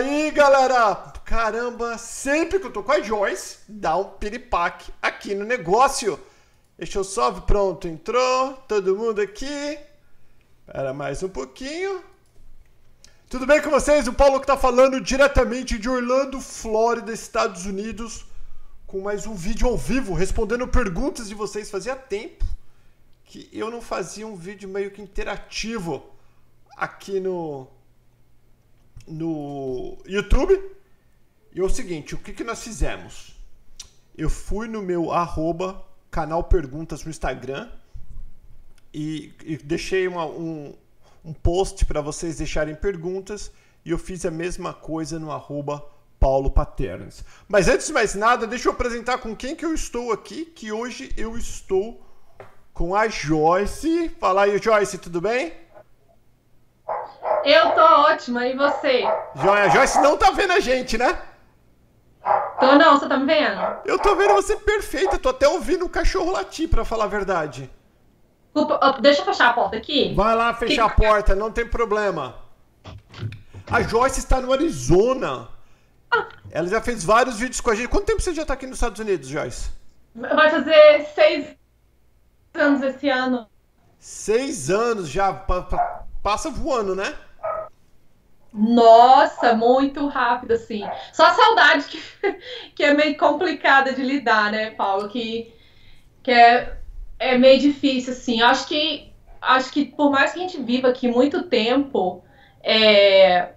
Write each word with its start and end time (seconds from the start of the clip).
aí, 0.00 0.30
galera! 0.30 0.94
Caramba, 1.24 1.96
sempre 1.96 2.58
que 2.58 2.66
eu 2.66 2.72
tô 2.72 2.82
com 2.82 2.92
a 2.92 3.00
Joyce, 3.00 3.58
dá 3.68 3.96
um 3.96 4.04
piripaque 4.04 4.92
aqui 5.00 5.34
no 5.34 5.44
negócio. 5.44 6.18
Deixa 6.76 6.98
eu 6.98 7.04
só 7.04 7.30
pronto, 7.32 7.86
entrou, 7.86 8.54
todo 8.66 8.96
mundo 8.96 9.20
aqui. 9.20 9.78
Espera 10.66 10.92
mais 10.92 11.22
um 11.22 11.28
pouquinho. 11.28 12.02
Tudo 13.28 13.46
bem 13.46 13.62
com 13.62 13.70
vocês? 13.70 14.08
O 14.08 14.12
Paulo 14.12 14.40
que 14.40 14.46
tá 14.46 14.56
falando 14.56 15.00
diretamente 15.00 15.78
de 15.78 15.88
Orlando, 15.88 16.40
Flórida, 16.40 17.12
Estados 17.12 17.64
Unidos, 17.64 18.24
com 18.86 19.00
mais 19.00 19.26
um 19.26 19.34
vídeo 19.34 19.68
ao 19.68 19.76
vivo, 19.76 20.14
respondendo 20.14 20.66
perguntas 20.66 21.28
de 21.28 21.34
vocês. 21.34 21.70
Fazia 21.70 21.94
tempo 21.94 22.44
que 23.24 23.48
eu 23.52 23.70
não 23.70 23.80
fazia 23.80 24.26
um 24.26 24.34
vídeo 24.34 24.68
meio 24.68 24.90
que 24.90 25.00
interativo 25.00 26.02
aqui 26.76 27.20
no, 27.20 27.68
no 29.06 29.98
YouTube. 30.06 30.60
E 31.52 31.60
é 31.60 31.62
o 31.62 31.68
seguinte, 31.68 32.14
o 32.14 32.18
que, 32.18 32.32
que 32.32 32.44
nós 32.44 32.62
fizemos? 32.62 33.34
Eu 34.16 34.30
fui 34.30 34.68
no 34.68 34.82
meu 34.82 35.10
arroba, 35.12 35.84
canal 36.10 36.44
Perguntas 36.44 37.04
no 37.04 37.10
Instagram, 37.10 37.68
e, 38.92 39.32
e 39.44 39.56
deixei 39.56 40.06
uma, 40.08 40.26
um, 40.26 40.74
um 41.24 41.32
post 41.32 41.84
para 41.84 42.00
vocês 42.00 42.38
deixarem 42.38 42.74
perguntas 42.74 43.52
e 43.84 43.90
eu 43.90 43.98
fiz 43.98 44.24
a 44.24 44.30
mesma 44.30 44.74
coisa 44.74 45.18
no 45.18 45.30
arroba 45.30 45.84
Paulo 46.18 46.50
Paternas. 46.50 47.24
Mas 47.48 47.68
antes 47.68 47.86
de 47.86 47.92
mais 47.92 48.14
nada, 48.14 48.46
deixa 48.46 48.68
eu 48.68 48.72
apresentar 48.72 49.18
com 49.18 49.34
quem 49.34 49.56
que 49.56 49.64
eu 49.64 49.72
estou 49.72 50.12
aqui, 50.12 50.44
que 50.44 50.70
hoje 50.70 51.12
eu 51.16 51.36
estou 51.36 52.04
com 52.74 52.94
a 52.94 53.08
Joyce. 53.08 54.10
Fala 54.20 54.42
aí, 54.42 54.58
Joyce, 54.58 54.98
tudo 54.98 55.20
bem? 55.20 55.52
Eu 57.44 57.70
tô 57.72 57.80
ótima, 57.80 58.46
e 58.46 58.56
você? 58.56 59.02
Joia, 59.34 59.64
a 59.64 59.68
Joyce 59.68 60.00
não 60.00 60.16
tá 60.16 60.30
vendo 60.30 60.52
a 60.52 60.60
gente, 60.60 60.98
né? 60.98 61.18
Tô 62.58 62.74
não, 62.76 62.98
você 62.98 63.08
tá 63.08 63.16
me 63.16 63.26
vendo? 63.26 63.60
Eu 63.84 63.98
tô 63.98 64.14
vendo 64.14 64.34
você 64.34 64.56
perfeita, 64.56 65.18
tô 65.18 65.30
até 65.30 65.48
ouvindo 65.48 65.84
o 65.84 65.88
cachorro 65.88 66.32
latir, 66.32 66.68
pra 66.68 66.84
falar 66.84 67.04
a 67.04 67.08
verdade. 67.08 67.70
Desculpa, 68.52 68.98
deixa 69.00 69.22
eu 69.22 69.24
fechar 69.24 69.50
a 69.50 69.52
porta 69.52 69.76
aqui. 69.76 70.14
Vai 70.14 70.34
lá 70.34 70.52
fechar 70.52 70.84
que... 70.84 71.02
a 71.02 71.08
porta, 71.08 71.34
não 71.34 71.50
tem 71.50 71.66
problema. 71.66 72.36
A 73.70 73.82
Joyce 73.82 74.18
está 74.18 74.40
no 74.40 74.52
Arizona. 74.52 75.48
Ah. 76.10 76.26
Ela 76.50 76.66
já 76.66 76.80
fez 76.80 77.04
vários 77.04 77.38
vídeos 77.38 77.60
com 77.60 77.70
a 77.70 77.74
gente. 77.74 77.88
Quanto 77.88 78.06
tempo 78.06 78.20
você 78.20 78.34
já 78.34 78.42
está 78.42 78.54
aqui 78.54 78.66
nos 78.66 78.76
Estados 78.76 78.98
Unidos, 78.98 79.28
Joyce? 79.28 79.70
Vai 80.14 80.50
fazer 80.50 81.06
seis 81.14 81.56
anos 82.52 82.82
esse 82.82 83.08
ano. 83.08 83.46
Seis 83.98 84.68
anos 84.68 85.08
já. 85.08 85.32
Passa 86.22 86.50
voando, 86.50 86.96
né? 86.96 87.14
Nossa, 88.52 89.54
muito 89.54 90.06
rápido, 90.06 90.52
assim. 90.52 90.82
Só 91.12 91.26
a 91.26 91.34
saudade 91.34 91.84
que, 91.84 92.02
que 92.74 92.82
é 92.82 92.94
meio 92.94 93.16
complicada 93.16 93.92
de 93.92 94.02
lidar, 94.02 94.50
né, 94.50 94.70
Paulo? 94.70 95.08
Que, 95.08 95.54
que 96.22 96.30
é 96.30 96.80
é 97.20 97.36
meio 97.36 97.60
difícil, 97.60 98.14
assim. 98.14 98.42
Acho 98.42 98.66
que, 98.66 99.12
acho 99.40 99.70
que 99.70 99.84
por 99.84 100.10
mais 100.10 100.32
que 100.32 100.38
a 100.38 100.42
gente 100.42 100.60
viva 100.60 100.88
aqui 100.88 101.06
muito 101.06 101.42
tempo, 101.42 102.24
é, 102.62 103.52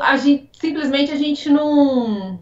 a 0.00 0.16
gente, 0.16 0.48
simplesmente 0.58 1.10
a 1.10 1.16
gente 1.16 1.50
não. 1.50 2.40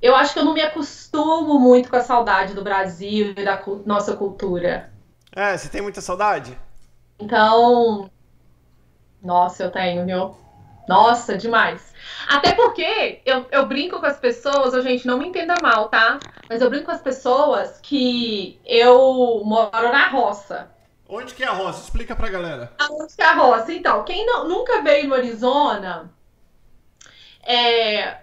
Eu 0.00 0.14
acho 0.14 0.34
que 0.34 0.38
eu 0.38 0.44
não 0.44 0.52
me 0.52 0.60
acostumo 0.60 1.58
muito 1.58 1.88
com 1.88 1.96
a 1.96 2.02
saudade 2.02 2.54
do 2.54 2.62
Brasil 2.62 3.32
e 3.34 3.44
da 3.44 3.60
nossa 3.86 4.14
cultura. 4.14 4.92
É, 5.34 5.56
você 5.56 5.68
tem 5.70 5.80
muita 5.80 6.02
saudade? 6.02 6.56
Então. 7.18 8.10
Nossa, 9.26 9.64
eu 9.64 9.70
tenho, 9.72 10.06
viu? 10.06 10.36
Nossa, 10.88 11.36
demais. 11.36 11.92
Até 12.28 12.54
porque 12.54 13.20
eu, 13.26 13.44
eu 13.50 13.66
brinco 13.66 13.98
com 13.98 14.06
as 14.06 14.20
pessoas, 14.20 14.72
a 14.72 14.80
gente 14.80 15.04
não 15.04 15.18
me 15.18 15.26
entenda 15.26 15.56
mal, 15.60 15.88
tá? 15.88 16.20
Mas 16.48 16.62
eu 16.62 16.70
brinco 16.70 16.86
com 16.86 16.92
as 16.92 17.02
pessoas 17.02 17.80
que 17.82 18.60
eu 18.64 19.42
moro 19.44 19.92
na 19.92 20.08
roça. 20.08 20.70
Onde 21.08 21.34
que 21.34 21.42
é 21.42 21.48
a 21.48 21.52
roça? 21.52 21.82
Explica 21.82 22.14
pra 22.14 22.28
galera. 22.28 22.72
Onde 22.88 23.16
que 23.16 23.22
é 23.22 23.26
a 23.26 23.34
roça? 23.34 23.72
Então, 23.72 24.04
quem 24.04 24.24
não, 24.24 24.48
nunca 24.48 24.80
veio 24.80 25.08
no 25.08 25.14
Arizona, 25.14 26.08
é, 27.42 28.18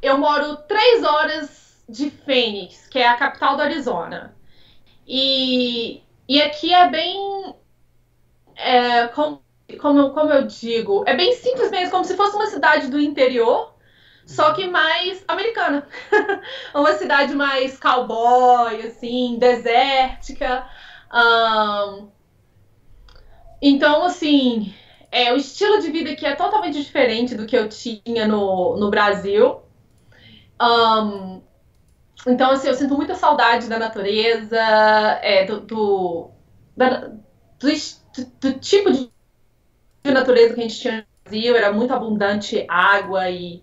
eu 0.00 0.16
moro 0.16 0.56
três 0.56 1.04
horas 1.04 1.84
de 1.86 2.10
Phoenix, 2.10 2.88
que 2.88 2.98
é 2.98 3.06
a 3.06 3.16
capital 3.16 3.56
do 3.56 3.62
Arizona. 3.62 4.34
E, 5.06 6.02
e 6.26 6.40
aqui 6.40 6.72
é 6.72 6.88
bem. 6.88 7.54
É, 8.56 9.08
como 9.08 9.43
como, 9.76 10.10
como 10.10 10.32
eu 10.32 10.46
digo, 10.46 11.04
é 11.06 11.16
bem 11.16 11.32
simples 11.34 11.70
mesmo, 11.70 11.90
como 11.90 12.04
se 12.04 12.16
fosse 12.16 12.36
uma 12.36 12.46
cidade 12.46 12.88
do 12.88 13.00
interior, 13.00 13.74
só 14.26 14.52
que 14.52 14.66
mais 14.66 15.24
americana. 15.28 15.86
uma 16.74 16.92
cidade 16.94 17.34
mais 17.34 17.78
cowboy, 17.78 18.80
assim, 18.86 19.38
desértica. 19.38 20.66
Um, 21.12 22.08
então, 23.60 24.04
assim, 24.04 24.74
é, 25.10 25.32
o 25.32 25.36
estilo 25.36 25.80
de 25.80 25.90
vida 25.90 26.10
aqui 26.10 26.26
é 26.26 26.34
totalmente 26.34 26.82
diferente 26.82 27.34
do 27.34 27.46
que 27.46 27.56
eu 27.56 27.68
tinha 27.68 28.26
no, 28.26 28.76
no 28.76 28.90
Brasil. 28.90 29.62
Um, 30.60 31.40
então, 32.26 32.50
assim, 32.50 32.68
eu 32.68 32.74
sinto 32.74 32.96
muita 32.96 33.14
saudade 33.14 33.68
da 33.68 33.78
natureza, 33.78 34.58
é, 34.58 35.44
do, 35.44 35.60
do, 35.60 36.30
da, 36.76 37.08
do, 37.08 37.68
do, 38.40 38.58
tipo 38.58 38.90
de 38.92 39.10
de 40.04 40.12
natureza 40.12 40.54
que 40.54 40.60
a 40.60 40.62
gente 40.62 40.78
tinha 40.78 40.96
no 40.98 41.30
Brasil, 41.30 41.56
era 41.56 41.72
muito 41.72 41.94
abundante 41.94 42.66
água 42.68 43.30
e, 43.30 43.62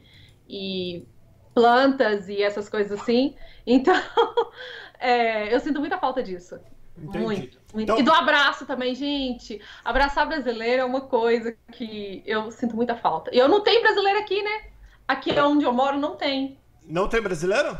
e 0.49 1.05
plantas 1.53 2.27
e 2.27 2.41
essas 2.41 2.67
coisas 2.67 2.99
assim. 2.99 3.35
Então, 3.65 3.95
é, 4.99 5.53
eu 5.53 5.59
sinto 5.59 5.79
muita 5.79 5.99
falta 5.99 6.23
disso. 6.23 6.59
Entendi. 6.97 7.23
Muito, 7.23 7.59
muito. 7.73 7.83
Então... 7.83 7.99
E 7.99 8.03
do 8.03 8.11
abraço 8.11 8.65
também, 8.65 8.95
gente. 8.95 9.61
Abraçar 9.85 10.27
brasileiro 10.27 10.81
é 10.81 10.85
uma 10.85 11.01
coisa 11.01 11.55
que 11.71 12.23
eu 12.25 12.51
sinto 12.51 12.75
muita 12.75 12.95
falta. 12.95 13.29
E 13.33 13.37
eu 13.37 13.47
não 13.47 13.61
tenho 13.61 13.81
brasileiro 13.81 14.19
aqui, 14.19 14.41
né? 14.41 14.63
Aqui 15.07 15.39
onde 15.39 15.63
eu 15.63 15.71
moro 15.71 15.99
não 15.99 16.15
tem. 16.15 16.57
Não 16.87 17.07
tem 17.07 17.21
brasileiro? 17.21 17.77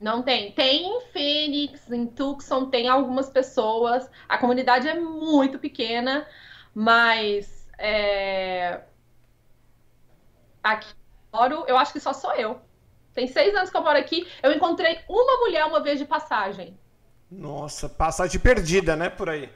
Não 0.00 0.22
tem. 0.22 0.50
Tem 0.52 0.86
em 0.86 1.00
Phoenix, 1.12 1.90
em 1.90 2.06
Tucson, 2.06 2.70
tem 2.70 2.88
algumas 2.88 3.28
pessoas. 3.28 4.10
A 4.28 4.38
comunidade 4.38 4.88
é 4.88 4.98
muito 4.98 5.58
pequena, 5.58 6.26
mas 6.74 7.61
é... 7.82 8.80
Aqui 10.62 10.94
moro, 11.32 11.64
eu 11.66 11.76
acho 11.76 11.92
que 11.92 12.00
só 12.00 12.12
sou 12.12 12.32
eu. 12.34 12.60
Tem 13.14 13.26
seis 13.26 13.54
anos 13.54 13.70
que 13.70 13.76
eu 13.76 13.82
moro 13.82 13.98
aqui. 13.98 14.26
Eu 14.42 14.52
encontrei 14.52 15.00
uma 15.08 15.38
mulher 15.38 15.64
uma 15.64 15.82
vez 15.82 15.98
de 15.98 16.04
passagem. 16.04 16.78
Nossa, 17.30 17.88
passagem 17.88 18.38
perdida, 18.38 18.94
né? 18.94 19.08
Por 19.08 19.28
aí. 19.28 19.50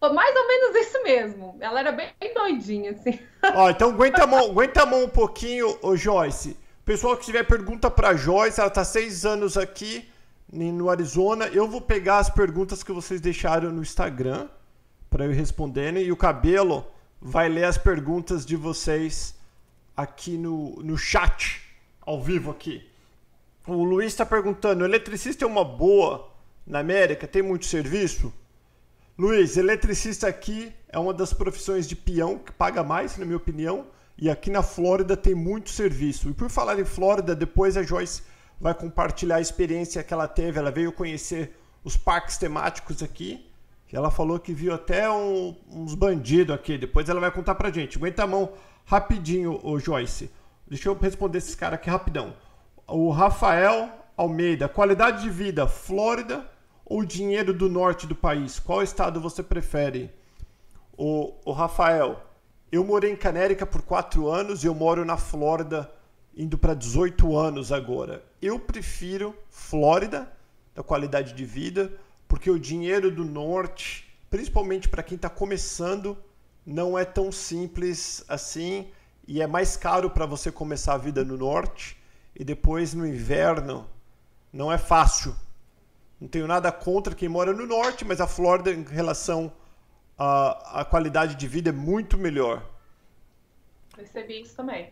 Foi 0.00 0.12
mais 0.12 0.34
ou 0.34 0.48
menos 0.48 0.76
isso 0.76 1.02
mesmo. 1.02 1.56
Ela 1.60 1.80
era 1.80 1.92
bem 1.92 2.12
doidinha, 2.34 2.90
assim. 2.90 3.18
Ó, 3.54 3.70
então 3.70 3.90
aguenta 3.90 4.24
a 4.24 4.26
mão, 4.26 4.50
aguenta 4.50 4.82
a 4.82 4.86
mão 4.86 5.04
um 5.04 5.08
pouquinho, 5.08 5.78
ô 5.82 5.94
Joyce. 5.96 6.56
Pessoal 6.84 7.16
que 7.16 7.24
tiver 7.24 7.44
pergunta 7.44 7.90
pra 7.90 8.14
Joyce, 8.14 8.60
ela 8.60 8.68
tá 8.68 8.84
seis 8.84 9.24
anos 9.24 9.56
aqui 9.56 10.10
no 10.52 10.90
Arizona. 10.90 11.46
Eu 11.46 11.68
vou 11.68 11.80
pegar 11.80 12.18
as 12.18 12.28
perguntas 12.28 12.82
que 12.82 12.92
vocês 12.92 13.20
deixaram 13.20 13.70
no 13.70 13.82
Instagram 13.82 14.48
para 15.08 15.24
eu 15.24 15.30
responderem. 15.30 16.02
E 16.02 16.10
o 16.10 16.16
cabelo, 16.16 16.84
vai 17.22 17.48
ler 17.48 17.64
as 17.64 17.78
perguntas 17.78 18.44
de 18.44 18.56
vocês 18.56 19.34
aqui 19.96 20.36
no, 20.36 20.82
no 20.82 20.98
chat, 20.98 21.62
ao 22.00 22.20
vivo 22.20 22.50
aqui. 22.50 22.84
O 23.64 23.84
Luiz 23.84 24.08
está 24.08 24.26
perguntando: 24.26 24.84
eletricista 24.84 25.44
é 25.44 25.48
uma 25.48 25.64
boa 25.64 26.28
na 26.66 26.80
América? 26.80 27.28
Tem 27.28 27.40
muito 27.40 27.66
serviço? 27.66 28.32
Luiz, 29.16 29.56
eletricista 29.56 30.26
aqui 30.26 30.72
é 30.88 30.98
uma 30.98 31.14
das 31.14 31.32
profissões 31.32 31.86
de 31.86 31.94
peão 31.94 32.38
que 32.38 32.50
paga 32.50 32.82
mais, 32.82 33.16
na 33.16 33.24
minha 33.24 33.36
opinião. 33.36 33.86
E 34.18 34.28
aqui 34.28 34.50
na 34.50 34.62
Flórida 34.62 35.16
tem 35.16 35.34
muito 35.34 35.70
serviço. 35.70 36.28
E 36.28 36.34
por 36.34 36.50
falar 36.50 36.78
em 36.78 36.84
Flórida, 36.84 37.36
depois 37.36 37.76
a 37.76 37.82
Joyce 37.82 38.22
vai 38.60 38.74
compartilhar 38.74 39.36
a 39.36 39.40
experiência 39.40 40.02
que 40.02 40.12
ela 40.12 40.26
teve. 40.26 40.58
Ela 40.58 40.70
veio 40.70 40.92
conhecer 40.92 41.56
os 41.84 41.96
parques 41.96 42.36
temáticos 42.36 43.02
aqui 43.02 43.51
ela 43.92 44.10
falou 44.10 44.38
que 44.38 44.54
viu 44.54 44.72
até 44.72 45.10
um, 45.10 45.54
uns 45.70 45.94
bandidos 45.94 46.54
aqui. 46.54 46.78
Depois 46.78 47.08
ela 47.08 47.20
vai 47.20 47.30
contar 47.30 47.54
pra 47.54 47.70
gente. 47.70 47.98
Aguenta 47.98 48.24
a 48.24 48.26
mão 48.26 48.52
rapidinho, 48.86 49.60
o 49.62 49.78
Joyce. 49.78 50.30
Deixa 50.66 50.88
eu 50.88 50.94
responder 50.94 51.38
esses 51.38 51.54
caras 51.54 51.78
aqui 51.78 51.90
rapidão. 51.90 52.34
O 52.86 53.10
Rafael 53.10 53.90
Almeida, 54.16 54.68
qualidade 54.68 55.22
de 55.22 55.30
vida, 55.30 55.66
Flórida 55.66 56.48
ou 56.84 57.04
dinheiro 57.04 57.52
do 57.52 57.68
norte 57.68 58.06
do 58.06 58.14
país? 58.14 58.58
Qual 58.58 58.82
estado 58.82 59.20
você 59.20 59.42
prefere? 59.42 60.10
O, 60.96 61.34
o 61.44 61.52
Rafael, 61.52 62.20
eu 62.70 62.84
morei 62.84 63.10
em 63.10 63.16
Canérica 63.16 63.66
por 63.66 63.82
quatro 63.82 64.28
anos 64.28 64.64
e 64.64 64.66
eu 64.66 64.74
moro 64.74 65.04
na 65.04 65.16
Flórida 65.16 65.90
indo 66.34 66.56
para 66.56 66.74
18 66.74 67.36
anos 67.36 67.70
agora. 67.70 68.24
Eu 68.40 68.58
prefiro 68.58 69.34
Flórida, 69.50 70.30
da 70.74 70.82
qualidade 70.82 71.34
de 71.34 71.44
vida, 71.44 71.92
porque 72.32 72.50
o 72.50 72.58
dinheiro 72.58 73.10
do 73.10 73.26
norte, 73.26 74.10
principalmente 74.30 74.88
para 74.88 75.02
quem 75.02 75.16
está 75.16 75.28
começando, 75.28 76.16
não 76.64 76.98
é 76.98 77.04
tão 77.04 77.30
simples 77.30 78.24
assim 78.26 78.90
e 79.28 79.42
é 79.42 79.46
mais 79.46 79.76
caro 79.76 80.08
para 80.08 80.24
você 80.24 80.50
começar 80.50 80.94
a 80.94 80.96
vida 80.96 81.22
no 81.26 81.36
norte 81.36 81.94
e 82.34 82.42
depois 82.42 82.94
no 82.94 83.06
inverno 83.06 83.86
não 84.50 84.72
é 84.72 84.78
fácil. 84.78 85.36
Não 86.18 86.26
tenho 86.26 86.46
nada 86.46 86.72
contra 86.72 87.14
quem 87.14 87.28
mora 87.28 87.52
no 87.52 87.66
norte, 87.66 88.02
mas 88.02 88.18
a 88.18 88.26
Flórida 88.26 88.72
em 88.72 88.82
relação 88.82 89.52
à, 90.16 90.80
à 90.80 90.84
qualidade 90.86 91.34
de 91.34 91.46
vida 91.46 91.68
é 91.68 91.72
muito 91.72 92.16
melhor. 92.16 92.66
Percebi 93.94 94.40
isso 94.40 94.56
também. 94.56 94.90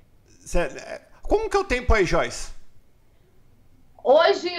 É, 0.55 1.01
como 1.23 1.49
que 1.49 1.57
é 1.57 1.61
o 1.61 1.65
tempo 1.65 1.95
aí, 1.95 2.05
Joyce? 2.05 2.53
Hoje, 4.05 4.51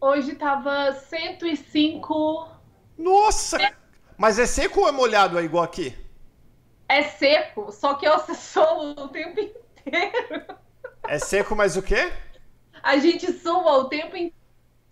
hoje 0.00 0.34
tava 0.34 0.92
105. 0.92 2.48
Nossa! 2.96 3.62
É. 3.62 3.74
Mas 4.16 4.38
é 4.38 4.46
seco 4.46 4.80
ou 4.80 4.88
é 4.88 4.92
molhado 4.92 5.36
aí, 5.36 5.44
igual 5.44 5.64
aqui? 5.64 5.96
É 6.88 7.02
seco, 7.02 7.72
só 7.72 7.94
que 7.94 8.06
eu 8.06 8.18
sou 8.34 8.90
o 8.90 9.08
tempo 9.08 9.40
inteiro. 9.40 10.44
É 11.06 11.18
seco, 11.18 11.56
mas 11.56 11.76
o 11.76 11.82
quê? 11.82 12.12
A 12.82 12.98
gente 12.98 13.32
sua 13.32 13.78
o 13.78 13.84
tempo 13.84 14.16
inteiro. 14.16 14.34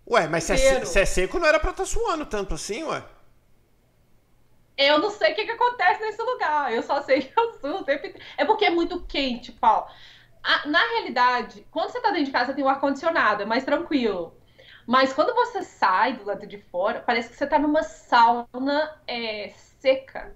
Ué, 0.08 0.26
mas 0.26 0.44
se 0.44 0.52
é, 0.52 0.84
se 0.84 1.00
é, 1.00 1.04
seco, 1.04 1.38
não 1.38 1.46
era 1.46 1.60
pra 1.60 1.70
estar 1.70 1.84
tá 1.84 1.88
suando 1.88 2.26
tanto 2.26 2.54
assim, 2.54 2.82
ué? 2.82 3.04
Eu 4.76 4.98
não 4.98 5.10
sei 5.10 5.32
o 5.32 5.34
que, 5.34 5.44
que 5.44 5.50
acontece 5.52 6.00
nesse 6.00 6.22
lugar. 6.22 6.72
Eu 6.72 6.82
só 6.82 7.02
sei 7.02 7.22
que 7.22 7.38
eu 7.38 7.52
suo 7.60 7.80
o 7.80 7.84
tempo 7.84 8.06
inteiro. 8.06 8.26
É 8.36 8.44
porque 8.44 8.64
é 8.64 8.70
muito 8.70 9.02
quente, 9.02 9.52
Paulo. 9.52 9.86
na 10.66 10.80
realidade, 10.80 11.66
quando 11.70 11.90
você 11.90 12.00
tá 12.00 12.10
dentro 12.10 12.26
de 12.26 12.32
casa, 12.32 12.54
tem 12.54 12.64
um 12.64 12.68
ar-condicionado, 12.68 13.42
é 13.42 13.46
mais 13.46 13.64
tranquilo. 13.64 14.36
Mas 14.86 15.12
quando 15.12 15.34
você 15.34 15.62
sai 15.62 16.14
do 16.14 16.24
lado 16.24 16.46
de 16.46 16.58
fora, 16.58 17.00
parece 17.00 17.28
que 17.28 17.36
você 17.36 17.46
tá 17.46 17.58
numa 17.58 17.82
sauna 17.82 19.00
é, 19.06 19.52
seca. 19.78 20.34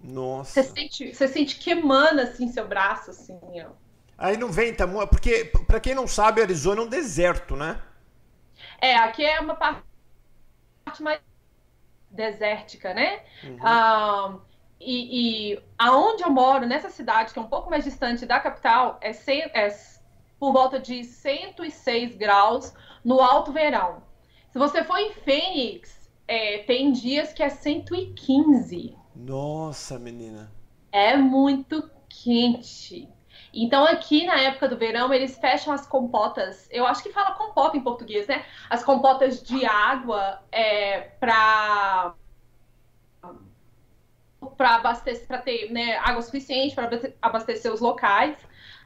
Nossa. 0.00 0.62
Você 0.62 0.62
sente, 0.62 1.14
você 1.14 1.28
sente 1.28 1.58
queimando 1.58 2.20
assim 2.20 2.48
seu 2.48 2.66
braço, 2.66 3.10
assim, 3.10 3.38
ó. 3.62 3.70
Aí 4.18 4.36
não 4.36 4.50
venta 4.50 4.86
muito, 4.86 5.08
porque 5.08 5.50
para 5.66 5.80
quem 5.80 5.94
não 5.94 6.06
sabe, 6.06 6.40
Arizona 6.40 6.80
é 6.80 6.84
um 6.84 6.88
deserto, 6.88 7.56
né? 7.56 7.80
É, 8.80 8.96
aqui 8.96 9.24
é 9.24 9.40
uma 9.40 9.54
parte 9.54 9.82
mais 11.00 11.20
desértica, 12.10 12.94
né? 12.94 13.22
Uhum. 13.42 13.56
Um, 13.56 14.40
e, 14.80 15.52
e 15.54 15.62
aonde 15.78 16.22
eu 16.22 16.30
moro, 16.30 16.66
nessa 16.66 16.90
cidade, 16.90 17.32
que 17.32 17.38
é 17.38 17.42
um 17.42 17.48
pouco 17.48 17.70
mais 17.70 17.84
distante 17.84 18.26
da 18.26 18.40
capital, 18.40 18.98
é, 19.00 19.12
cem, 19.12 19.42
é 19.54 19.70
por 20.42 20.52
volta 20.52 20.80
de 20.80 21.04
106 21.04 22.16
graus 22.16 22.74
no 23.04 23.20
alto 23.20 23.52
verão. 23.52 24.02
Se 24.50 24.58
você 24.58 24.82
for 24.82 24.98
em 24.98 25.12
Phoenix, 25.12 26.10
é, 26.26 26.58
tem 26.64 26.90
dias 26.90 27.32
que 27.32 27.44
é 27.44 27.48
115. 27.48 28.98
Nossa, 29.14 30.00
menina. 30.00 30.50
É 30.90 31.16
muito 31.16 31.88
quente. 32.08 33.08
Então, 33.54 33.84
aqui 33.84 34.26
na 34.26 34.36
época 34.40 34.68
do 34.68 34.76
verão, 34.76 35.14
eles 35.14 35.38
fecham 35.38 35.72
as 35.72 35.86
compotas. 35.86 36.68
Eu 36.72 36.88
acho 36.88 37.04
que 37.04 37.12
fala 37.12 37.36
compota 37.36 37.76
em 37.76 37.80
português, 37.80 38.26
né? 38.26 38.44
As 38.68 38.82
compotas 38.82 39.44
de 39.44 39.64
água 39.64 40.42
é, 40.50 41.02
para 41.20 42.14
para 44.56 44.74
abastecer, 44.74 45.26
para 45.28 45.38
ter 45.38 45.70
né, 45.70 45.96
água 45.98 46.20
suficiente 46.20 46.74
para 46.74 46.90
abastecer 47.22 47.72
os 47.72 47.80
locais. 47.80 48.36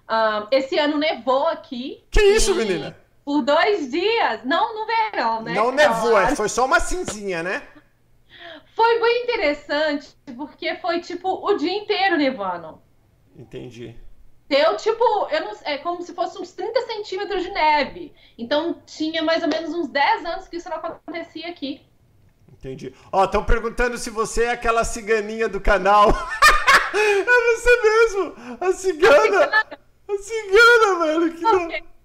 Um, 0.09 0.47
esse 0.51 0.79
ano 0.79 0.99
nevou 0.99 1.49
aqui. 1.49 2.05
Que 2.11 2.21
isso, 2.21 2.55
menina? 2.55 2.97
Por 3.25 3.43
dois 3.43 3.91
dias. 3.91 4.45
Não 4.45 4.75
no 4.75 4.87
verão, 4.87 5.43
né? 5.43 5.55
Não 5.55 5.73
nevou, 5.73 6.19
é, 6.19 6.35
foi 6.35 6.49
só 6.49 6.65
uma 6.65 6.79
cinzinha, 6.79 7.43
né? 7.43 7.63
Foi 8.75 9.01
bem 9.01 9.25
interessante, 9.25 10.15
porque 10.37 10.77
foi 10.77 11.01
tipo 11.01 11.29
o 11.29 11.55
dia 11.55 11.73
inteiro 11.73 12.17
nevando. 12.17 12.81
Entendi. 13.35 13.97
Deu 14.49 14.77
tipo, 14.77 15.03
eu 15.31 15.41
não, 15.41 15.53
é 15.65 15.79
como 15.79 16.03
se 16.03 16.15
fosse 16.15 16.39
uns 16.39 16.53
30 16.53 16.81
centímetros 16.83 17.43
de 17.43 17.51
neve. 17.51 18.15
Então 18.39 18.81
tinha 18.87 19.23
mais 19.23 19.43
ou 19.43 19.49
menos 19.49 19.75
uns 19.75 19.89
10 19.89 20.25
anos 20.25 20.47
que 20.47 20.57
isso 20.57 20.69
não 20.69 20.77
acontecia 20.77 21.49
aqui. 21.49 21.81
Entendi. 22.53 22.95
Ó, 23.11 23.25
estão 23.25 23.45
perguntando 23.45 23.99
se 23.99 24.09
você 24.09 24.45
é 24.45 24.51
aquela 24.51 24.85
ciganinha 24.85 25.49
do 25.49 25.61
canal. 25.61 26.11
é 26.95 27.25
você 27.25 27.83
mesmo! 27.83 28.35
A 28.61 28.73
cigana! 28.73 29.17
A 29.17 29.23
cigana, 29.23 29.79
velho! 30.07 31.35
Que 31.35 31.47
okay. 31.47 31.81
não... 31.81 31.97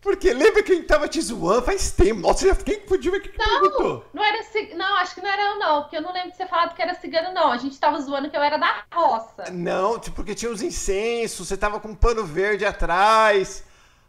Porque 0.00 0.32
lembra 0.32 0.62
quem 0.62 0.82
tava 0.82 1.06
te 1.06 1.20
zoando 1.20 1.62
faz 1.62 1.92
tempo. 1.92 2.20
Nossa, 2.20 2.54
quem 2.56 2.80
podia 2.80 3.10
ver 3.10 3.20
que 3.20 3.36
não, 3.36 3.60
perguntou? 3.60 4.04
Não, 4.14 4.24
era 4.24 4.38
Não, 4.74 4.96
acho 4.96 5.14
que 5.14 5.20
não 5.20 5.28
era 5.28 5.42
eu, 5.42 5.58
não. 5.58 5.82
Porque 5.82 5.96
eu 5.98 6.00
não 6.00 6.12
lembro 6.12 6.30
de 6.30 6.36
você 6.36 6.46
falado 6.46 6.74
que 6.74 6.80
era 6.80 6.94
cigano, 6.94 7.34
não. 7.34 7.52
A 7.52 7.58
gente 7.58 7.78
tava 7.78 8.00
zoando 8.00 8.30
que 8.30 8.36
eu 8.36 8.42
era 8.42 8.56
da 8.56 8.82
roça. 8.92 9.50
Não, 9.50 10.00
porque 10.00 10.34
tinha 10.34 10.50
uns 10.50 10.62
incensos, 10.62 11.46
você 11.46 11.56
tava 11.56 11.78
com 11.78 11.88
um 11.88 11.94
pano 11.94 12.24
verde 12.24 12.64
atrás. 12.64 13.62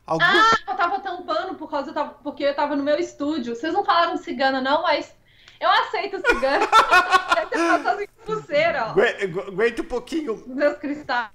Algum... 0.07 0.23
Ah, 0.23 0.57
eu 0.67 0.75
tava 0.75 0.99
tampando 0.99 1.55
por 1.55 1.69
causa 1.69 1.91
tava, 1.91 2.15
porque 2.23 2.43
eu 2.43 2.55
tava 2.55 2.75
no 2.75 2.83
meu 2.83 2.97
estúdio. 2.97 3.53
Vocês 3.53 3.73
não 3.73 3.83
falaram 3.83 4.15
cigana, 4.15 4.61
não, 4.61 4.83
mas 4.83 5.13
eu 5.59 5.69
aceito 5.69 6.25
cigano. 6.25 6.67
Deve 7.35 7.97
ser 7.97 8.09
pulseira, 8.25 8.87
ó. 8.87 9.47
Aguenta 9.47 9.81
um 9.81 9.85
pouquinho. 9.85 10.41
Meus 10.47 10.77
cristais. 10.77 11.31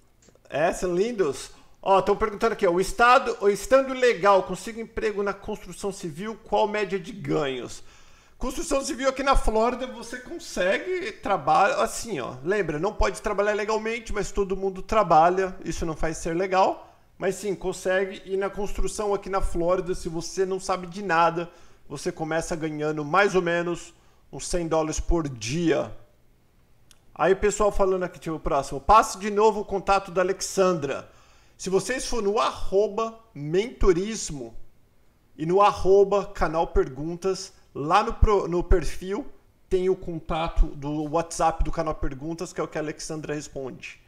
É, 0.49 0.73
são 0.73 0.94
lindos. 0.94 1.50
Ó, 1.88 2.00
estão 2.00 2.16
perguntando 2.16 2.52
aqui, 2.52 2.66
ó, 2.66 2.72
o 2.72 2.80
Estado, 2.80 3.48
estando 3.48 3.94
legal, 3.94 4.42
consiga 4.42 4.80
emprego 4.80 5.22
na 5.22 5.32
construção 5.32 5.92
civil, 5.92 6.36
qual 6.42 6.66
média 6.66 6.98
de 6.98 7.12
ganhos? 7.12 7.80
Construção 8.36 8.84
civil 8.84 9.08
aqui 9.08 9.22
na 9.22 9.36
Flórida, 9.36 9.86
você 9.86 10.18
consegue 10.18 11.12
trabalhar, 11.12 11.80
assim, 11.80 12.18
ó, 12.18 12.34
lembra, 12.42 12.80
não 12.80 12.92
pode 12.92 13.22
trabalhar 13.22 13.52
legalmente, 13.52 14.12
mas 14.12 14.32
todo 14.32 14.56
mundo 14.56 14.82
trabalha, 14.82 15.56
isso 15.64 15.86
não 15.86 15.94
faz 15.94 16.16
ser 16.16 16.34
legal, 16.34 16.92
mas 17.16 17.36
sim, 17.36 17.54
consegue, 17.54 18.20
e 18.24 18.36
na 18.36 18.50
construção 18.50 19.14
aqui 19.14 19.30
na 19.30 19.40
Flórida, 19.40 19.94
se 19.94 20.08
você 20.08 20.44
não 20.44 20.58
sabe 20.58 20.88
de 20.88 21.05
nada, 21.05 21.48
você 21.88 22.10
começa 22.10 22.56
ganhando 22.56 23.05
mais 23.05 23.36
ou 23.36 23.43
menos 23.43 23.94
uns 24.32 24.48
100 24.48 24.66
dólares 24.66 24.98
por 24.98 25.28
dia. 25.28 25.96
Aí 27.14 27.32
o 27.32 27.36
pessoal 27.36 27.70
falando 27.70 28.02
aqui, 28.02 28.19
tipo, 28.19 28.34
o 28.34 28.40
próximo, 28.40 28.81
passe 28.81 29.20
de 29.20 29.31
novo 29.31 29.60
o 29.60 29.64
contato 29.64 30.10
da 30.10 30.20
Alexandra. 30.20 31.14
Se 31.56 31.70
vocês 31.70 32.06
for 32.06 32.22
no 32.22 32.39
arroba 32.39 33.19
mentorismo 33.34 34.55
e 35.36 35.46
no 35.46 35.63
arroba 35.63 36.27
canal 36.27 36.67
perguntas, 36.67 37.53
lá 37.75 38.03
no, 38.03 38.48
no 38.48 38.63
perfil 38.63 39.27
tem 39.69 39.89
o 39.89 39.96
contato 39.96 40.67
do 40.67 41.10
WhatsApp 41.10 41.65
do 41.65 41.72
canal 41.72 41.94
Perguntas, 41.94 42.53
que 42.53 42.60
é 42.60 42.65
o 42.65 42.69
que 42.69 42.79
a 42.79 42.81
Alexandra 42.81 43.34
responde. 43.34 44.01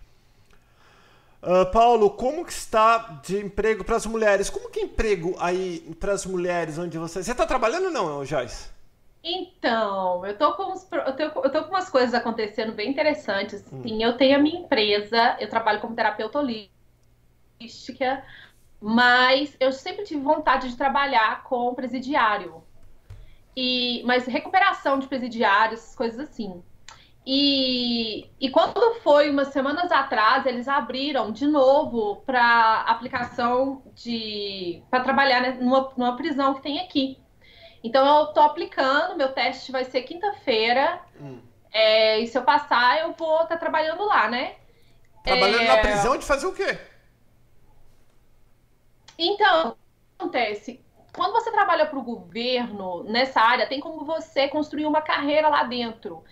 Uh, 1.43 1.71
Paulo, 1.73 2.11
como 2.11 2.45
que 2.45 2.53
está 2.53 3.21
de 3.25 3.39
emprego 3.39 3.83
para 3.83 3.97
as 3.97 4.07
mulheres? 4.07 4.51
Como 4.51 4.71
que 4.71 4.81
é 4.81 4.83
emprego 4.85 5.37
aí 5.39 5.97
para 5.99 6.13
as 6.13 6.27
mulheres 6.27 6.79
onde 6.79 6.99
você... 6.99 7.23
Você 7.23 7.33
está 7.33 7.47
trabalhando 7.47 7.87
ou 7.87 7.91
não, 7.91 8.25
Joyce? 8.25 8.71
Então, 9.23 10.25
eu 10.25 10.37
tô, 10.37 10.55
com 10.55 10.73
uns, 10.73 10.87
eu, 10.93 11.17
tô, 11.17 11.23
eu 11.45 11.51
tô 11.51 11.65
com 11.65 11.71
umas 11.71 11.89
coisas 11.89 12.15
acontecendo 12.15 12.73
bem 12.73 12.91
interessantes. 12.91 13.65
Hum. 13.73 13.83
Sim, 13.83 14.03
eu 14.03 14.17
tenho 14.17 14.37
a 14.37 14.39
minha 14.39 14.61
empresa, 14.61 15.37
eu 15.41 15.49
trabalho 15.49 15.81
como 15.81 15.95
terapeuta 15.95 16.39
holística 16.39 16.78
artística, 17.59 18.23
mas 18.81 19.57
eu 19.59 19.73
sempre 19.73 20.05
tive 20.05 20.23
vontade 20.23 20.69
de 20.69 20.77
trabalhar 20.77 21.43
com 21.43 21.75
presidiário. 21.75 22.63
E, 23.57 24.03
mas 24.05 24.27
recuperação 24.27 24.99
de 24.99 25.09
presidiários, 25.09 25.95
coisas 25.97 26.21
assim. 26.21 26.63
E, 27.27 28.31
e 28.41 28.51
quando 28.51 28.95
foi 29.03 29.29
umas 29.29 29.49
semanas 29.49 29.91
atrás, 29.91 30.47
eles 30.47 30.69
abriram 30.69 31.33
de 31.33 31.47
novo 31.47 32.23
para 32.25 32.83
aplicação 32.87 33.83
de. 33.95 34.83
para 34.89 35.03
trabalhar 35.03 35.41
né, 35.41 35.59
numa, 35.61 35.93
numa 35.97 36.17
prisão 36.17 36.55
que 36.55 36.63
tem 36.63 36.79
aqui. 36.79 37.19
Então 37.83 38.07
eu 38.07 38.27
tô 38.29 38.41
aplicando, 38.41 39.17
meu 39.17 39.33
teste 39.33 39.73
vai 39.73 39.85
ser 39.85 40.03
quinta-feira. 40.03 41.01
Hum. 41.21 41.41
É, 41.71 42.19
e 42.21 42.27
se 42.27 42.39
eu 42.39 42.43
passar, 42.43 43.01
eu 43.01 43.13
vou 43.13 43.43
estar 43.43 43.49
tá 43.49 43.57
trabalhando 43.59 44.05
lá, 44.07 44.29
né? 44.29 44.55
Trabalhando 45.23 45.63
é... 45.63 45.67
na 45.67 45.77
prisão 45.79 46.17
de 46.17 46.25
fazer 46.25 46.47
o 46.47 46.55
quê? 46.55 46.79
Então, 49.19 49.77
acontece. 50.19 50.81
Quando 51.13 51.33
você 51.33 51.51
trabalha 51.51 51.87
para 51.87 51.99
o 51.99 52.05
governo 52.05 53.03
nessa 53.05 53.41
área, 53.41 53.67
tem 53.67 53.81
como 53.81 54.05
você 54.05 54.47
construir 54.49 54.87
uma 54.87 55.03
carreira 55.03 55.49
lá 55.49 55.65
dentro. 55.65 56.23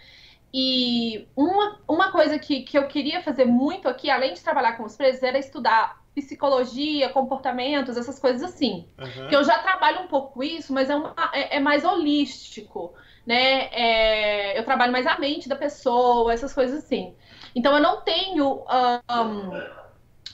E 0.54 1.26
uma, 1.34 1.80
uma 1.88 2.12
coisa 2.12 2.38
que, 2.38 2.62
que 2.62 2.78
eu 2.78 2.86
queria 2.86 3.22
fazer 3.22 3.44
muito 3.44 3.88
aqui, 3.88 4.08
além 4.08 4.32
de 4.32 4.42
trabalhar 4.42 4.76
com 4.76 4.84
os 4.84 4.96
presos, 4.96 5.22
era 5.22 5.38
estudar 5.38 6.00
psicologia, 6.14 7.10
comportamentos, 7.10 7.96
essas 7.96 8.18
coisas 8.18 8.42
assim. 8.42 8.88
Uhum. 8.98 9.28
Que 9.28 9.36
eu 9.36 9.44
já 9.44 9.58
trabalho 9.58 10.00
um 10.02 10.06
pouco 10.06 10.42
isso, 10.42 10.72
mas 10.72 10.88
é, 10.88 10.96
uma, 10.96 11.14
é, 11.32 11.56
é 11.56 11.60
mais 11.60 11.84
holístico, 11.84 12.94
né? 13.26 13.68
É, 13.70 14.58
eu 14.58 14.64
trabalho 14.64 14.92
mais 14.92 15.06
a 15.06 15.18
mente 15.18 15.48
da 15.48 15.56
pessoa, 15.56 16.32
essas 16.32 16.54
coisas 16.54 16.84
assim. 16.84 17.14
Então 17.54 17.74
eu 17.74 17.82
não 17.82 18.00
tenho 18.00 18.64
um, 18.64 19.50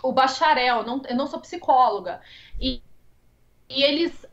o 0.03 0.13
bacharel, 0.13 0.85
não, 0.85 1.03
eu 1.09 1.17
não 1.17 1.27
sou 1.27 1.41
psicóloga. 1.41 2.21
E, 2.61 2.83
e 3.69 3.83
eles, 3.83 4.27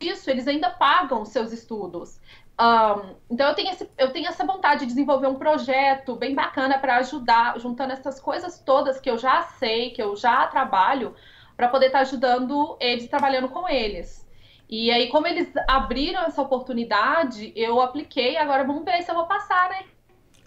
isso, 0.00 0.30
eles 0.30 0.48
ainda 0.48 0.70
pagam 0.70 1.24
seus 1.24 1.52
estudos. 1.52 2.20
Um, 2.60 3.16
então 3.30 3.48
eu 3.48 3.54
tenho, 3.54 3.70
esse, 3.70 3.88
eu 3.98 4.12
tenho 4.12 4.28
essa 4.28 4.44
vontade 4.44 4.80
de 4.80 4.86
desenvolver 4.86 5.26
um 5.26 5.36
projeto 5.36 6.14
bem 6.16 6.34
bacana 6.34 6.78
para 6.78 6.96
ajudar, 6.96 7.58
juntando 7.58 7.92
essas 7.92 8.20
coisas 8.20 8.58
todas 8.58 9.00
que 9.00 9.10
eu 9.10 9.18
já 9.18 9.42
sei, 9.42 9.90
que 9.90 10.02
eu 10.02 10.14
já 10.16 10.46
trabalho, 10.46 11.14
para 11.56 11.68
poder 11.68 11.86
estar 11.86 11.98
tá 11.98 12.02
ajudando 12.02 12.76
eles 12.80 13.08
trabalhando 13.08 13.48
com 13.48 13.68
eles. 13.68 14.22
E 14.68 14.90
aí, 14.90 15.08
como 15.08 15.26
eles 15.26 15.52
abriram 15.68 16.22
essa 16.22 16.40
oportunidade, 16.40 17.52
eu 17.54 17.80
apliquei, 17.80 18.36
agora 18.38 18.64
vamos 18.64 18.84
ver 18.84 19.02
se 19.02 19.10
eu 19.10 19.14
vou 19.14 19.26
passar, 19.26 19.68
né? 19.68 19.84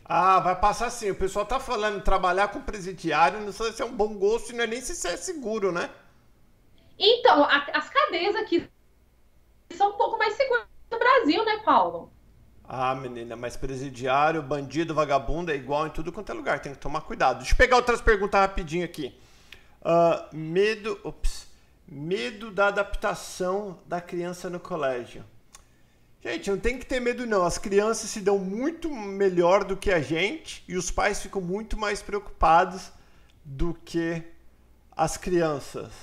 Ah, 0.06 0.40
vai 0.40 0.56
passar 0.56 0.92
sim. 0.92 1.10
O 1.10 1.16
pessoal 1.16 1.46
tá 1.46 1.60
falando 1.60 2.04
trabalhar 2.04 2.50
com 2.50 2.62
presidiário, 2.62 3.42
não 3.42 3.52
sei 3.52 3.72
se 3.72 3.82
é 3.82 3.86
um 3.86 3.96
bom 3.96 4.14
gosto 4.14 4.52
e 4.52 4.56
não 4.56 4.64
é 4.64 4.68
nem 4.68 4.80
se 4.80 5.08
é 5.08 5.18
seguro, 5.18 5.72
né? 5.72 5.90
Então, 6.98 7.44
a, 7.44 7.66
as 7.74 7.90
cadeias 7.90 8.36
aqui 8.36 8.70
são 9.74 9.90
um 9.90 9.98
pouco 9.98 10.18
mais 10.18 10.36
seguras 10.36 10.66
no 10.92 11.00
Brasil, 11.00 11.44
né, 11.44 11.58
Paulo? 11.66 12.12
Ah, 12.68 12.96
menina, 12.96 13.36
mas 13.36 13.58
presidiário, 13.58 14.42
bandido, 14.42 14.94
vagabundo 14.94 15.52
é 15.52 15.56
igual 15.56 15.88
em 15.88 15.92
tudo 15.92 16.12
quanto 16.12 16.32
é 16.32 16.36
lugar. 16.36 16.60
Tem 16.60 16.74
que 16.74 16.80
tomar 16.80 17.02
cuidado. 17.02 17.40
Deixa 17.40 17.54
eu 17.54 17.58
pegar 17.58 17.76
outras 17.76 18.02
perguntas 18.02 18.40
rapidinho 18.40 18.86
aqui. 18.86 19.20
Uh, 19.82 20.36
medo. 20.36 21.00
Ops, 21.04 21.48
medo 21.88 22.50
da 22.50 22.68
adaptação 22.68 23.80
da 23.86 24.02
criança 24.02 24.50
no 24.50 24.60
colégio. 24.60 25.24
Gente, 26.25 26.50
não 26.50 26.58
tem 26.58 26.79
que 26.79 26.88
ter 26.88 27.00
medo 27.00 27.27
não. 27.27 27.46
As 27.46 27.60
crianças 27.60 28.10
se 28.10 28.20
dão 28.20 28.39
muito 28.39 28.89
melhor 28.89 29.63
do 29.63 29.77
que 29.77 29.91
a 29.91 30.01
gente 30.01 30.63
e 30.67 30.75
os 30.75 30.89
pais 30.89 31.22
ficam 31.22 31.39
muito 31.39 31.77
mais 31.77 32.01
preocupados 32.01 32.91
do 33.44 33.75
que 33.75 34.24
as 34.98 35.17
crianças. 35.17 35.94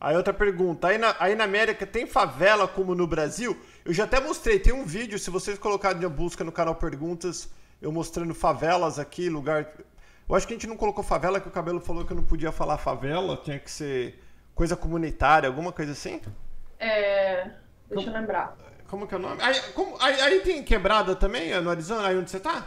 Aí 0.00 0.16
outra 0.16 0.32
pergunta, 0.32 0.88
aí 0.88 0.96
na, 0.96 1.14
aí 1.20 1.34
na 1.34 1.44
América 1.44 1.86
tem 1.86 2.06
favela 2.06 2.66
como 2.66 2.94
no 2.94 3.06
Brasil? 3.06 3.54
Eu 3.84 3.92
já 3.92 4.04
até 4.04 4.18
mostrei, 4.18 4.58
tem 4.58 4.72
um 4.72 4.86
vídeo, 4.86 5.18
se 5.18 5.28
vocês 5.28 5.58
colocarem 5.58 6.00
na 6.00 6.08
busca 6.08 6.42
no 6.42 6.50
canal 6.50 6.74
Perguntas, 6.74 7.50
eu 7.82 7.92
mostrando 7.92 8.34
favelas 8.34 8.98
aqui, 8.98 9.28
lugar... 9.28 9.74
Eu 10.26 10.34
acho 10.34 10.46
que 10.46 10.54
a 10.54 10.56
gente 10.56 10.66
não 10.66 10.76
colocou 10.76 11.04
favela, 11.04 11.38
que 11.38 11.48
o 11.48 11.50
Cabelo 11.50 11.80
falou 11.80 12.06
que 12.06 12.12
eu 12.12 12.16
não 12.16 12.24
podia 12.24 12.50
falar 12.50 12.78
favela, 12.78 13.36
tinha 13.36 13.58
que 13.58 13.70
ser 13.70 14.18
coisa 14.54 14.74
comunitária, 14.74 15.46
alguma 15.46 15.70
coisa 15.70 15.92
assim? 15.92 16.18
É... 16.78 17.50
Deixa 17.90 18.08
eu 18.08 18.14
lembrar. 18.14 18.71
Como 18.92 19.06
que 19.06 19.14
é 19.14 19.16
o 19.16 19.20
nome? 19.20 19.40
Aí, 19.40 19.58
como, 19.72 19.96
aí, 19.98 20.20
aí 20.20 20.40
tem 20.40 20.62
quebrada 20.62 21.16
também 21.16 21.58
no 21.62 21.70
Arizona, 21.70 22.08
aí 22.08 22.18
onde 22.18 22.30
você 22.30 22.38
tá? 22.38 22.66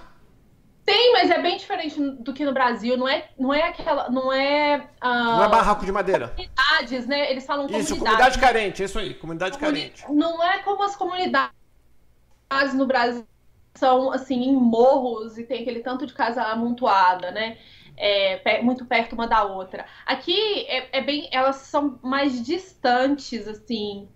Tem, 0.83 1.13
mas 1.13 1.29
é 1.29 1.39
bem 1.39 1.55
diferente 1.55 2.01
do 2.01 2.33
que 2.33 2.43
no 2.43 2.51
Brasil. 2.51 2.97
Não 2.97 3.07
é, 3.07 3.29
não 3.37 3.53
é 3.53 3.61
aquela. 3.61 4.09
Não 4.09 4.33
é. 4.33 4.89
Uh, 5.03 5.07
não 5.07 5.43
é 5.43 5.49
barraco 5.49 5.85
de 5.85 5.91
madeira. 5.91 6.29
Comunidades, 6.29 7.05
né? 7.05 7.29
Eles 7.29 7.45
falam 7.45 7.67
comunidade. 7.67 7.93
Isso, 7.93 8.03
comunidade 8.03 8.39
carente, 8.39 8.81
isso 8.81 8.97
aí, 8.97 9.13
comunidade 9.13 9.59
Comuni 9.59 9.81
carente. 9.81 10.03
Não 10.11 10.43
é 10.43 10.63
como 10.63 10.81
as 10.81 10.95
comunidades 10.95 11.53
no 12.73 12.87
Brasil 12.87 13.23
são 13.75 14.11
assim, 14.11 14.45
em 14.45 14.53
morros 14.55 15.37
e 15.37 15.43
tem 15.43 15.61
aquele 15.61 15.81
tanto 15.81 16.07
de 16.07 16.13
casa 16.15 16.41
amontoada, 16.41 17.29
né? 17.29 17.59
É, 17.95 18.63
muito 18.63 18.83
perto 18.83 19.13
uma 19.13 19.27
da 19.27 19.43
outra. 19.43 19.85
Aqui 20.07 20.65
é, 20.67 20.97
é 20.97 21.01
bem. 21.03 21.29
Elas 21.31 21.57
são 21.57 21.99
mais 22.01 22.43
distantes, 22.43 23.47
assim. 23.47 24.09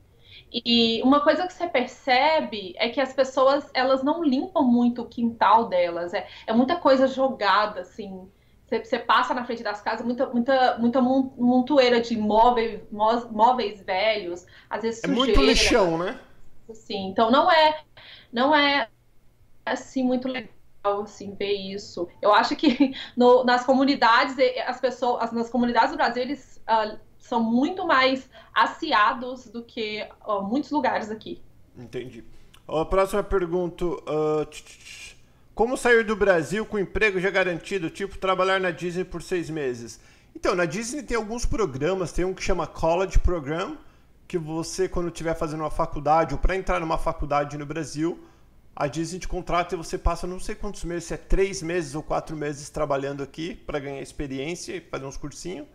E 0.52 1.02
uma 1.04 1.22
coisa 1.22 1.46
que 1.46 1.54
você 1.54 1.68
percebe 1.68 2.74
é 2.78 2.90
que 2.90 3.00
as 3.00 3.14
pessoas 3.14 3.70
elas 3.74 4.04
não 4.04 4.24
limpam 4.24 4.64
muito 4.64 5.04
o 5.04 5.06
quintal 5.06 5.68
delas. 5.68 6.14
É, 6.14 6.28
é 6.48 6.54
muita 6.54 6.76
coisa 6.76 7.08
jogada, 7.08 7.82
assim. 7.82 8.28
Você, 8.66 8.84
você 8.84 9.00
passa 9.00 9.34
na 9.34 9.46
frente 9.46 9.64
das 9.64 9.82
casas, 9.82 10.06
muita, 10.06 10.28
muita, 10.28 10.78
muita 10.78 11.02
montoeira 11.02 12.00
de 12.00 12.16
móveis, 12.18 12.82
móveis 12.92 13.82
velhos, 13.82 14.46
às 14.70 14.84
vezes 14.84 15.02
sujeira. 15.02 15.24
É 15.24 15.26
muito 15.26 15.42
lixão, 15.42 15.98
né? 15.98 16.20
Assim, 16.70 17.08
então 17.08 17.32
não 17.32 17.52
é, 17.52 17.82
não 18.32 18.56
é 18.56 18.88
assim 19.66 20.04
muito 20.04 20.28
legal 20.28 20.50
assim 21.02 21.36
ver 21.36 21.54
isso. 21.54 22.08
Eu 22.22 22.34
acho 22.34 22.56
que 22.56 22.94
no, 23.18 23.44
nas 23.44 23.66
comunidades 23.66 24.36
as 24.66 24.80
pessoas, 24.80 25.32
nas 25.32 25.50
comunidades 25.50 25.92
do 25.92 25.98
Brasil 25.98 26.24
eles 26.24 26.62
uh, 26.70 26.98
são 27.20 27.44
muito 27.44 27.86
mais 27.86 28.30
aciados 28.54 29.48
do 29.48 29.62
que 29.62 30.08
uh, 30.26 30.42
muitos 30.42 30.72
lugares 30.72 31.12
aqui. 31.12 31.42
Entendi. 31.78 32.24
A 32.68 32.86
próxima 32.86 33.24
pergunta. 33.24 33.86
Uh, 33.86 34.48
como 35.54 35.76
sair 35.76 36.06
do 36.06 36.16
Brasil 36.16 36.66
com 36.66 36.80
emprego 36.80 37.20
já 37.20 37.30
garantido, 37.30 37.90
tipo 37.90 38.18
trabalhar 38.18 38.62
na 38.62 38.72
Disney 38.72 39.04
por 39.04 39.22
seis 39.22 39.50
meses? 39.50 40.00
Então, 40.34 40.56
na 40.56 40.64
Disney 40.64 41.04
tem 41.04 41.18
alguns 41.18 41.46
programas, 41.46 42.14
tem 42.14 42.24
um 42.24 42.34
que 42.34 42.42
chama 42.42 42.66
College 42.66 43.20
Program, 43.20 43.78
que 44.26 44.38
você, 44.38 44.88
quando 44.88 45.10
estiver 45.10 45.36
fazendo 45.36 45.60
uma 45.60 45.70
faculdade 45.70 46.34
ou 46.34 46.40
para 46.40 46.56
entrar 46.56 46.80
numa 46.80 46.98
faculdade 46.98 47.58
no 47.58 47.66
Brasil, 47.66 48.24
a 48.76 48.88
Disney 48.88 49.20
te 49.20 49.28
contrata 49.28 49.76
e 49.76 49.78
você 49.78 49.98
passa 49.98 50.26
não 50.26 50.40
sei 50.40 50.56
quantos 50.56 50.86
meses, 50.86 51.06
se 51.06 51.14
é 51.14 51.18
três 51.18 51.62
meses 51.62 51.94
ou 51.94 52.02
quatro 52.02 52.38
meses 52.38 52.70
trabalhando 52.70 53.22
aqui 53.22 53.54
para 53.54 53.80
ganhar 53.80 54.02
experiência 54.02 54.74
e 54.74 54.80
fazer 54.80 55.06
uns 55.06 55.18
cursinhos. 55.18 55.68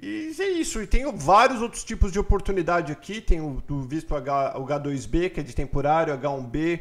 E 0.00 0.34
é 0.38 0.48
isso. 0.48 0.82
E 0.82 0.86
tem 0.86 1.10
vários 1.16 1.62
outros 1.62 1.84
tipos 1.84 2.12
de 2.12 2.18
oportunidade 2.18 2.92
aqui. 2.92 3.20
Tem 3.20 3.40
o 3.40 3.62
do 3.66 3.82
visto 3.82 4.14
H, 4.14 4.58
o 4.58 4.66
H2B, 4.66 5.30
que 5.30 5.40
é 5.40 5.42
de 5.42 5.54
temporário, 5.54 6.16
H1B, 6.18 6.80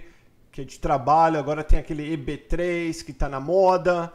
que 0.52 0.62
é 0.62 0.64
de 0.64 0.80
trabalho. 0.80 1.40
Agora 1.40 1.64
tem 1.64 1.80
aquele 1.80 2.16
EB3, 2.16 3.04
que 3.04 3.12
está 3.12 3.30
na 3.30 3.40
moda. 3.40 4.12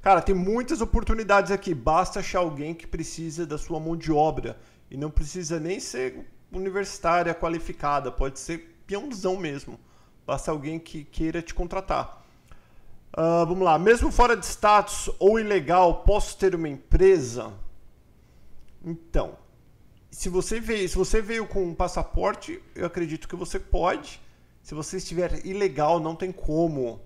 Cara, 0.00 0.22
tem 0.22 0.34
muitas 0.34 0.80
oportunidades 0.80 1.50
aqui. 1.50 1.74
Basta 1.74 2.20
achar 2.20 2.38
alguém 2.38 2.74
que 2.74 2.86
precisa 2.86 3.44
da 3.44 3.58
sua 3.58 3.80
mão 3.80 3.96
de 3.96 4.12
obra. 4.12 4.58
E 4.90 4.96
não 4.96 5.10
precisa 5.10 5.58
nem 5.58 5.80
ser 5.80 6.26
universitária 6.52 7.34
qualificada. 7.34 8.12
Pode 8.12 8.38
ser 8.38 8.78
peãozão 8.86 9.36
mesmo. 9.36 9.78
Basta 10.24 10.50
alguém 10.50 10.78
que 10.78 11.04
queira 11.04 11.42
te 11.42 11.52
contratar. 11.52 12.24
Uh, 13.12 13.46
vamos 13.46 13.62
lá. 13.62 13.78
Mesmo 13.78 14.12
fora 14.12 14.36
de 14.36 14.46
status 14.46 15.10
ou 15.18 15.40
ilegal, 15.40 16.02
posso 16.02 16.36
ter 16.36 16.54
uma 16.54 16.68
empresa? 16.68 17.52
Então, 18.86 19.36
se 20.12 20.28
você 20.28 20.60
veio, 20.60 20.88
se 20.88 20.96
você 20.96 21.20
veio 21.20 21.44
com 21.44 21.64
um 21.64 21.74
passaporte, 21.74 22.62
eu 22.72 22.86
acredito 22.86 23.26
que 23.26 23.34
você 23.34 23.58
pode. 23.58 24.22
Se 24.62 24.74
você 24.74 24.98
estiver 24.98 25.44
ilegal, 25.44 25.98
não 25.98 26.14
tem 26.14 26.30
como. 26.30 27.00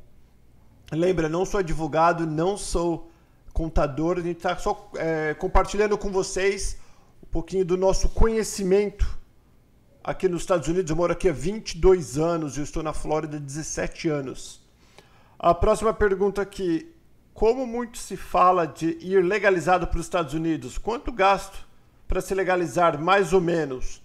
Lembra, 0.92 1.26
não 1.26 1.46
sou 1.46 1.60
advogado, 1.60 2.26
não 2.26 2.56
sou 2.56 3.10
contador, 3.54 4.18
a 4.18 4.20
gente 4.20 4.36
está 4.36 4.56
só 4.56 4.90
é, 4.94 5.34
compartilhando 5.34 5.96
com 5.96 6.10
vocês 6.10 6.76
um 7.22 7.26
pouquinho 7.26 7.64
do 7.64 7.76
nosso 7.76 8.10
conhecimento 8.10 9.18
aqui 10.04 10.28
nos 10.28 10.42
Estados 10.42 10.68
Unidos. 10.68 10.90
Eu 10.90 10.96
moro 10.96 11.12
aqui 11.12 11.28
há 11.28 11.32
22 11.32 12.18
anos 12.18 12.58
e 12.58 12.62
estou 12.62 12.82
na 12.82 12.92
Flórida 12.92 13.38
há 13.38 13.40
17 13.40 14.08
anos. 14.08 14.60
A 15.38 15.54
próxima 15.54 15.94
pergunta 15.94 16.42
aqui. 16.42 16.94
Como 17.32 17.66
muito 17.66 17.96
se 17.96 18.18
fala 18.18 18.66
de 18.66 18.98
ir 19.00 19.24
legalizado 19.24 19.86
para 19.86 19.98
os 19.98 20.04
Estados 20.04 20.34
Unidos? 20.34 20.76
Quanto 20.76 21.10
gasto 21.10 21.69
para 22.10 22.20
se 22.20 22.34
legalizar, 22.34 23.00
mais 23.00 23.32
ou 23.32 23.40
menos? 23.40 24.02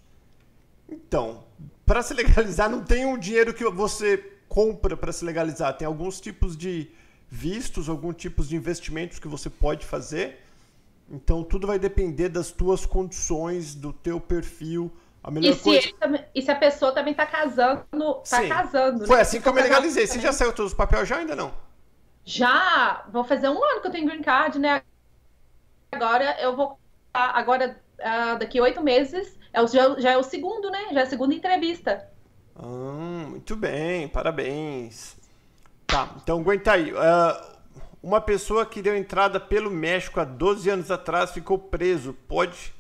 Então, 0.88 1.44
para 1.84 2.04
se 2.04 2.14
legalizar 2.14 2.70
não 2.70 2.84
tem 2.84 3.04
um 3.04 3.18
dinheiro 3.18 3.52
que 3.52 3.68
você 3.68 4.34
compra 4.48 4.96
para 4.96 5.12
se 5.12 5.26
legalizar. 5.26 5.76
Tem 5.76 5.88
alguns 5.88 6.22
tipos 6.22 6.56
de 6.56 6.92
vistos, 7.28 7.90
alguns 7.90 8.16
tipos 8.16 8.48
de 8.48 8.56
investimentos 8.56 9.18
que 9.18 9.28
você 9.28 9.50
pode 9.50 9.88
fazer. 9.88 10.40
Então 11.10 11.44
tudo 11.44 11.66
vai 11.66 11.80
depender 11.80 12.30
das 12.30 12.52
tuas 12.52 12.86
condições, 12.86 13.74
do 13.74 13.92
teu 13.92 14.20
perfil. 14.20 14.92
A 15.24 15.32
melhor 15.32 15.56
e, 15.56 15.60
coisa... 15.60 15.82
se 15.82 16.26
e 16.36 16.42
se 16.44 16.52
a 16.52 16.56
pessoa 16.56 16.92
também 16.92 17.10
está 17.10 17.26
casando, 17.26 17.86
tá 18.30 18.42
Sim. 18.42 18.50
casando. 18.50 19.08
Foi 19.08 19.16
né? 19.16 19.22
assim 19.24 19.42
que 19.42 19.50
eu 19.50 19.54
me 19.54 19.64
legalizei. 19.64 20.06
Você 20.06 20.20
já 20.20 20.32
saiu 20.32 20.54
todos 20.54 20.74
os 20.74 20.78
papéis 20.78 21.10
já 21.10 21.18
ainda 21.18 21.36
não? 21.36 21.52
Já, 22.24 23.04
vou 23.12 23.24
fazer 23.24 23.50
um 23.50 23.64
ano 23.64 23.82
que 23.82 23.88
eu 23.88 23.92
tenho 23.92 24.06
green 24.06 24.22
card, 24.22 24.60
né? 24.60 24.84
Agora 25.92 26.40
eu 26.40 26.56
vou 26.56 26.78
agora 27.16 27.80
uh, 28.00 28.38
daqui 28.40 28.60
oito 28.60 28.82
meses, 28.82 29.38
é 29.54 29.62
o, 29.62 29.68
já, 29.68 30.00
já, 30.00 30.12
é 30.12 30.18
o 30.18 30.24
segundo, 30.24 30.70
né? 30.70 30.88
Já 30.92 31.02
é 31.02 31.04
a 31.04 31.10
segunda 31.10 31.34
entrevista. 31.34 32.08
Ah, 32.56 33.26
muito 33.30 33.56
bem, 33.56 34.08
parabéns. 34.08 35.18
Tá, 35.88 36.16
então 36.22 36.40
aguenta 36.40 36.74
aí. 36.74 36.92
Uh, 36.92 37.56
uma 38.02 38.22
pessoa 38.22 38.66
que 38.66 38.82
deu 38.82 38.96
entrada 38.96 39.40
pelo 39.40 39.72
México 39.72 40.20
há 40.20 40.24
12 40.24 40.70
anos 40.70 40.92
atrás 40.92 41.32
ficou 41.32 41.58
preso. 41.58 42.14
Pode 42.28 42.74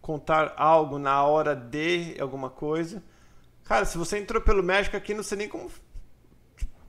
contar 0.00 0.54
algo 0.56 0.98
na 0.98 1.22
hora 1.22 1.54
de 1.54 2.16
alguma 2.20 2.50
coisa? 2.50 3.02
Cara, 3.64 3.84
se 3.84 3.98
você 3.98 4.18
entrou 4.18 4.40
pelo 4.40 4.62
México 4.62 4.96
aqui, 4.96 5.14
não 5.14 5.22
sei 5.22 5.38
nem 5.38 5.48
como. 5.48 5.70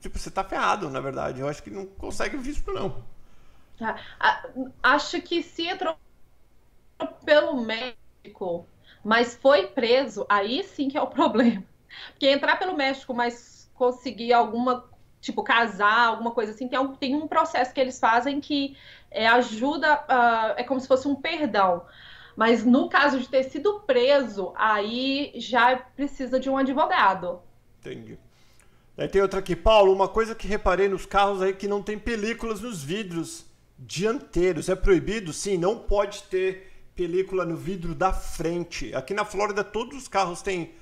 Tipo, 0.00 0.18
você 0.18 0.30
tá 0.30 0.42
ferrado, 0.42 0.88
na 0.88 1.00
verdade. 1.00 1.40
Eu 1.40 1.48
acho 1.48 1.62
que 1.62 1.70
não 1.70 1.84
consegue 1.86 2.36
visto, 2.36 2.72
não. 2.72 3.04
Tá. 3.78 3.96
Acho 4.82 5.20
que 5.22 5.42
se 5.42 5.66
entrou 5.66 5.96
pelo 7.06 7.60
México, 7.60 8.66
mas 9.04 9.34
foi 9.34 9.68
preso, 9.68 10.26
aí 10.28 10.62
sim 10.62 10.88
que 10.88 10.98
é 10.98 11.02
o 11.02 11.06
problema. 11.06 11.64
Porque 12.12 12.28
entrar 12.28 12.58
pelo 12.58 12.76
México, 12.76 13.12
mas 13.14 13.70
conseguir 13.74 14.32
alguma, 14.32 14.88
tipo, 15.20 15.42
casar, 15.42 16.08
alguma 16.08 16.30
coisa 16.30 16.52
assim, 16.52 16.68
tem 16.68 16.78
um, 16.78 16.94
tem 16.94 17.14
um 17.14 17.26
processo 17.26 17.72
que 17.72 17.80
eles 17.80 17.98
fazem 17.98 18.40
que 18.40 18.76
é 19.10 19.26
ajuda, 19.26 19.94
uh, 19.94 20.54
é 20.56 20.62
como 20.62 20.80
se 20.80 20.86
fosse 20.86 21.08
um 21.08 21.14
perdão. 21.14 21.84
Mas 22.36 22.64
no 22.64 22.88
caso 22.88 23.18
de 23.18 23.28
ter 23.28 23.44
sido 23.44 23.80
preso, 23.80 24.52
aí 24.54 25.32
já 25.36 25.76
precisa 25.76 26.38
de 26.38 26.48
um 26.48 26.56
advogado. 26.56 27.40
Entendi. 27.80 28.18
Aí 28.96 29.08
tem 29.08 29.22
outra 29.22 29.40
aqui, 29.40 29.56
Paulo, 29.56 29.92
uma 29.92 30.08
coisa 30.08 30.34
que 30.34 30.46
reparei 30.46 30.88
nos 30.88 31.06
carros 31.06 31.40
aí 31.40 31.54
que 31.54 31.66
não 31.66 31.82
tem 31.82 31.98
películas 31.98 32.60
nos 32.60 32.82
vidros 32.82 33.46
dianteiros. 33.78 34.68
É 34.68 34.74
proibido? 34.74 35.32
Sim, 35.32 35.56
não 35.56 35.78
pode 35.78 36.22
ter 36.24 36.69
película 36.94 37.44
no 37.44 37.56
vidro 37.56 37.94
da 37.94 38.12
frente. 38.12 38.94
Aqui 38.94 39.14
na 39.14 39.24
Flórida 39.24 39.64
todos 39.64 39.96
os 39.96 40.08
carros 40.08 40.42
têm, 40.42 40.74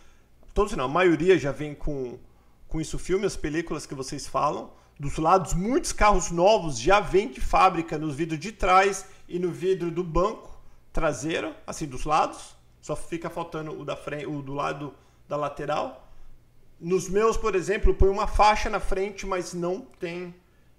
todos 0.53 0.75
não, 0.75 0.85
a 0.85 0.89
maioria 0.89 1.39
já 1.39 1.53
vem 1.53 1.75
com, 1.75 2.19
com 2.67 2.81
isso 2.81 2.99
filme, 2.99 3.27
as 3.27 3.37
películas 3.37 3.87
que 3.87 3.95
vocês 3.95 4.27
falam. 4.27 4.71
Dos 4.99 5.17
lados, 5.17 5.55
muitos 5.55 5.93
carros 5.93 6.31
novos 6.31 6.79
já 6.79 6.99
vêm 6.99 7.29
de 7.31 7.41
fábrica 7.41 7.97
nos 7.97 8.17
vidros 8.17 8.41
de 8.41 8.51
trás 8.51 9.07
e 9.29 9.39
no 9.39 9.51
vidro 9.51 9.91
do 9.91 10.03
banco 10.03 10.59
traseiro, 10.93 11.55
assim 11.67 11.87
dos 11.87 12.05
lados. 12.05 12.57
Só 12.81 12.97
fica 12.97 13.31
faltando 13.31 13.79
o 13.79 13.85
da 13.85 13.95
frente, 13.95 14.27
o 14.27 14.43
do 14.43 14.55
lado 14.55 14.93
da 15.29 15.37
lateral. 15.37 16.09
Nos 16.81 17.09
meus, 17.09 17.37
por 17.37 17.55
exemplo, 17.55 17.95
põe 17.95 18.09
uma 18.09 18.27
faixa 18.27 18.69
na 18.69 18.81
frente, 18.81 19.27
mas 19.27 19.53
não 19.53 19.81
tem, 19.81 20.35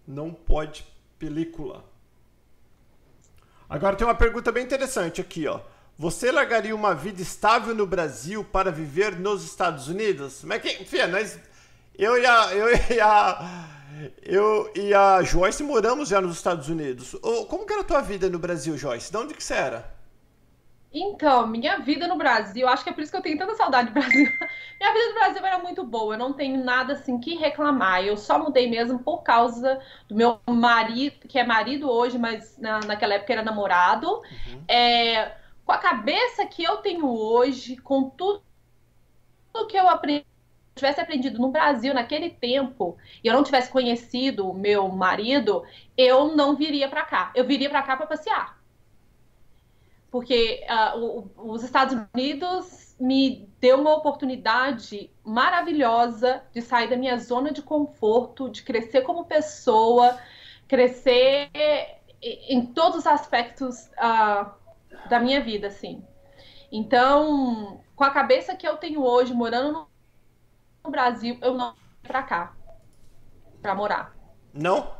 não 0.07 0.33
pode 0.33 0.85
película. 1.17 1.88
Agora 3.69 3.95
tem 3.95 4.07
uma 4.07 4.15
pergunta 4.15 4.51
bem 4.51 4.63
interessante 4.63 5.21
aqui, 5.21 5.47
ó. 5.47 5.59
Você 5.97 6.31
largaria 6.31 6.73
uma 6.73 6.95
vida 6.95 7.21
estável 7.21 7.75
no 7.75 7.85
Brasil 7.85 8.43
para 8.43 8.71
viver 8.71 9.19
nos 9.19 9.43
Estados 9.43 9.87
Unidos? 9.87 10.43
Mas 10.43 10.61
que, 10.61 10.85
fia, 10.85 11.05
nós, 11.05 11.37
eu 11.95 12.17
e 12.17 12.25
a, 12.25 12.55
eu 12.55 12.69
e 12.73 12.99
a, 12.99 13.67
eu 14.23 14.71
e 14.75 14.93
a 14.93 15.21
Joyce 15.21 15.61
moramos 15.61 16.09
já 16.09 16.19
nos 16.19 16.37
Estados 16.37 16.67
Unidos. 16.67 17.15
Como 17.47 17.65
que 17.65 17.73
era 17.73 17.81
a 17.81 17.85
tua 17.85 18.01
vida 18.01 18.29
no 18.29 18.39
Brasil, 18.39 18.77
Joyce? 18.77 19.11
De 19.11 19.17
onde 19.17 19.33
que 19.33 19.43
você 19.43 19.53
era? 19.53 19.98
Então, 20.91 21.45
minha 21.45 21.77
vida 21.77 22.07
no 22.07 22.15
Brasil, 22.15 22.67
acho 22.67 22.83
que 22.83 22.89
é 22.89 22.93
por 22.93 23.01
isso 23.01 23.11
que 23.11 23.17
eu 23.17 23.21
tenho 23.21 23.37
tanta 23.37 23.55
saudade 23.55 23.89
do 23.89 23.93
Brasil. 23.93 24.25
minha 24.79 24.93
vida 24.93 25.07
no 25.09 25.13
Brasil 25.13 25.45
era 25.45 25.59
muito 25.59 25.83
boa, 25.83 26.15
eu 26.15 26.17
não 26.17 26.33
tenho 26.33 26.63
nada 26.63 26.93
assim 26.93 27.19
que 27.19 27.35
reclamar. 27.35 28.03
Eu 28.03 28.17
só 28.17 28.39
mudei 28.39 28.67
mesmo 28.67 28.97
por 28.97 29.21
causa 29.21 29.79
do 30.07 30.15
meu 30.15 30.39
marido, 30.49 31.27
que 31.27 31.37
é 31.37 31.43
marido 31.43 31.89
hoje, 31.89 32.17
mas 32.17 32.57
na, 32.57 32.79
naquela 32.79 33.13
época 33.13 33.33
era 33.33 33.43
namorado. 33.43 34.07
Uhum. 34.07 34.63
É, 34.67 35.35
com 35.63 35.71
a 35.71 35.77
cabeça 35.77 36.45
que 36.47 36.63
eu 36.63 36.77
tenho 36.77 37.07
hoje, 37.07 37.77
com 37.77 38.09
tudo, 38.09 38.41
tudo 39.53 39.67
que 39.67 39.77
eu 39.77 39.87
aprendi, 39.87 40.25
tivesse 40.75 41.01
aprendido 41.01 41.39
no 41.39 41.49
Brasil 41.49 41.93
naquele 41.93 42.31
tempo 42.31 42.97
e 43.23 43.27
eu 43.27 43.33
não 43.33 43.43
tivesse 43.43 43.69
conhecido 43.69 44.49
o 44.49 44.53
meu 44.53 44.87
marido, 44.87 45.63
eu 45.95 46.35
não 46.35 46.55
viria 46.55 46.87
para 46.89 47.03
cá. 47.03 47.31
Eu 47.35 47.45
viria 47.45 47.69
para 47.69 47.83
cá 47.83 47.95
para 47.95 48.07
passear 48.07 48.58
porque 50.11 50.65
uh, 50.67 50.99
o, 50.99 51.51
os 51.51 51.63
Estados 51.63 51.95
Unidos 52.13 52.95
me 52.99 53.49
deu 53.59 53.79
uma 53.79 53.95
oportunidade 53.95 55.09
maravilhosa 55.23 56.43
de 56.51 56.61
sair 56.61 56.89
da 56.89 56.97
minha 56.97 57.17
zona 57.17 57.51
de 57.51 57.61
conforto, 57.61 58.49
de 58.49 58.63
crescer 58.63 59.01
como 59.01 59.25
pessoa, 59.25 60.19
crescer 60.67 61.49
em 62.21 62.65
todos 62.65 62.99
os 62.99 63.07
aspectos 63.07 63.85
uh, 63.97 64.51
da 65.07 65.19
minha 65.19 65.41
vida, 65.41 65.67
assim. 65.67 66.03
Então, 66.71 67.81
com 67.95 68.03
a 68.03 68.09
cabeça 68.09 68.55
que 68.55 68.67
eu 68.67 68.77
tenho 68.77 69.01
hoje, 69.01 69.33
morando 69.33 69.87
no 70.83 70.91
Brasil, 70.91 71.37
eu 71.41 71.53
não 71.53 71.73
vim 71.73 71.79
para 72.03 72.23
cá 72.23 72.55
para 73.61 73.75
morar. 73.75 74.15
Não? 74.53 74.93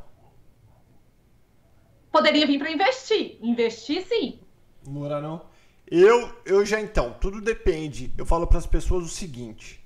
Poderia 2.12 2.48
vir 2.48 2.60
para 2.60 2.72
investir. 2.72 3.38
Investir, 3.42 4.04
sim 4.04 4.40
Morar 4.90 5.22
não. 5.22 5.42
Eu, 5.90 6.32
eu 6.46 6.66
já 6.66 6.82
então, 6.82 7.16
tudo 7.20 7.40
depende. 7.40 8.14
Eu 8.18 8.26
falo 8.26 8.48
para 8.48 8.58
as 8.58 8.66
pessoas 8.66 9.06
o 9.06 9.10
seguinte: 9.10 9.84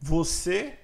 você 0.00 0.78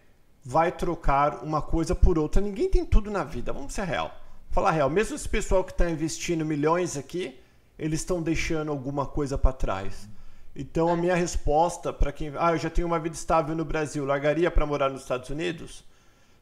vai 0.44 0.72
trocar 0.72 1.42
uma 1.42 1.62
coisa 1.62 1.94
por 1.94 2.18
outra. 2.18 2.40
Ninguém 2.40 2.68
tem 2.68 2.85
tudo 2.85 3.11
na 3.11 3.24
vida. 3.24 3.52
Vamos 3.52 3.72
ser 3.72 3.85
real. 3.85 4.14
Falar 4.50 4.72
real. 4.72 4.90
Mesmo 4.90 5.16
esse 5.16 5.28
pessoal 5.28 5.64
que 5.64 5.72
está 5.72 5.90
investindo 5.90 6.44
milhões 6.44 6.96
aqui, 6.96 7.38
eles 7.78 8.00
estão 8.00 8.22
deixando 8.22 8.70
alguma 8.70 9.06
coisa 9.06 9.38
para 9.38 9.52
trás. 9.52 10.08
Então 10.54 10.88
a 10.88 10.96
minha 10.96 11.14
resposta 11.14 11.92
para 11.92 12.12
quem, 12.12 12.32
ah, 12.38 12.52
eu 12.52 12.58
já 12.58 12.68
tenho 12.68 12.87
uma 12.87 12.98
vida 12.98 13.14
estável 13.14 13.56
no 13.56 13.64
Brasil, 13.64 14.04
largaria 14.04 14.50
para 14.50 14.66
morar 14.66 14.90
nos 14.90 15.02
Estados 15.02 15.30
Unidos? 15.30 15.82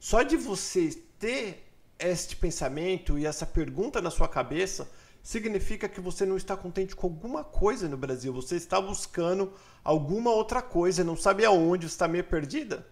Só 0.00 0.22
de 0.22 0.36
você 0.36 1.00
ter 1.18 1.64
este 1.98 2.34
pensamento 2.34 3.18
e 3.18 3.26
essa 3.26 3.46
pergunta 3.46 4.00
na 4.00 4.10
sua 4.10 4.26
cabeça, 4.26 4.90
significa 5.22 5.88
que 5.88 6.00
você 6.00 6.24
não 6.24 6.36
está 6.36 6.56
contente 6.56 6.96
com 6.96 7.06
alguma 7.06 7.44
coisa 7.44 7.88
no 7.88 7.96
Brasil. 7.96 8.32
Você 8.32 8.56
está 8.56 8.80
buscando 8.80 9.52
alguma 9.84 10.30
outra 10.30 10.62
coisa, 10.62 11.04
não 11.04 11.16
sabe 11.16 11.44
aonde, 11.44 11.86
está 11.86 12.08
meio 12.08 12.24
perdida. 12.24 12.86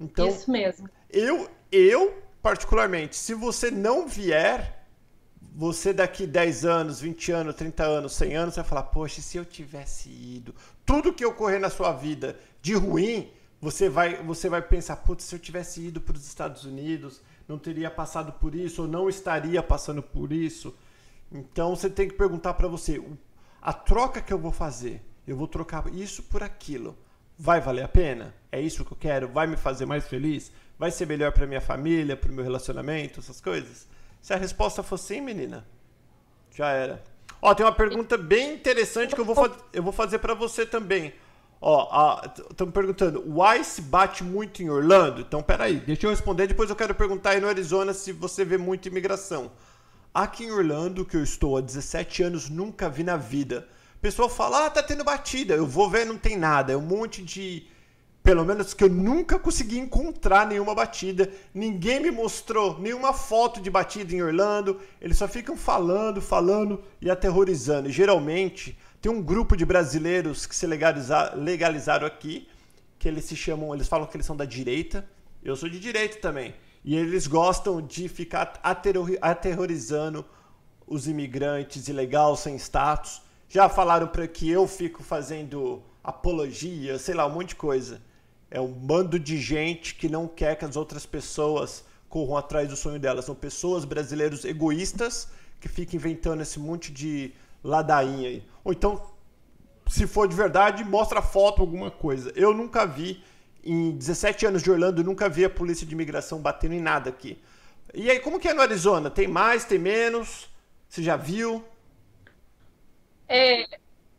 Então, 0.00 0.28
Isso 0.28 0.50
mesmo. 0.50 0.88
Eu, 1.10 1.50
eu, 1.70 2.22
particularmente, 2.42 3.16
se 3.16 3.34
você 3.34 3.70
não 3.70 4.08
vier, 4.08 4.86
você 5.54 5.92
daqui 5.92 6.26
10 6.26 6.64
anos, 6.64 7.00
20 7.00 7.32
anos, 7.32 7.54
30 7.54 7.84
anos, 7.84 8.12
100 8.14 8.36
anos, 8.36 8.56
vai 8.56 8.64
falar: 8.64 8.84
Poxa, 8.84 9.20
se 9.20 9.36
eu 9.36 9.44
tivesse 9.44 10.08
ido, 10.08 10.54
tudo 10.86 11.12
que 11.12 11.26
ocorrer 11.26 11.60
na 11.60 11.68
sua 11.68 11.92
vida 11.92 12.38
de 12.62 12.74
ruim, 12.74 13.30
você 13.60 13.88
vai, 13.88 14.22
você 14.22 14.48
vai 14.48 14.62
pensar: 14.62 14.96
Putz, 14.96 15.24
se 15.24 15.34
eu 15.34 15.38
tivesse 15.38 15.82
ido 15.82 16.00
para 16.00 16.16
os 16.16 16.26
Estados 16.26 16.64
Unidos, 16.64 17.20
não 17.46 17.58
teria 17.58 17.90
passado 17.90 18.32
por 18.32 18.54
isso, 18.54 18.82
ou 18.82 18.88
não 18.88 19.08
estaria 19.08 19.62
passando 19.62 20.02
por 20.02 20.32
isso. 20.32 20.74
Então 21.32 21.74
você 21.74 21.88
tem 21.88 22.08
que 22.08 22.14
perguntar 22.14 22.54
para 22.54 22.68
você: 22.68 23.02
a 23.60 23.72
troca 23.72 24.20
que 24.20 24.32
eu 24.32 24.38
vou 24.38 24.52
fazer, 24.52 25.02
eu 25.26 25.36
vou 25.36 25.46
trocar 25.46 25.86
isso 25.92 26.22
por 26.24 26.42
aquilo. 26.42 26.96
Vai 27.38 27.60
valer 27.60 27.84
a 27.84 27.88
pena? 27.88 28.34
É 28.52 28.60
isso 28.60 28.84
que 28.84 28.92
eu 28.92 28.96
quero? 28.98 29.28
Vai 29.28 29.46
me 29.46 29.56
fazer 29.56 29.86
mais 29.86 30.06
feliz? 30.06 30.52
Vai 30.78 30.90
ser 30.90 31.06
melhor 31.06 31.32
para 31.32 31.46
minha 31.46 31.60
família, 31.60 32.16
para 32.16 32.30
o 32.30 32.34
meu 32.34 32.44
relacionamento, 32.44 33.20
essas 33.20 33.40
coisas? 33.40 33.86
Se 34.20 34.34
a 34.34 34.36
resposta 34.36 34.82
for 34.82 34.98
sim, 34.98 35.20
menina, 35.20 35.66
já 36.54 36.70
era. 36.70 37.02
Ó, 37.40 37.54
tem 37.54 37.64
uma 37.64 37.72
pergunta 37.72 38.18
bem 38.18 38.54
interessante 38.54 39.14
que 39.14 39.20
eu 39.20 39.24
vou, 39.24 39.56
eu 39.72 39.82
vou 39.82 39.92
fazer 39.92 40.18
para 40.18 40.34
você 40.34 40.66
também. 40.66 41.14
Ó, 41.62 42.22
estão 42.50 42.70
perguntando, 42.70 43.22
o 43.26 43.54
Ice 43.54 43.80
bate 43.80 44.24
muito 44.24 44.62
em 44.62 44.70
Orlando? 44.70 45.20
Então, 45.20 45.42
peraí, 45.42 45.80
deixa 45.80 46.06
eu 46.06 46.10
responder, 46.10 46.46
depois 46.46 46.70
eu 46.70 46.76
quero 46.76 46.94
perguntar 46.94 47.30
aí 47.30 47.40
no 47.40 47.48
Arizona 47.48 47.92
se 47.92 48.12
você 48.12 48.44
vê 48.44 48.58
muita 48.58 48.88
imigração. 48.88 49.50
Aqui 50.12 50.44
em 50.44 50.50
Orlando, 50.50 51.04
que 51.04 51.16
eu 51.16 51.22
estou 51.22 51.56
há 51.56 51.60
17 51.60 52.24
anos, 52.24 52.48
nunca 52.48 52.90
vi 52.90 53.04
na 53.04 53.16
vida. 53.16 53.68
O 53.96 54.00
pessoal 54.00 54.28
fala, 54.28 54.66
ah, 54.66 54.70
tá 54.70 54.82
tendo 54.82 55.04
batida. 55.04 55.54
Eu 55.54 55.64
vou 55.64 55.88
ver, 55.88 56.04
não 56.04 56.18
tem 56.18 56.36
nada. 56.36 56.72
É 56.72 56.76
um 56.76 56.80
monte 56.80 57.22
de. 57.22 57.64
Pelo 58.22 58.44
menos 58.44 58.74
que 58.74 58.82
eu 58.82 58.88
nunca 58.88 59.38
consegui 59.38 59.78
encontrar 59.78 60.46
nenhuma 60.46 60.74
batida. 60.74 61.30
Ninguém 61.54 62.00
me 62.00 62.10
mostrou 62.10 62.78
nenhuma 62.80 63.12
foto 63.12 63.60
de 63.60 63.70
batida 63.70 64.12
em 64.12 64.20
Orlando. 64.20 64.80
Eles 65.00 65.16
só 65.16 65.28
ficam 65.28 65.56
falando, 65.56 66.20
falando 66.20 66.82
e 67.00 67.08
aterrorizando. 67.08 67.88
E, 67.88 67.92
geralmente, 67.92 68.76
tem 69.00 69.12
um 69.12 69.22
grupo 69.22 69.56
de 69.56 69.64
brasileiros 69.64 70.44
que 70.44 70.56
se 70.56 70.66
legalizar, 70.66 71.36
legalizaram 71.36 72.06
aqui, 72.06 72.48
que 72.98 73.06
eles 73.06 73.24
se 73.26 73.36
chamam, 73.36 73.72
eles 73.74 73.86
falam 73.86 74.06
que 74.06 74.16
eles 74.16 74.26
são 74.26 74.36
da 74.36 74.44
direita. 74.44 75.08
Eu 75.42 75.54
sou 75.54 75.68
de 75.68 75.78
direita 75.78 76.18
também. 76.18 76.52
E 76.84 76.96
eles 76.96 77.26
gostam 77.26 77.80
de 77.80 78.08
ficar 78.08 78.58
aterrorizando 78.62 80.24
os 80.86 81.06
imigrantes 81.06 81.88
ilegais 81.88 82.40
sem 82.40 82.56
status. 82.56 83.22
Já 83.48 83.68
falaram 83.68 84.06
para 84.06 84.26
que 84.26 84.48
eu 84.50 84.66
fico 84.66 85.02
fazendo 85.02 85.82
apologia, 86.02 86.98
sei 86.98 87.14
lá, 87.14 87.26
um 87.26 87.30
monte 87.30 87.50
de 87.50 87.56
coisa. 87.56 88.00
É 88.50 88.60
um 88.60 88.72
bando 88.72 89.18
de 89.18 89.38
gente 89.38 89.94
que 89.94 90.08
não 90.08 90.26
quer 90.26 90.56
que 90.56 90.64
as 90.64 90.76
outras 90.76 91.06
pessoas 91.06 91.84
corram 92.08 92.36
atrás 92.36 92.68
do 92.68 92.76
sonho 92.76 92.98
delas. 92.98 93.24
São 93.24 93.34
pessoas 93.34 93.84
brasileiros 93.84 94.44
egoístas 94.44 95.28
que 95.60 95.68
ficam 95.68 95.96
inventando 95.96 96.40
esse 96.40 96.58
monte 96.58 96.90
de 96.90 97.32
ladainha 97.62 98.28
aí. 98.28 98.44
Ou 98.64 98.72
então, 98.72 99.00
se 99.86 100.06
for 100.06 100.26
de 100.26 100.34
verdade, 100.34 100.82
mostra 100.82 101.20
foto, 101.20 101.60
alguma 101.60 101.90
coisa. 101.90 102.32
Eu 102.34 102.54
nunca 102.54 102.86
vi 102.86 103.22
em 103.64 103.92
17 103.92 104.46
anos 104.46 104.62
de 104.62 104.70
Orlando, 104.70 105.04
nunca 105.04 105.28
vi 105.28 105.44
a 105.44 105.50
polícia 105.50 105.86
de 105.86 105.94
imigração 105.94 106.40
batendo 106.40 106.74
em 106.74 106.80
nada 106.80 107.10
aqui. 107.10 107.40
E 107.92 108.10
aí, 108.10 108.20
como 108.20 108.38
que 108.38 108.48
é 108.48 108.54
no 108.54 108.62
Arizona? 108.62 109.10
Tem 109.10 109.26
mais, 109.26 109.64
tem 109.64 109.78
menos? 109.78 110.48
Você 110.88 111.02
já 111.02 111.16
viu? 111.16 111.64
É, 113.28 113.64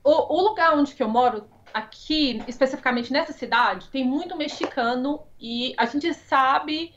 o, 0.04 0.38
o, 0.38 0.42
lugar 0.42 0.74
onde 0.78 0.96
que 0.96 1.04
eu 1.04 1.10
moro, 1.10 1.48
aqui, 1.74 2.42
especificamente 2.48 3.12
nessa 3.12 3.34
cidade, 3.34 3.90
tem 3.90 4.06
muito 4.06 4.38
mexicano 4.38 5.22
e 5.40 5.74
a 5.78 5.86
gente 5.86 6.14
sabe 6.14 6.94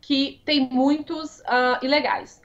que 0.00 0.40
tem 0.44 0.68
muitos 0.68 1.40
uh, 1.40 1.82
ilegais. 1.82 2.40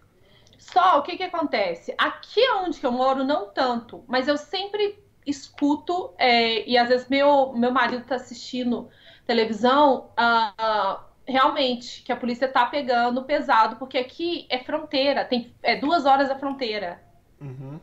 Só 0.58 1.00
o 1.00 1.04
que 1.04 1.18
que 1.18 1.24
acontece? 1.24 1.94
Aqui 1.98 2.42
onde 2.64 2.80
que 2.80 2.86
eu 2.86 2.92
moro, 2.92 3.24
não 3.24 3.50
tanto, 3.50 4.04
mas 4.08 4.28
eu 4.28 4.38
sempre 4.38 4.98
escuto, 5.26 6.14
é, 6.18 6.68
e 6.68 6.78
às 6.78 6.90
vezes 6.90 7.08
meu, 7.08 7.54
meu 7.54 7.72
marido 7.72 8.04
está 8.04 8.16
assistindo 8.16 8.90
televisão, 9.32 10.10
uh, 10.20 11.00
realmente, 11.26 12.04
que 12.04 12.12
a 12.12 12.18
polícia 12.18 12.50
tá 12.50 12.66
pegando 12.66 13.24
pesado, 13.24 13.78
porque 13.78 13.98
aqui 13.98 14.46
é 14.50 14.60
fronteira, 14.60 15.24
tem 15.24 15.56
é 15.64 15.78
duas 15.78 16.06
horas 16.06 16.28
da 16.28 16.38
fronteira. 16.38 17.02
Uhum. 17.40 17.80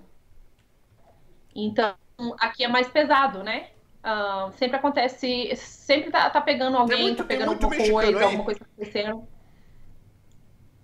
Então, 1.54 1.94
aqui 2.38 2.64
é 2.64 2.68
mais 2.68 2.88
pesado, 2.88 3.42
né? 3.42 3.70
Uh, 4.04 4.52
sempre 4.58 4.76
acontece, 4.76 5.56
sempre 5.56 6.10
tá, 6.10 6.28
tá 6.28 6.40
pegando 6.40 6.76
alguém, 6.76 7.02
muito, 7.02 7.18
tá 7.18 7.24
pegando 7.24 7.52
alguma 7.52 7.76
coisa, 7.76 8.18
aí? 8.18 8.24
alguma 8.24 8.44
coisa 8.44 8.60
acontecendo. 8.62 9.26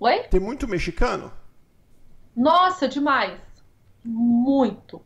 Oi? 0.00 0.18
Tem 0.24 0.40
muito 0.40 0.66
mexicano? 0.66 1.30
Nossa, 2.34 2.88
demais. 2.88 3.38
Muito. 4.02 5.00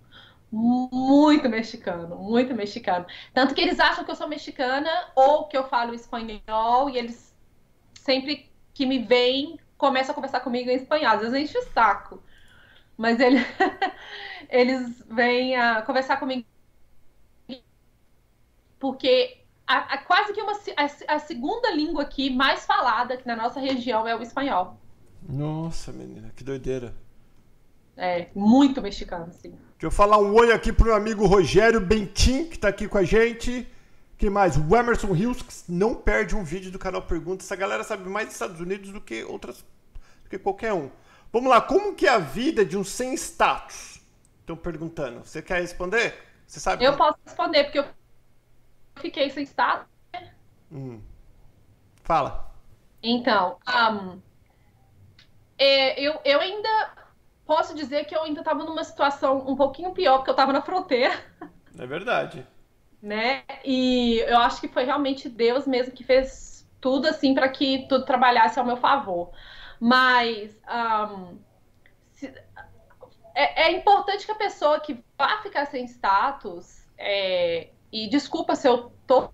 Muito 0.51 1.49
mexicano, 1.49 2.17
muito 2.17 2.55
mexicano. 2.55 3.07
Tanto 3.35 3.55
que 3.55 3.61
eles 3.61 3.79
acham 3.79 4.05
que 4.05 4.11
eu 4.11 4.17
sou 4.17 4.29
mexicana 4.29 4.91
ou 5.15 5.47
que 5.47 5.57
eu 5.57 5.65
falo 5.69 5.95
espanhol 5.95 6.89
e 6.89 6.97
eles 6.97 7.35
sempre 7.95 8.51
que 8.73 8.87
me 8.87 8.99
veem 8.99 9.59
começam 9.77 10.13
a 10.13 10.15
conversar 10.15 10.41
comigo 10.41 10.71
em 10.71 10.77
espanhol. 10.77 11.15
Às 11.15 11.21
vezes 11.21 11.35
enche 11.35 11.59
o 11.59 11.71
saco. 11.73 12.23
Mas 12.97 13.21
ele, 13.21 13.39
eles 14.49 15.05
vêm 15.09 15.55
a 15.55 15.83
conversar 15.83 16.17
comigo 16.17 16.45
porque 18.79 19.39
a, 19.67 19.95
a, 19.95 19.99
quase 19.99 20.33
que 20.33 20.41
uma, 20.41 20.53
a, 20.53 21.15
a, 21.15 21.19
segunda 21.19 21.71
língua 21.71 22.03
aqui 22.03 22.31
mais 22.31 22.65
falada 22.65 23.15
aqui 23.15 23.27
na 23.27 23.37
nossa 23.37 23.61
região 23.61 24.07
é 24.07 24.15
o 24.15 24.23
espanhol. 24.23 24.79
Nossa, 25.29 25.93
menina, 25.93 26.31
que 26.35 26.45
doideira. 26.45 26.95
É, 27.97 28.29
muito 28.35 28.81
mexicano, 28.81 29.33
sim. 29.33 29.59
Deixa 29.79 29.87
eu 29.87 29.91
falar 29.93 30.19
um 30.19 30.35
oi 30.35 30.51
aqui 30.53 30.73
pro 30.73 30.87
meu 30.87 30.95
amigo 30.97 31.25
Rogério 31.25 31.81
Bentin, 31.81 32.47
que 32.47 32.59
tá 32.59 32.67
aqui 32.67 32.89
com 32.89 32.99
a 32.99 33.05
gente. 33.05 33.65
que 34.17 34.29
mais? 34.29 34.57
O 34.57 34.75
Emerson 34.75 35.13
Rios, 35.13 35.41
que 35.41 35.55
não 35.73 35.95
perde 35.95 36.35
um 36.35 36.43
vídeo 36.43 36.73
do 36.73 36.81
canal 36.81 37.01
Pergunta. 37.01 37.45
Essa 37.45 37.55
galera 37.55 37.85
sabe 37.85 38.09
mais 38.11 38.27
dos 38.27 38.35
Estados 38.35 38.61
Unidos 38.61 38.91
do 38.91 39.01
que 39.01 39.23
outras. 39.23 39.65
do 40.25 40.31
que 40.31 40.37
qualquer 40.37 40.73
um. 40.73 40.91
Vamos 41.33 41.49
lá, 41.49 41.61
como 41.61 41.95
que 41.95 42.09
é 42.09 42.11
a 42.11 42.19
vida 42.19 42.65
de 42.65 42.77
um 42.77 42.83
sem 42.83 43.15
status? 43.15 44.01
Estão 44.41 44.57
perguntando. 44.57 45.21
Você 45.25 45.41
quer 45.41 45.61
responder? 45.61 46.25
Você 46.45 46.59
sabe? 46.59 46.85
Eu 46.85 46.97
posso 46.97 47.17
responder, 47.25 47.63
porque 47.63 47.79
eu 47.79 47.87
fiquei 48.97 49.31
sem 49.31 49.45
status. 49.45 49.87
Né? 50.13 50.33
Hum. 50.73 51.01
Fala. 52.03 52.53
Então, 53.01 53.59
um, 53.69 54.21
é, 55.57 56.01
eu, 56.01 56.21
eu 56.25 56.41
ainda 56.41 56.98
posso 57.49 57.75
dizer 57.75 58.05
que 58.05 58.15
eu 58.15 58.23
ainda 58.23 58.41
estava 58.43 58.63
numa 58.63 58.85
situação 58.85 59.39
um 59.49 59.57
pouquinho 59.57 59.93
pior, 59.93 60.19
porque 60.19 60.29
eu 60.29 60.35
estava 60.35 60.53
na 60.53 60.61
fronteira. 60.61 61.15
É 61.79 61.87
verdade. 61.87 62.47
Né? 63.01 63.43
E 63.65 64.19
eu 64.27 64.39
acho 64.39 64.61
que 64.61 64.69
foi 64.69 64.85
realmente 64.85 65.31
Deus 65.31 65.67
mesmo 65.67 65.95
que 65.95 66.05
fez 66.05 66.69
tudo 66.79 67.09
assim 67.09 67.35
para 67.35 67.49
que 67.49 67.87
tudo 67.89 68.05
trabalhasse 68.05 68.59
ao 68.59 68.67
meu 68.67 68.77
favor. 68.77 69.31
Mas 69.81 70.61
um, 70.69 71.39
se, 72.13 72.27
é, 73.35 73.69
é, 73.69 73.73
importante 73.73 74.27
que 74.27 74.33
a 74.33 74.35
pessoa 74.35 74.81
que 74.81 75.03
vá 75.17 75.41
ficar 75.41 75.65
sem 75.67 75.85
status, 75.87 76.85
é, 76.99 77.71
e 77.91 78.09
desculpa 78.09 78.57
se 78.57 78.69
eu 78.69 78.93
tô, 79.07 79.31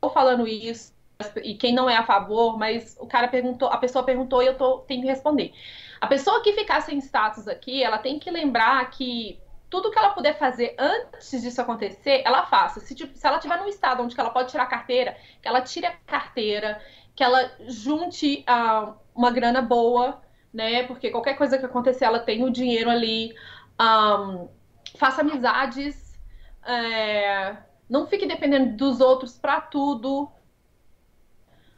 tô 0.00 0.08
falando 0.08 0.48
isso, 0.48 0.94
e 1.42 1.54
quem 1.54 1.74
não 1.74 1.88
é 1.88 1.96
a 1.96 2.04
favor, 2.04 2.58
mas 2.58 2.96
o 3.00 3.06
cara 3.06 3.28
perguntou, 3.28 3.68
a 3.68 3.76
pessoa 3.76 4.04
perguntou 4.04 4.42
e 4.42 4.46
eu 4.46 4.56
tô, 4.56 4.78
tenho 4.78 5.02
que 5.02 5.08
responder. 5.08 5.52
A 6.00 6.06
pessoa 6.06 6.42
que 6.42 6.52
ficar 6.52 6.80
sem 6.80 6.98
status 6.98 7.46
aqui, 7.46 7.82
ela 7.82 7.98
tem 7.98 8.18
que 8.18 8.30
lembrar 8.30 8.88
que 8.90 9.38
tudo 9.68 9.90
que 9.90 9.98
ela 9.98 10.10
puder 10.10 10.36
fazer 10.36 10.74
antes 10.78 11.42
disso 11.42 11.60
acontecer, 11.60 12.22
ela 12.24 12.44
faça. 12.46 12.80
Se, 12.80 12.94
tipo, 12.94 13.16
se 13.16 13.24
ela 13.26 13.36
estiver 13.36 13.58
num 13.58 13.68
estado 13.68 14.02
onde 14.02 14.18
ela 14.18 14.30
pode 14.30 14.50
tirar 14.50 14.66
carteira, 14.66 15.16
que 15.40 15.46
ela 15.46 15.60
tire 15.60 15.86
a 15.86 15.92
carteira, 15.92 16.80
que 17.14 17.22
ela 17.22 17.52
junte 17.68 18.44
uh, 18.48 18.94
uma 19.14 19.30
grana 19.30 19.62
boa, 19.62 20.20
né? 20.52 20.82
Porque 20.84 21.10
qualquer 21.10 21.34
coisa 21.34 21.56
que 21.56 21.64
acontecer, 21.64 22.04
ela 22.04 22.18
tem 22.18 22.42
o 22.44 22.50
dinheiro 22.50 22.90
ali. 22.90 23.32
Um, 23.80 24.48
faça 24.96 25.20
amizades. 25.20 26.18
É, 26.66 27.56
não 27.88 28.06
fique 28.06 28.26
dependendo 28.26 28.76
dos 28.76 29.00
outros 29.00 29.38
para 29.38 29.60
tudo. 29.60 30.30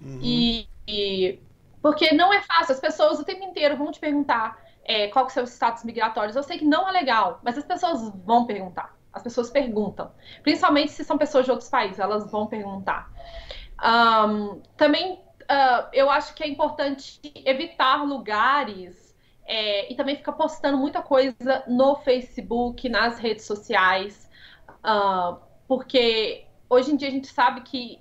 Uhum. 0.04 0.18
E, 0.22 0.68
e, 0.86 1.38
porque 1.80 2.14
não 2.14 2.32
é 2.32 2.42
fácil, 2.42 2.74
as 2.74 2.80
pessoas 2.80 3.18
o 3.18 3.24
tempo 3.24 3.44
inteiro 3.44 3.76
vão 3.76 3.90
te 3.90 4.00
perguntar 4.00 4.60
é, 4.84 5.08
qual 5.08 5.26
que 5.26 5.32
são 5.32 5.44
os 5.44 5.50
status 5.50 5.84
migratórios. 5.84 6.36
Eu 6.36 6.42
sei 6.42 6.58
que 6.58 6.64
não 6.64 6.88
é 6.88 6.92
legal, 6.92 7.40
mas 7.42 7.56
as 7.56 7.64
pessoas 7.64 8.12
vão 8.24 8.46
perguntar. 8.46 8.96
As 9.12 9.22
pessoas 9.22 9.50
perguntam. 9.50 10.10
Principalmente 10.42 10.92
se 10.92 11.04
são 11.04 11.18
pessoas 11.18 11.44
de 11.44 11.50
outros 11.50 11.68
países, 11.68 11.98
elas 11.98 12.30
vão 12.30 12.46
perguntar. 12.46 13.10
Um, 13.82 14.60
também 14.76 15.20
uh, 15.42 15.88
eu 15.92 16.10
acho 16.10 16.34
que 16.34 16.42
é 16.42 16.48
importante 16.48 17.20
evitar 17.44 18.04
lugares 18.04 19.14
é, 19.44 19.92
e 19.92 19.96
também 19.96 20.16
ficar 20.16 20.32
postando 20.32 20.78
muita 20.78 21.02
coisa 21.02 21.64
no 21.66 21.96
Facebook, 21.96 22.88
nas 22.88 23.18
redes 23.18 23.44
sociais, 23.44 24.30
uh, 24.84 25.36
porque 25.66 26.46
hoje 26.70 26.92
em 26.92 26.96
dia 26.96 27.08
a 27.08 27.10
gente 27.10 27.26
sabe 27.26 27.62
que 27.62 28.00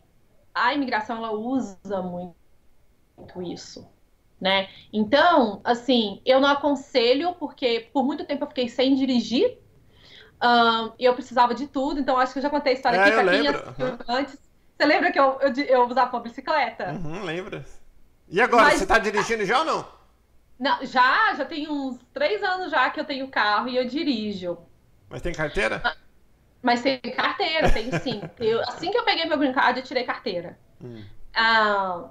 a 0.54 0.74
imigração 0.74 1.18
ela 1.18 1.32
usa 1.32 2.02
muito, 2.02 2.36
muito 3.18 3.42
isso. 3.42 3.88
Né? 4.40 4.70
Então, 4.92 5.62
assim, 5.64 6.22
eu 6.26 6.40
não 6.40 6.50
aconselho, 6.50 7.34
porque 7.36 7.90
por 7.94 8.04
muito 8.04 8.26
tempo 8.26 8.44
eu 8.44 8.48
fiquei 8.48 8.68
sem 8.68 8.96
dirigir, 8.96 9.60
um, 10.42 10.92
e 10.98 11.06
eu 11.06 11.14
precisava 11.14 11.54
de 11.54 11.68
tudo, 11.68 12.00
então 12.00 12.18
acho 12.18 12.34
que 12.34 12.40
eu 12.40 12.44
já 12.44 12.50
contei 12.50 12.74
a 12.74 12.76
história 12.76 12.98
é, 12.98 13.02
aqui 13.02 13.12
pra 13.12 13.74
quem 13.74 13.86
uhum. 13.86 13.98
antes. 14.08 14.38
Você 14.76 14.86
lembra 14.86 15.12
que 15.12 15.20
eu, 15.20 15.40
eu, 15.40 15.54
eu 15.66 15.88
usava 15.88 16.18
uma 16.18 16.24
bicicleta? 16.24 16.94
Uhum, 16.94 17.24
lembra. 17.24 17.64
E 18.28 18.42
agora, 18.42 18.64
Mas... 18.64 18.80
você 18.80 18.88
tá 18.88 18.98
dirigindo 18.98 19.46
já 19.46 19.60
ou 19.60 19.66
não? 19.66 19.86
Não, 20.58 20.84
já, 20.86 21.36
já 21.36 21.46
tem 21.46 21.70
uns 21.70 22.00
três 22.12 22.42
anos 22.42 22.72
já 22.72 22.90
que 22.90 23.00
eu 23.00 23.06
tenho 23.06 23.28
carro 23.28 23.68
e 23.68 23.78
eu 23.78 23.86
dirijo. 23.86 24.58
Mas 25.10 25.22
tem 25.22 25.34
carteira? 25.34 25.82
Mas 26.62 26.82
tem 26.82 27.00
carteira, 27.00 27.72
tem 27.72 27.92
sim. 28.00 28.22
Eu, 28.40 28.62
assim 28.62 28.92
que 28.92 28.98
eu 28.98 29.04
peguei 29.04 29.26
meu 29.26 29.38
green 29.38 29.54
card, 29.54 29.80
eu 29.80 29.86
tirei 29.86 30.04
carteira. 30.04 30.58
Hum. 30.84 31.04
Ah, 31.34 32.10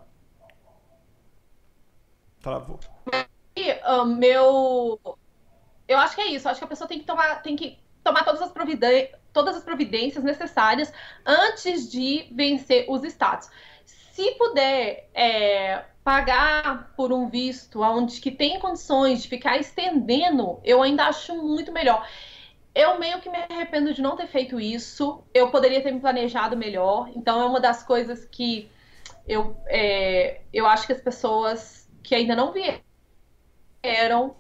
Travou. 2.41 2.81
E, 3.55 3.73
uh, 3.73 4.05
meu. 4.07 5.01
Eu 5.87 5.99
acho 5.99 6.15
que 6.15 6.23
é 6.23 6.29
isso. 6.29 6.47
Eu 6.47 6.51
acho 6.51 6.61
que 6.61 6.65
a 6.65 6.69
pessoa 6.69 6.89
tem 6.89 6.99
que 6.99 7.05
tomar, 7.05 7.43
tem 7.43 7.57
que 7.57 7.79
tomar 8.03 8.25
todas 8.25 8.41
as, 8.41 8.53
todas 9.33 9.57
as 9.57 9.63
providências 9.63 10.25
necessárias 10.25 10.93
antes 11.27 11.91
de 11.91 12.29
vencer 12.33 12.87
os 12.89 13.05
status. 13.05 13.51
Se 13.85 14.33
puder 14.33 15.09
é, 15.15 15.85
pagar 16.03 16.93
por 16.97 17.13
um 17.13 17.29
visto 17.29 17.83
onde 17.83 18.21
que 18.21 18.31
tem 18.31 18.59
condições 18.59 19.23
de 19.23 19.29
ficar 19.29 19.59
estendendo, 19.59 20.61
eu 20.65 20.83
ainda 20.83 21.05
acho 21.07 21.35
muito 21.35 21.73
melhor. 21.73 22.07
Eu 22.75 22.99
meio 22.99 23.21
que 23.21 23.29
me 23.29 23.37
arrependo 23.37 23.93
de 23.93 24.01
não 24.01 24.17
ter 24.17 24.27
feito 24.27 24.61
isso. 24.61 25.25
Eu 25.35 25.51
poderia 25.51 25.83
ter 25.83 25.93
me 25.93 26.01
planejado 26.01 26.57
melhor. 26.57 27.11
Então 27.15 27.41
é 27.41 27.45
uma 27.45 27.61
das 27.61 27.83
coisas 27.83 28.25
que 28.25 28.71
eu, 29.27 29.57
é, 29.67 30.41
eu 30.53 30.67
acho 30.67 30.87
que 30.87 30.93
as 30.93 31.01
pessoas 31.01 31.89
que 32.03 32.15
ainda 32.15 32.35
não 32.35 32.53
vieram 32.53 34.37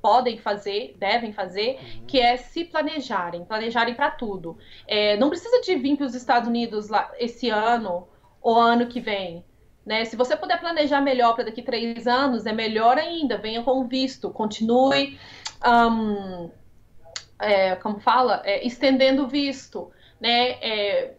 podem 0.00 0.38
fazer, 0.38 0.96
devem 0.98 1.32
fazer, 1.32 1.78
uhum. 1.80 2.06
que 2.06 2.20
é 2.20 2.36
se 2.36 2.64
planejarem, 2.64 3.44
planejarem 3.44 3.94
para 3.94 4.10
tudo. 4.10 4.56
É, 4.86 5.16
não 5.16 5.28
precisa 5.28 5.60
de 5.60 5.74
vir 5.74 5.96
para 5.96 6.06
os 6.06 6.14
Estados 6.14 6.48
Unidos 6.48 6.88
lá, 6.88 7.10
esse 7.18 7.50
ano 7.50 8.06
ou 8.40 8.56
ano 8.56 8.86
que 8.86 9.00
vem. 9.00 9.44
Né? 9.84 10.04
Se 10.04 10.16
você 10.16 10.36
puder 10.36 10.60
planejar 10.60 11.00
melhor 11.00 11.34
para 11.34 11.44
daqui 11.44 11.62
três 11.62 12.06
anos, 12.06 12.46
é 12.46 12.52
melhor 12.52 12.98
ainda. 12.98 13.38
Venha 13.38 13.62
com 13.62 13.88
visto, 13.88 14.30
continue. 14.30 15.18
Um, 15.66 16.50
é, 17.38 17.76
como 17.76 18.00
fala, 18.00 18.42
é, 18.44 18.66
estendendo 18.66 19.24
o 19.24 19.28
visto, 19.28 19.92
né? 20.20 20.52
É, 20.62 21.14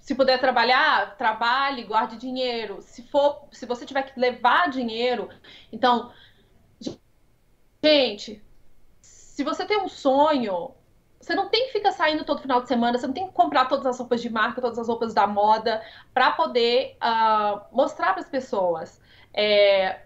se 0.00 0.14
puder 0.14 0.38
trabalhar, 0.38 1.16
trabalhe, 1.16 1.84
guarde 1.84 2.18
dinheiro. 2.18 2.82
Se 2.82 3.02
for, 3.04 3.48
se 3.50 3.64
você 3.64 3.86
tiver 3.86 4.02
que 4.02 4.20
levar 4.20 4.68
dinheiro, 4.68 5.30
então, 5.72 6.12
gente, 7.82 8.44
se 9.00 9.42
você 9.42 9.64
tem 9.64 9.78
um 9.78 9.88
sonho, 9.88 10.74
você 11.18 11.34
não 11.34 11.48
tem 11.48 11.66
que 11.66 11.72
ficar 11.72 11.90
saindo 11.92 12.24
todo 12.24 12.42
final 12.42 12.60
de 12.60 12.68
semana, 12.68 12.98
você 12.98 13.06
não 13.06 13.14
tem 13.14 13.26
que 13.26 13.32
comprar 13.32 13.64
todas 13.64 13.86
as 13.86 13.98
roupas 13.98 14.20
de 14.20 14.28
marca, 14.28 14.60
todas 14.60 14.78
as 14.78 14.88
roupas 14.88 15.14
da 15.14 15.26
moda, 15.26 15.82
para 16.12 16.32
poder 16.32 16.98
uh, 17.02 17.62
mostrar 17.74 18.12
para 18.12 18.20
as 18.20 18.28
pessoas. 18.28 19.00
É, 19.32 20.03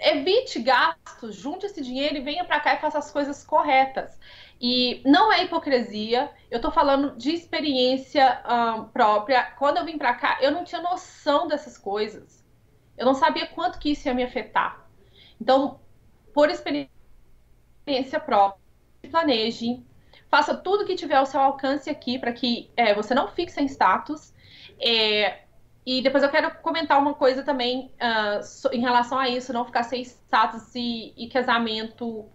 evite 0.00 0.60
gastos, 0.60 1.36
junte 1.36 1.66
esse 1.66 1.82
dinheiro 1.82 2.16
e 2.16 2.20
venha 2.20 2.44
para 2.44 2.60
cá 2.60 2.74
e 2.74 2.80
faça 2.80 2.98
as 2.98 3.10
coisas 3.10 3.44
corretas. 3.44 4.18
E 4.60 5.02
não 5.04 5.32
é 5.32 5.44
hipocrisia, 5.44 6.30
eu 6.50 6.56
estou 6.56 6.70
falando 6.70 7.16
de 7.16 7.32
experiência 7.32 8.42
um, 8.46 8.84
própria. 8.84 9.44
Quando 9.58 9.78
eu 9.78 9.84
vim 9.84 9.96
para 9.96 10.14
cá, 10.14 10.38
eu 10.40 10.50
não 10.50 10.64
tinha 10.64 10.82
noção 10.82 11.48
dessas 11.48 11.78
coisas. 11.78 12.44
Eu 12.96 13.06
não 13.06 13.14
sabia 13.14 13.46
quanto 13.46 13.78
que 13.78 13.92
isso 13.92 14.08
ia 14.08 14.14
me 14.14 14.22
afetar. 14.22 14.86
Então, 15.40 15.80
por 16.34 16.50
experiência 16.50 16.90
própria, 18.24 18.60
planeje, 19.10 19.82
faça 20.30 20.54
tudo 20.54 20.84
que 20.84 20.94
tiver 20.94 21.16
ao 21.16 21.26
seu 21.26 21.40
alcance 21.40 21.88
aqui 21.88 22.18
para 22.18 22.32
que 22.32 22.70
é, 22.76 22.94
você 22.94 23.14
não 23.14 23.28
fique 23.28 23.50
sem 23.50 23.64
status. 23.66 24.34
É, 24.78 25.44
e 25.84 26.02
depois 26.02 26.22
eu 26.22 26.30
quero 26.30 26.50
comentar 26.62 26.98
uma 26.98 27.14
coisa 27.14 27.42
também 27.42 27.90
uh, 28.00 28.68
em 28.72 28.80
relação 28.80 29.18
a 29.18 29.28
isso, 29.28 29.52
não 29.52 29.64
ficar 29.64 29.82
sem 29.82 30.02
status 30.02 30.74
e, 30.74 31.14
e 31.16 31.28
casamento 31.28 32.28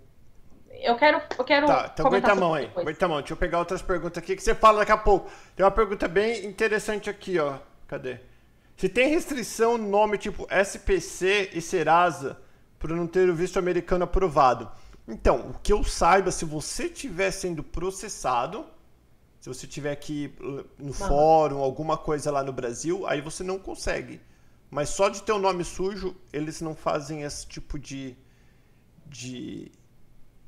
eu 0.81 0.95
quero. 0.95 1.21
Eu 1.37 1.43
quero 1.43 1.67
tá, 1.67 1.91
então 1.93 2.07
aguenta 2.07 2.31
a 2.31 2.35
mão 2.35 2.53
aí. 2.53 2.69
Aguenta 2.75 3.05
a 3.05 3.09
mão. 3.09 3.19
Deixa 3.19 3.33
eu 3.33 3.37
pegar 3.37 3.59
outras 3.59 3.81
perguntas 3.81 4.21
aqui 4.21 4.35
que 4.35 4.43
você 4.43 4.53
fala 4.53 4.79
daqui 4.79 4.91
a 4.91 4.97
pouco. 4.97 5.29
Tem 5.55 5.65
uma 5.65 5.71
pergunta 5.71 6.07
bem 6.07 6.45
interessante 6.45 7.09
aqui, 7.09 7.39
ó. 7.39 7.57
Cadê? 7.87 8.19
Se 8.75 8.89
tem 8.89 9.09
restrição 9.09 9.77
no 9.77 9.87
nome 9.87 10.17
tipo 10.17 10.47
SPC 10.49 11.51
e 11.53 11.61
Serasa 11.61 12.37
por 12.77 12.89
não 12.89 13.07
ter 13.07 13.29
o 13.29 13.35
visto 13.35 13.57
americano 13.57 14.03
aprovado. 14.03 14.69
Então, 15.07 15.51
o 15.51 15.59
que 15.59 15.71
eu 15.71 15.83
saiba, 15.83 16.31
se 16.31 16.45
você 16.45 16.85
estiver 16.85 17.31
sendo 17.31 17.63
processado, 17.63 18.65
se 19.45 19.49
você 19.53 19.67
tiver 19.67 19.91
aqui 19.91 20.33
uh, 20.41 20.65
no 20.79 20.91
fórum, 20.91 21.59
alguma 21.59 21.95
coisa 21.95 22.31
lá 22.31 22.41
no 22.41 22.51
Brasil, 22.51 23.05
aí 23.05 23.21
você 23.21 23.43
não 23.43 23.59
consegue. 23.59 24.19
Mas 24.71 24.89
só 24.89 25.07
de 25.07 25.21
ter 25.21 25.33
o 25.33 25.37
nome 25.37 25.63
sujo, 25.63 26.15
eles 26.33 26.61
não 26.61 26.75
fazem 26.75 27.21
esse 27.21 27.45
tipo 27.45 27.77
de, 27.77 28.17
de, 29.05 29.71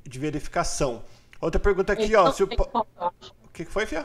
de 0.02 0.18
verificação. 0.18 1.04
Outra 1.40 1.60
pergunta 1.60 1.92
aqui, 1.92 2.12
ó. 2.16 2.32
Se 2.32 2.42
o... 2.42 2.48
o 2.48 3.48
que 3.52 3.64
foi, 3.66 3.86
Fia? 3.86 4.04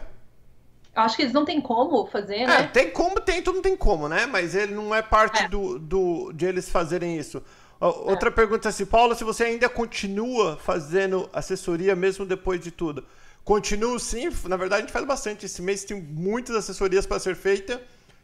Eu 0.96 1.02
acho 1.02 1.16
que 1.16 1.24
eles 1.24 1.34
não 1.34 1.44
têm 1.44 1.60
como 1.60 2.06
fazer, 2.06 2.36
é, 2.36 2.46
né? 2.46 2.62
É, 2.62 2.68
tem 2.68 2.92
como, 2.92 3.20
tem, 3.20 3.42
tudo 3.42 3.64
tem 3.64 3.76
como, 3.76 4.08
né? 4.08 4.28
Mas 4.28 4.54
ele 4.54 4.76
não 4.76 4.94
é 4.94 5.02
parte 5.02 5.42
é. 5.42 5.50
Do, 5.50 5.80
do, 5.80 6.32
de 6.34 6.46
eles 6.46 6.70
fazerem 6.70 7.18
isso. 7.18 7.42
Outra 7.80 8.30
é. 8.30 8.32
pergunta 8.32 8.70
assim, 8.70 8.86
Paulo, 8.86 9.16
se 9.16 9.24
você 9.24 9.46
ainda 9.46 9.68
continua 9.68 10.56
fazendo 10.58 11.28
assessoria 11.34 11.96
mesmo 11.96 12.28
depois 12.28 12.62
de 12.62 12.70
tudo? 12.70 13.04
Continuo 13.44 14.00
sim, 14.00 14.30
na 14.48 14.56
verdade 14.56 14.84
a 14.84 14.86
gente 14.86 14.94
faz 14.94 15.06
bastante. 15.06 15.46
Esse 15.46 15.62
mês 15.62 15.84
tem 15.84 16.02
muitas 16.02 16.56
assessorias 16.56 17.06
para 17.06 17.20
ser 17.20 17.36
feita. 17.36 17.82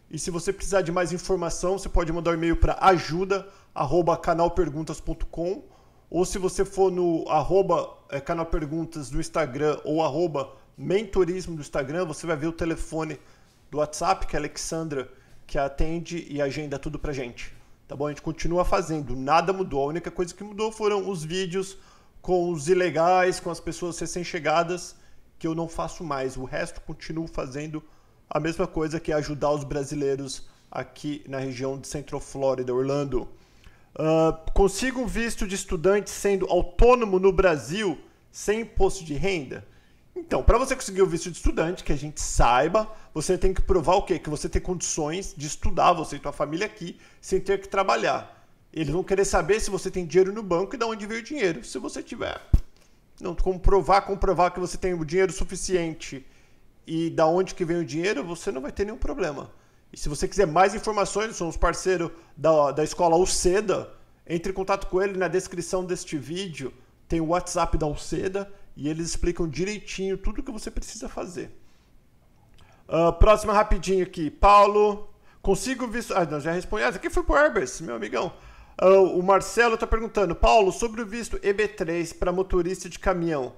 E 0.09 0.17
se 0.17 0.31
você 0.31 0.51
precisar 0.51 0.81
de 0.81 0.91
mais 0.91 1.11
informação, 1.11 1.77
você 1.77 1.89
pode 1.89 2.11
mandar 2.11 2.31
um 2.31 2.35
e-mail 2.35 2.55
para 2.55 2.75
ajuda@canalperguntas.com 2.81 5.63
ou 6.09 6.25
se 6.25 6.39
você 6.39 6.65
for 6.65 6.91
no 6.91 7.29
arroba 7.29 7.95
é, 8.09 8.19
canalperguntas 8.19 9.11
no 9.11 9.19
Instagram 9.19 9.79
ou 9.83 10.03
arroba 10.03 10.51
mentorismo 10.75 11.55
do 11.55 11.61
Instagram, 11.61 12.05
você 12.05 12.25
vai 12.25 12.35
ver 12.35 12.47
o 12.47 12.51
telefone 12.51 13.19
do 13.69 13.77
WhatsApp, 13.77 14.25
que 14.25 14.35
é 14.35 14.39
a 14.39 14.41
Alexandra, 14.41 15.07
que 15.45 15.59
atende 15.59 16.25
e 16.29 16.41
agenda 16.41 16.79
tudo 16.79 16.97
pra 16.97 17.13
gente. 17.13 17.53
Tá 17.87 17.95
bom? 17.95 18.07
A 18.07 18.09
gente 18.09 18.21
continua 18.21 18.65
fazendo, 18.65 19.15
nada 19.15 19.53
mudou. 19.53 19.83
A 19.83 19.87
única 19.87 20.09
coisa 20.09 20.33
que 20.33 20.43
mudou 20.43 20.71
foram 20.71 21.07
os 21.09 21.23
vídeos 21.23 21.77
com 22.21 22.51
os 22.51 22.67
ilegais, 22.67 23.39
com 23.39 23.51
as 23.51 23.59
pessoas 23.59 23.99
recém-chegadas, 23.99 24.95
que 25.39 25.47
eu 25.47 25.55
não 25.55 25.69
faço 25.69 26.03
mais. 26.03 26.37
O 26.37 26.43
resto 26.43 26.81
continuo 26.81 27.25
fazendo 27.25 27.81
a 28.29 28.39
mesma 28.39 28.67
coisa 28.67 28.99
que 28.99 29.11
é 29.11 29.15
ajudar 29.15 29.51
os 29.51 29.63
brasileiros 29.63 30.47
aqui 30.69 31.23
na 31.27 31.39
região 31.39 31.79
de 31.79 31.87
Central 31.87 32.21
Florida, 32.21 32.73
Orlando. 32.73 33.27
Uh, 33.95 34.51
consigo 34.53 35.01
um 35.01 35.07
visto 35.07 35.47
de 35.47 35.55
estudante 35.55 36.09
sendo 36.09 36.45
autônomo 36.45 37.17
no 37.17 37.31
Brasil 37.31 37.97
sem 38.31 38.61
imposto 38.61 39.03
de 39.03 39.15
renda? 39.15 39.65
Então, 40.15 40.43
para 40.43 40.57
você 40.57 40.75
conseguir 40.75 41.01
o 41.01 41.07
visto 41.07 41.31
de 41.31 41.37
estudante, 41.37 41.83
que 41.83 41.93
a 41.93 41.97
gente 41.97 42.21
saiba, 42.21 42.91
você 43.13 43.37
tem 43.37 43.53
que 43.53 43.61
provar 43.61 43.95
o 43.95 44.03
quê? 44.03 44.19
Que 44.19 44.29
você 44.29 44.49
tem 44.49 44.61
condições 44.61 45.33
de 45.35 45.47
estudar, 45.47 45.93
você 45.93 46.17
e 46.17 46.21
sua 46.21 46.33
família 46.33 46.65
aqui, 46.65 46.99
sem 47.21 47.39
ter 47.39 47.59
que 47.61 47.69
trabalhar. 47.69 48.45
Eles 48.71 48.93
vão 48.93 49.03
querer 49.03 49.25
saber 49.25 49.59
se 49.59 49.71
você 49.71 49.89
tem 49.89 50.05
dinheiro 50.05 50.31
no 50.31 50.43
banco 50.43 50.75
e 50.75 50.77
de 50.77 50.85
onde 50.85 51.07
veio 51.07 51.21
o 51.21 51.23
dinheiro. 51.23 51.63
Se 51.63 51.79
você 51.79 52.03
tiver, 52.03 52.39
não 53.21 53.35
comprovar, 53.35 54.05
comprovar 54.05 54.51
que 54.53 54.59
você 54.59 54.77
tem 54.77 54.93
o 54.93 55.05
dinheiro 55.05 55.31
suficiente 55.31 56.25
e 56.85 57.09
da 57.09 57.25
onde 57.27 57.53
que 57.53 57.65
vem 57.65 57.77
o 57.77 57.85
dinheiro, 57.85 58.23
você 58.23 58.51
não 58.51 58.61
vai 58.61 58.71
ter 58.71 58.85
nenhum 58.85 58.97
problema. 58.97 59.51
E 59.91 59.97
se 59.97 60.07
você 60.07 60.27
quiser 60.27 60.47
mais 60.47 60.73
informações, 60.73 61.35
somos 61.35 61.57
parceiro 61.57 62.11
da, 62.35 62.71
da 62.71 62.83
escola 62.83 63.15
Uceda, 63.15 63.91
entre 64.27 64.51
em 64.51 64.55
contato 64.55 64.87
com 64.87 65.01
ele 65.01 65.17
na 65.17 65.27
descrição 65.27 65.83
deste 65.83 66.17
vídeo. 66.17 66.71
Tem 67.07 67.19
o 67.19 67.27
WhatsApp 67.27 67.77
da 67.77 67.87
Uceda 67.87 68.51
e 68.75 68.87
eles 68.87 69.07
explicam 69.07 69.47
direitinho 69.47 70.17
tudo 70.17 70.39
o 70.39 70.43
que 70.43 70.51
você 70.51 70.69
precisa 70.69 71.09
fazer. 71.09 71.51
Uh, 72.87 73.13
próxima 73.13 73.53
rapidinho 73.53 74.03
aqui. 74.03 74.29
Paulo, 74.29 75.09
consigo 75.41 75.87
visto. 75.87 76.13
Ah, 76.15 76.25
não, 76.25 76.39
já 76.39 76.51
respondi. 76.51 76.83
Ah, 76.83 76.89
aqui 76.89 77.09
foi 77.09 77.23
pro 77.23 77.35
Herbers, 77.35 77.81
meu 77.81 77.95
amigão. 77.95 78.31
Uh, 78.81 79.19
o 79.19 79.21
Marcelo 79.21 79.73
está 79.73 79.85
perguntando, 79.85 80.33
Paulo, 80.33 80.71
sobre 80.71 81.01
o 81.01 81.05
visto 81.05 81.37
EB3 81.39 82.17
para 82.17 82.31
motorista 82.31 82.87
de 82.87 82.97
caminhão. 82.97 83.53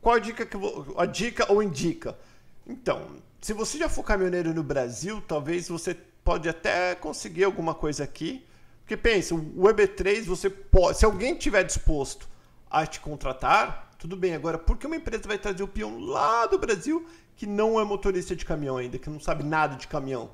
Qual 0.00 0.16
a 0.16 0.18
dica, 0.18 0.44
que, 0.44 0.56
a 0.96 1.06
dica 1.06 1.50
ou 1.52 1.62
indica? 1.62 2.18
Então, 2.66 3.06
se 3.40 3.52
você 3.52 3.78
já 3.78 3.88
for 3.88 4.02
caminhoneiro 4.02 4.52
no 4.52 4.64
Brasil, 4.64 5.22
talvez 5.28 5.68
você 5.68 5.94
pode 6.24 6.48
até 6.48 6.94
conseguir 6.94 7.44
alguma 7.44 7.74
coisa 7.74 8.02
aqui. 8.02 8.44
Porque 8.80 8.96
pensa, 8.96 9.34
o 9.34 9.62
EB3 9.62 10.24
você 10.24 10.50
pode, 10.50 10.98
se 10.98 11.04
alguém 11.04 11.36
tiver 11.36 11.62
disposto 11.62 12.28
a 12.68 12.84
te 12.84 13.00
contratar, 13.00 13.92
tudo 13.98 14.16
bem. 14.16 14.34
Agora, 14.34 14.58
por 14.58 14.76
que 14.76 14.86
uma 14.86 14.96
empresa 14.96 15.22
vai 15.26 15.38
trazer 15.38 15.62
o 15.62 15.68
peão 15.68 15.98
lá 16.00 16.46
do 16.46 16.58
Brasil 16.58 17.06
que 17.36 17.46
não 17.46 17.80
é 17.80 17.84
motorista 17.84 18.34
de 18.34 18.44
caminhão 18.44 18.76
ainda, 18.76 18.98
que 18.98 19.08
não 19.08 19.20
sabe 19.20 19.44
nada 19.44 19.76
de 19.76 19.86
caminhão? 19.86 20.30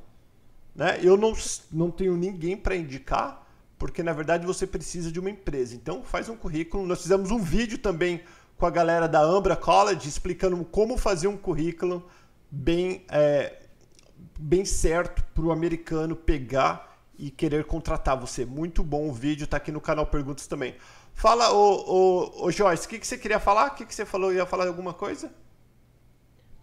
Né? 0.74 0.98
Eu 1.03 1.16
não, 1.16 1.33
não 1.70 1.90
tenho 1.90 2.16
ninguém 2.16 2.57
para 2.57 2.74
indicar, 2.74 3.39
porque 3.80 4.02
na 4.02 4.12
verdade 4.12 4.46
você 4.46 4.66
precisa 4.66 5.10
de 5.10 5.18
uma 5.18 5.30
empresa. 5.30 5.74
Então, 5.74 6.04
faz 6.04 6.28
um 6.28 6.36
currículo. 6.36 6.86
Nós 6.86 7.00
fizemos 7.00 7.30
um 7.30 7.38
vídeo 7.38 7.78
também 7.78 8.22
com 8.58 8.66
a 8.66 8.70
galera 8.70 9.08
da 9.08 9.22
Ambra 9.22 9.56
College 9.56 10.06
explicando 10.06 10.62
como 10.66 10.98
fazer 10.98 11.28
um 11.28 11.36
currículo 11.36 12.06
bem, 12.50 13.06
é, 13.08 13.62
bem 14.38 14.66
certo 14.66 15.24
para 15.34 15.44
o 15.44 15.50
americano 15.50 16.14
pegar 16.14 16.94
e 17.18 17.30
querer 17.30 17.64
contratar 17.64 18.20
você. 18.20 18.44
Muito 18.44 18.82
bom 18.82 19.08
o 19.08 19.14
vídeo, 19.14 19.44
está 19.44 19.56
aqui 19.56 19.72
no 19.72 19.80
canal 19.80 20.06
Perguntas 20.06 20.46
também. 20.46 20.76
Fala, 21.14 21.50
ô, 21.50 22.34
ô, 22.36 22.44
ô 22.44 22.50
Joyce, 22.50 22.84
o 22.86 22.88
que, 22.90 22.98
que 22.98 23.06
você 23.06 23.16
queria 23.16 23.40
falar? 23.40 23.68
O 23.68 23.74
que, 23.76 23.86
que 23.86 23.94
você 23.94 24.04
falou? 24.04 24.30
Ia 24.30 24.44
falar 24.44 24.66
alguma 24.66 24.92
coisa? 24.92 25.32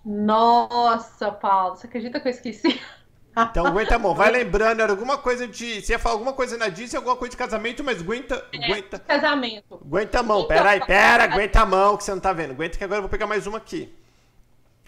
Nossa, 0.06 1.32
Paulo, 1.32 1.77
você 1.77 1.88
acredita 1.88 2.19
que 2.19 2.27
eu 2.27 2.32
esqueci? 2.32 2.80
Então 3.38 3.67
aguenta 3.67 3.95
a 3.95 4.00
mão, 4.00 4.15
vai 4.15 4.32
lembrando, 4.32 4.82
era 4.82 4.91
alguma 4.91 5.17
coisa 5.17 5.47
de. 5.47 5.82
Você 5.82 5.93
ia 5.93 6.00
falar 6.00 6.15
alguma 6.15 6.34
coisa 6.34 6.58
na 6.58 6.69
Disney, 6.69 6.97
alguma 6.97 7.15
coisa 7.15 7.32
de 7.32 7.38
casamento, 7.38 7.84
mas 7.84 8.02
aguenta. 8.02 8.43
É, 8.52 8.65
aguenta. 8.65 9.00
Casamento. 9.00 9.76
Aguenta 9.76 10.19
a 10.19 10.23
mão, 10.23 10.38
então, 10.39 10.47
pera 10.47 10.69
aí, 10.71 10.86
pera, 10.86 11.23
aguenta 11.26 11.62
a 11.62 11.65
mão 11.65 11.97
que 11.97 12.04
você 12.04 12.12
não 12.12 12.19
tá 12.19 12.34
vendo. 12.34 12.52
Aguenta 12.52 12.78
que 12.78 12.84
agora 12.84 12.97
eu 12.97 13.04
vou 13.04 13.10
pegar 13.10 13.28
mais 13.28 13.45
uma 13.45 13.60
aqui. 13.60 13.93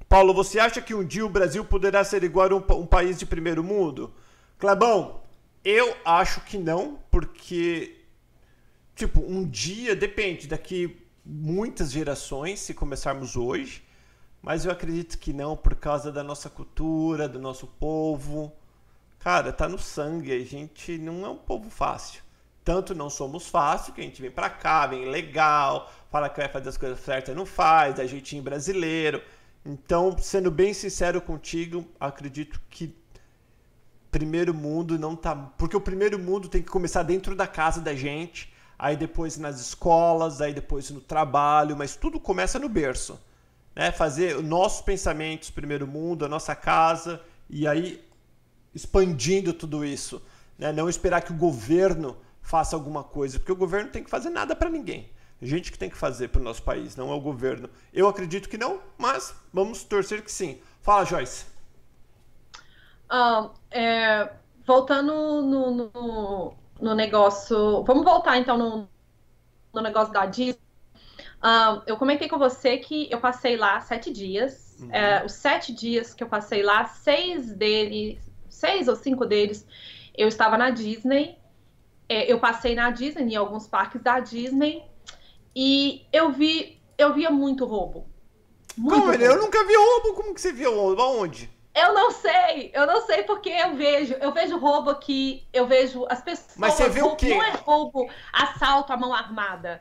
Paulo, 0.07 0.33
você 0.33 0.59
acha 0.59 0.81
que 0.81 0.95
um 0.95 1.05
dia 1.05 1.23
o 1.23 1.29
Brasil 1.29 1.63
poderá 1.63 2.03
ser 2.03 2.23
igual 2.23 2.51
a 2.51 2.55
um, 2.55 2.81
um 2.81 2.85
país 2.88 3.19
de 3.19 3.25
primeiro 3.25 3.63
mundo? 3.63 4.12
Clebão, 4.57 5.21
eu 5.63 5.95
acho 6.03 6.41
que 6.41 6.57
não, 6.57 6.99
porque. 7.12 7.97
Tipo, 8.95 9.21
um 9.21 9.47
dia, 9.47 9.95
depende, 9.95 10.47
daqui 10.47 10.97
muitas 11.23 11.91
gerações, 11.91 12.59
se 12.59 12.73
começarmos 12.73 13.38
hoje 13.38 13.83
mas 14.41 14.65
eu 14.65 14.71
acredito 14.71 15.17
que 15.17 15.34
não, 15.34 15.56
por 15.56 15.75
causa 15.75 16.12
da 16.12 16.23
nossa 16.23 16.49
cultura, 16.49 17.28
do 17.28 17.39
nosso 17.39 17.67
povo. 17.67 18.52
Cara, 19.19 19.52
tá 19.52 19.67
no 19.67 19.78
sangue, 19.78 20.32
a 20.32 20.45
gente 20.45 20.97
não 20.97 21.25
é 21.25 21.30
um 21.30 21.38
povo 21.38 21.69
fácil. 21.69 22.23
Tanto 22.63 22.95
não 22.95 23.10
somos 23.10 23.47
fácil, 23.47 23.93
que 23.93 24.02
a 24.02 24.04
gente 24.04 24.21
vem 24.21 24.32
pra 24.32 24.49
cá, 24.49 24.88
vem 24.88 25.10
legal, 25.10 25.91
fala 26.10 26.30
que 26.30 26.39
vai 26.39 26.47
fazer 26.47 26.69
as 26.69 26.78
coisas 26.78 26.99
certas, 26.99 27.36
não 27.36 27.45
faz, 27.45 27.95
dá 27.95 28.06
jeitinho 28.06 28.43
brasileiro. 28.43 29.21
Então, 29.65 30.17
sendo 30.17 30.49
bem 30.49 30.73
sincero 30.73 31.21
contigo, 31.21 31.86
acredito 31.99 32.62
que 32.69 32.95
primeiro 34.10 34.54
mundo 34.54 34.97
não 34.97 35.15
tá. 35.15 35.36
Porque 35.36 35.75
o 35.75 35.82
primeiro 35.82 36.17
mundo 36.17 36.47
tem 36.47 36.62
que 36.62 36.69
começar 36.69 37.04
dentro 37.04 37.36
da 37.36 37.45
casa 37.45 37.82
da 37.82 37.93
gente, 37.93 38.54
aí 38.78 38.95
depois 38.95 39.38
nas 39.38 39.60
escolas, 39.60 40.39
aí 40.39 40.54
depois 40.54 40.89
no 40.91 41.02
trabalho, 41.02 41.75
mas 41.75 41.97
tudo 41.97 42.19
começa 42.19 42.58
no 42.58 42.69
berço 42.69 43.19
né, 43.79 43.93
fazer 43.93 44.43
nossos 44.43 44.81
pensamentos 44.81 45.49
primeiro 45.49 45.87
mundo, 45.87 46.25
a 46.25 46.27
nossa 46.27 46.53
casa, 46.53 47.21
e 47.49 47.65
aí 47.65 48.05
expandindo 48.75 49.53
tudo 49.53 49.85
isso. 49.85 50.21
Né? 50.57 50.73
Não 50.73 50.89
esperar 50.89 51.21
que 51.21 51.31
o 51.31 51.35
governo 51.35 52.17
faça 52.41 52.75
alguma 52.75 53.05
coisa, 53.05 53.39
porque 53.39 53.53
o 53.53 53.55
governo 53.55 53.89
tem 53.89 54.03
que 54.03 54.09
fazer 54.09 54.31
nada 54.31 54.53
para 54.53 54.69
ninguém. 54.69 55.09
A 55.41 55.45
gente 55.45 55.71
que 55.71 55.79
tem 55.79 55.89
que 55.89 55.95
fazer 55.95 56.27
para 56.27 56.41
o 56.41 56.43
nosso 56.43 56.61
país, 56.61 56.97
não 56.97 57.09
é 57.09 57.15
o 57.15 57.21
governo. 57.21 57.69
Eu 57.93 58.09
acredito 58.09 58.49
que 58.49 58.57
não, 58.57 58.81
mas 58.97 59.33
vamos 59.53 59.81
torcer 59.81 60.21
que 60.25 60.31
sim. 60.31 60.59
Fala, 60.81 61.05
Joyce. 61.05 61.45
Ah, 63.09 63.49
é, 63.71 64.29
voltando 64.67 65.41
no, 65.41 65.71
no, 65.71 66.53
no, 66.81 66.95
negócio. 66.95 67.81
Vamos 67.85 68.03
voltar 68.03 68.37
então 68.37 68.57
no, 68.57 68.89
no 69.73 69.81
negócio 69.81 70.11
da 70.11 70.25
Disney. 70.25 70.68
Eu 71.88 71.97
comentei 71.97 72.28
com 72.28 72.38
você 72.38 72.78
que 72.78 73.08
eu 73.12 73.19
passei 73.19 73.56
lá 73.56 73.80
sete 73.82 74.12
dias. 74.12 74.75
Uhum. 74.80 74.93
É, 74.93 75.25
os 75.25 75.34
sete 75.34 75.73
dias 75.73 76.13
que 76.13 76.23
eu 76.23 76.28
passei 76.28 76.63
lá, 76.63 76.86
seis 76.86 77.52
deles, 77.54 78.19
seis 78.49 78.88
ou 78.88 78.95
cinco 78.95 79.25
deles, 79.25 79.65
eu 80.17 80.28
estava 80.28 80.58
na 80.58 80.69
Disney. 80.69 81.38
É, 82.08 82.32
eu 82.32 82.39
passei 82.39 82.75
na 82.75 82.89
Disney, 82.89 83.34
em 83.34 83.36
alguns 83.36 83.67
parques 83.67 84.02
da 84.02 84.19
Disney, 84.19 84.84
e 85.56 86.06
eu 86.12 86.32
vi, 86.32 86.82
eu 86.97 87.13
via 87.13 87.30
muito 87.30 87.65
roubo. 87.65 88.08
Muito 88.75 88.95
Como, 88.95 89.12
roubo. 89.12 89.23
Eu 89.23 89.39
nunca 89.39 89.63
vi 89.63 89.75
roubo. 89.75 90.13
Como 90.13 90.34
que 90.34 90.41
você 90.41 90.52
viu 90.52 90.73
roubo? 90.73 91.02
Aonde? 91.02 91.49
Eu 91.75 91.93
não 91.93 92.12
sei, 92.12 92.71
eu 92.73 92.86
não 92.88 93.06
sei 93.06 93.23
porque 93.23 93.49
eu 93.49 93.75
vejo, 93.75 94.13
eu 94.15 94.34
vejo 94.34 94.58
roubo 94.58 94.89
aqui, 94.89 95.47
eu 95.54 95.67
vejo 95.67 96.06
as 96.10 96.21
pessoas. 96.21 96.58
Mas 96.58 96.73
você 96.73 96.89
viu 96.89 97.08
o 97.08 97.15
quê? 97.15 97.30
Não 97.30 97.43
é 97.43 97.52
roubo, 97.52 98.10
assalto 98.34 98.91
à 98.91 98.97
mão 98.97 99.13
armada. 99.13 99.80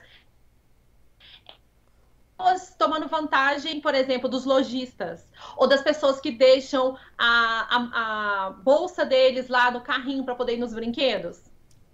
Tomando 2.79 3.09
vantagem, 3.09 3.81
por 3.81 3.95
exemplo, 3.95 4.29
dos 4.29 4.45
lojistas 4.45 5.27
ou 5.57 5.67
das 5.67 5.83
pessoas 5.83 6.21
que 6.21 6.31
deixam 6.31 6.97
a, 7.17 7.77
a, 7.77 8.47
a 8.47 8.51
bolsa 8.51 9.05
deles 9.05 9.49
lá 9.49 9.71
no 9.71 9.81
carrinho 9.81 10.25
para 10.25 10.35
poder 10.35 10.55
ir 10.55 10.59
nos 10.59 10.73
brinquedos. 10.73 11.43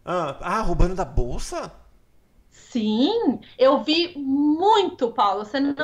Ah, 0.05 0.37
ah, 0.41 0.61
roubando 0.61 0.95
da 0.95 1.05
bolsa? 1.05 1.73
Sim, 2.51 3.41
eu 3.59 3.83
vi 3.83 4.13
muito, 4.17 5.11
Paulo. 5.13 5.45
Você 5.45 5.59
não, 5.59 5.75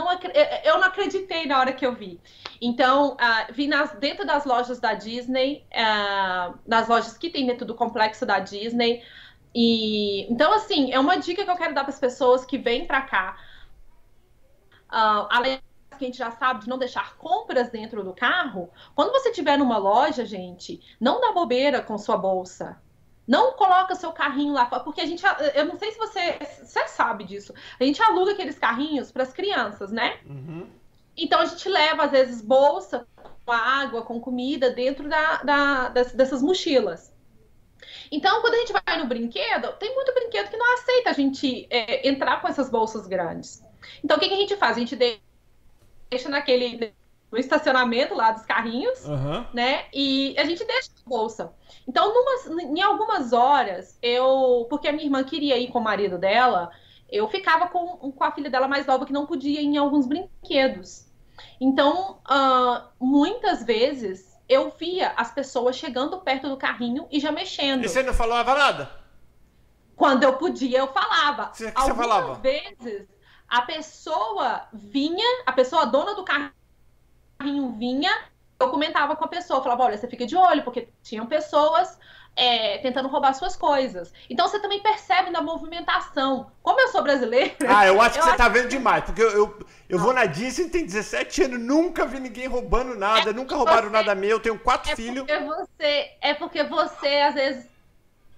eu 0.64 0.78
não 0.78 0.84
acreditei 0.84 1.46
na 1.46 1.58
hora 1.58 1.72
que 1.72 1.86
eu 1.86 1.94
vi. 1.94 2.20
Então, 2.60 3.14
uh, 3.14 3.52
vi 3.52 3.66
nas, 3.66 3.92
dentro 3.94 4.26
das 4.26 4.44
lojas 4.44 4.78
da 4.78 4.94
Disney, 4.94 5.64
uh, 5.72 6.58
nas 6.66 6.86
lojas 6.88 7.16
que 7.16 7.30
tem 7.30 7.46
dentro 7.46 7.64
do 7.64 7.74
complexo 7.74 8.26
da 8.26 8.38
Disney. 8.38 9.02
E 9.54 10.30
então, 10.32 10.52
assim, 10.52 10.92
é 10.92 11.00
uma 11.00 11.16
dica 11.16 11.44
que 11.44 11.50
eu 11.50 11.56
quero 11.56 11.74
dar 11.74 11.82
para 11.82 11.92
as 11.92 11.98
pessoas 11.98 12.44
que 12.44 12.58
vêm 12.58 12.86
para 12.86 13.02
cá. 13.02 13.36
Uh, 14.90 15.26
além 15.30 15.60
que 15.98 16.04
a 16.04 16.06
gente 16.06 16.18
já 16.18 16.30
sabe 16.30 16.62
de 16.62 16.68
não 16.68 16.78
deixar 16.78 17.16
compras 17.16 17.70
dentro 17.70 18.02
do 18.02 18.12
carro, 18.12 18.70
quando 18.94 19.12
você 19.12 19.28
estiver 19.28 19.56
numa 19.56 19.78
loja, 19.78 20.24
gente, 20.24 20.80
não 21.00 21.20
dá 21.20 21.32
bobeira 21.32 21.82
com 21.82 21.96
sua 21.98 22.16
bolsa. 22.16 22.80
Não 23.26 23.52
coloca 23.52 23.94
seu 23.94 24.12
carrinho 24.12 24.52
lá, 24.52 24.66
porque 24.66 25.00
a 25.00 25.06
gente, 25.06 25.22
eu 25.54 25.64
não 25.64 25.78
sei 25.78 25.92
se 25.92 25.98
você, 25.98 26.38
você 26.64 26.88
sabe 26.88 27.24
disso. 27.24 27.54
A 27.78 27.84
gente 27.84 28.02
aluga 28.02 28.32
aqueles 28.32 28.58
carrinhos 28.58 29.12
para 29.12 29.22
as 29.22 29.32
crianças, 29.32 29.92
né? 29.92 30.18
Uhum. 30.26 30.68
Então 31.16 31.40
a 31.40 31.44
gente 31.44 31.68
leva 31.68 32.04
às 32.04 32.10
vezes 32.10 32.42
bolsa 32.42 33.06
com 33.44 33.52
água, 33.52 34.02
com 34.02 34.20
comida 34.20 34.70
dentro 34.70 35.08
da, 35.08 35.42
da, 35.42 35.88
dessas 35.88 36.42
mochilas. 36.42 37.12
Então, 38.10 38.40
quando 38.40 38.54
a 38.54 38.58
gente 38.58 38.72
vai 38.72 38.98
no 38.98 39.06
brinquedo, 39.06 39.72
tem 39.78 39.94
muito 39.94 40.12
brinquedo 40.12 40.50
que 40.50 40.56
não 40.56 40.74
aceita 40.74 41.10
a 41.10 41.12
gente 41.12 41.66
é, 41.70 42.08
entrar 42.08 42.40
com 42.40 42.48
essas 42.48 42.68
bolsas 42.68 43.06
grandes. 43.06 43.62
Então, 44.02 44.16
o 44.16 44.20
que, 44.20 44.28
que, 44.28 44.34
a 44.34 44.38
gente 44.38 44.56
faz? 44.56 44.76
A 44.76 44.80
gente 44.80 44.96
deixa 44.96 46.28
naquele 46.28 46.92
no 47.30 47.38
estacionamento 47.38 48.14
lá 48.14 48.32
dos 48.32 48.44
carrinhos, 48.44 49.04
uhum. 49.04 49.46
né? 49.54 49.84
E 49.94 50.34
a 50.36 50.44
gente 50.44 50.64
deixa 50.64 50.90
a 51.06 51.08
bolsa. 51.08 51.52
Então, 51.86 52.12
numas, 52.12 52.62
em 52.62 52.82
algumas 52.82 53.32
horas, 53.32 53.96
eu. 54.02 54.66
Porque 54.68 54.88
a 54.88 54.92
minha 54.92 55.04
irmã 55.04 55.22
queria 55.22 55.56
ir 55.56 55.68
com 55.68 55.78
o 55.78 55.82
marido 55.82 56.18
dela, 56.18 56.70
eu 57.08 57.28
ficava 57.28 57.68
com, 57.68 58.12
com 58.12 58.24
a 58.24 58.32
filha 58.32 58.50
dela 58.50 58.66
mais 58.66 58.86
nova 58.86 59.06
que 59.06 59.12
não 59.12 59.26
podia 59.26 59.60
ir 59.60 59.64
em 59.64 59.76
alguns 59.76 60.06
brinquedos. 60.06 61.06
Então, 61.60 62.18
uh, 62.28 62.82
muitas 62.98 63.64
vezes 63.64 64.36
eu 64.48 64.72
via 64.76 65.12
as 65.16 65.32
pessoas 65.32 65.76
chegando 65.76 66.18
perto 66.20 66.48
do 66.48 66.56
carrinho 66.56 67.06
e 67.10 67.20
já 67.20 67.30
mexendo. 67.30 67.84
E 67.84 67.88
você 67.88 68.02
não 68.02 68.12
falava 68.12 68.54
nada? 68.54 68.90
Quando 69.94 70.24
eu 70.24 70.32
podia, 70.34 70.78
eu 70.78 70.88
falava. 70.88 71.50
Você, 71.52 71.66
Algumas 71.74 71.86
você 71.86 71.94
falava? 71.94 72.34
vezes 72.34 73.08
a 73.50 73.62
pessoa 73.62 74.68
vinha, 74.72 75.42
a 75.44 75.52
pessoa 75.52 75.84
dona 75.84 76.14
do 76.14 76.24
carrinho 76.24 77.72
vinha, 77.76 78.12
eu 78.60 78.70
comentava 78.70 79.16
com 79.16 79.24
a 79.24 79.28
pessoa, 79.28 79.62
falava, 79.62 79.84
olha, 79.84 79.98
você 79.98 80.06
fica 80.06 80.24
de 80.24 80.36
olho, 80.36 80.62
porque 80.62 80.88
tinham 81.02 81.26
pessoas 81.26 81.98
é, 82.36 82.78
tentando 82.78 83.08
roubar 83.08 83.34
suas 83.34 83.56
coisas. 83.56 84.12
Então 84.28 84.46
você 84.46 84.60
também 84.60 84.80
percebe 84.80 85.30
na 85.30 85.42
movimentação. 85.42 86.52
Como 86.62 86.78
eu 86.80 86.88
sou 86.88 87.02
brasileira. 87.02 87.52
Ah, 87.66 87.86
eu 87.86 88.00
acho 88.00 88.18
que 88.18 88.24
você 88.24 88.36
tá 88.36 88.48
vendo 88.48 88.68
demais, 88.68 89.04
porque 89.04 89.22
eu, 89.22 89.30
eu, 89.30 89.66
eu 89.88 89.98
vou 89.98 90.12
na 90.12 90.26
Disney, 90.26 90.68
tem 90.68 90.86
17 90.86 91.44
anos, 91.44 91.60
nunca 91.60 92.06
vi 92.06 92.20
ninguém 92.20 92.46
roubando 92.46 92.94
nada, 92.94 93.30
é 93.30 93.32
nunca 93.32 93.56
roubaram 93.56 93.88
você, 93.88 93.92
nada 93.92 94.14
meu, 94.14 94.30
eu 94.30 94.40
tenho 94.40 94.58
quatro 94.58 94.92
é 94.92 94.96
filhos. 94.96 95.24
Porque 95.26 95.38
você, 95.38 96.10
é 96.20 96.34
porque 96.34 96.62
você, 96.62 97.16
às 97.16 97.34
vezes, 97.34 97.66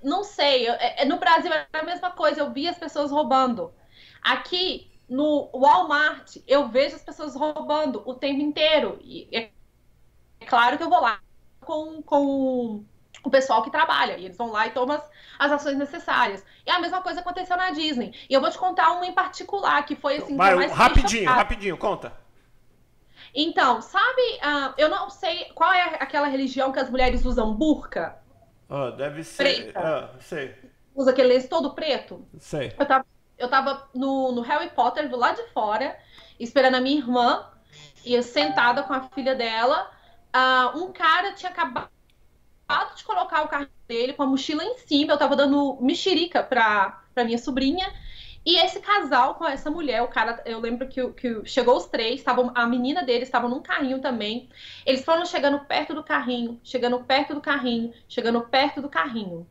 não 0.03 0.25
sei, 0.25 0.69
é, 0.69 1.03
é, 1.03 1.05
no 1.05 1.19
Brasil 1.19 1.53
é 1.53 1.67
a 1.73 1.83
mesma 1.83 2.11
coisa, 2.11 2.41
eu 2.41 2.51
vi 2.51 2.67
as 2.67 2.79
pessoas 2.79 3.11
roubando. 3.11 3.73
Aqui, 4.23 4.92
no 5.09 5.51
Walmart, 5.53 6.37
eu 6.47 6.69
vejo 6.69 6.97
as 6.97 7.03
pessoas 7.03 7.35
roubando 7.35 8.03
o 8.07 8.15
tempo 8.15 8.41
inteiro. 8.41 8.99
E 9.03 9.29
é, 9.37 9.51
claro 10.47 10.77
que 10.77 10.85
eu 10.85 10.91
vou 10.91 11.01
lá 11.01 11.21
com, 11.61 12.03
com 12.03 12.85
o 13.25 13.31
pessoal 13.31 13.63
que 13.63 13.71
trabalha. 13.71 14.17
E 14.17 14.25
eles 14.25 14.37
vão 14.37 14.51
lá 14.51 14.67
e 14.67 14.71
tomam 14.71 14.97
as, 14.97 15.11
as, 15.39 15.53
ações 15.53 15.77
necessárias. 15.77 16.45
E 16.67 16.71
a 16.71 16.81
mesma 16.81 17.01
coisa 17.03 17.21
aconteceu 17.21 17.57
na 17.57 17.71
Disney. 17.71 18.15
E 18.29 18.35
eu 18.35 18.41
vou 18.41 18.51
te 18.51 18.59
contar 18.59 18.93
uma 18.93 19.07
em 19.07 19.13
particular, 19.13 19.85
que 19.85 19.97
foi 19.97 20.17
assim. 20.17 20.37
Vai, 20.37 20.55
mais 20.55 20.73
rapidinho, 20.73 21.31
rapidinho, 21.31 21.77
conta. 21.77 22.13
Então, 23.35 23.81
sabe, 23.81 24.23
uh, 24.43 24.75
eu 24.77 24.89
não 24.89 25.09
sei 25.09 25.47
qual 25.55 25.73
é 25.73 25.97
aquela 26.01 26.27
religião 26.27 26.71
que 26.71 26.79
as 26.79 26.91
mulheres 26.91 27.25
usam 27.25 27.55
burca? 27.55 28.19
Ah, 28.69 28.91
deve 28.91 29.25
ser. 29.25 29.43
Preta. 29.43 29.81
Ah, 29.81 30.19
sei. 30.21 30.55
Usa 30.95 31.11
aquele 31.11 31.29
lenço 31.29 31.49
todo 31.49 31.75
preto? 31.75 32.27
Sei. 32.39 32.75
Eu 32.79 32.85
tava, 32.85 33.07
eu 33.43 33.49
tava 33.49 33.89
no, 33.93 34.33
no 34.33 34.41
Harry 34.43 34.71
Potter, 34.71 35.09
do 35.09 35.17
lado 35.17 35.37
de 35.37 35.49
fora, 35.53 35.99
esperando 36.39 36.77
a 36.77 36.81
minha 36.81 36.99
irmã, 36.99 37.47
e 38.05 38.21
sentada 38.23 38.83
com 38.83 38.93
a 38.93 39.09
filha 39.09 39.35
dela. 39.35 39.91
Uh, 40.35 40.79
um 40.79 40.93
cara 40.93 41.33
tinha 41.33 41.51
acabado 41.51 41.91
de 42.97 43.05
colocar 43.05 43.43
o 43.43 43.49
carro 43.49 43.69
dele 43.87 44.13
com 44.13 44.23
a 44.23 44.27
mochila 44.27 44.65
em 44.65 44.79
cima, 44.79 45.13
eu 45.13 45.19
tava 45.19 45.37
dando 45.37 45.77
mexerica 45.81 46.43
pra, 46.43 47.03
pra 47.15 47.25
minha 47.25 47.39
sobrinha. 47.39 47.93
E 48.45 48.57
esse 48.57 48.81
casal 48.81 49.35
com 49.35 49.47
essa 49.47 49.71
mulher, 49.71 50.03
o 50.03 50.09
cara, 50.09 50.43
eu 50.45 50.59
lembro 50.59 50.89
que, 50.89 51.07
que 51.11 51.45
chegou 51.45 51.77
os 51.77 51.87
três, 51.87 52.23
tavam, 52.25 52.51
a 52.55 52.67
menina 52.67 53.05
deles 53.05 53.29
estava 53.29 53.49
num 53.49 53.61
carrinho 53.61 54.01
também. 54.01 54.49
Eles 54.85 55.05
foram 55.05 55.25
chegando 55.25 55.61
perto 55.61 55.95
do 55.95 56.03
carrinho, 56.03 56.61
chegando 56.65 57.05
perto 57.05 57.35
do 57.35 57.41
carrinho, 57.41 57.93
chegando 58.09 58.41
perto 58.41 58.83
do 58.83 58.89
carrinho. 58.89 59.47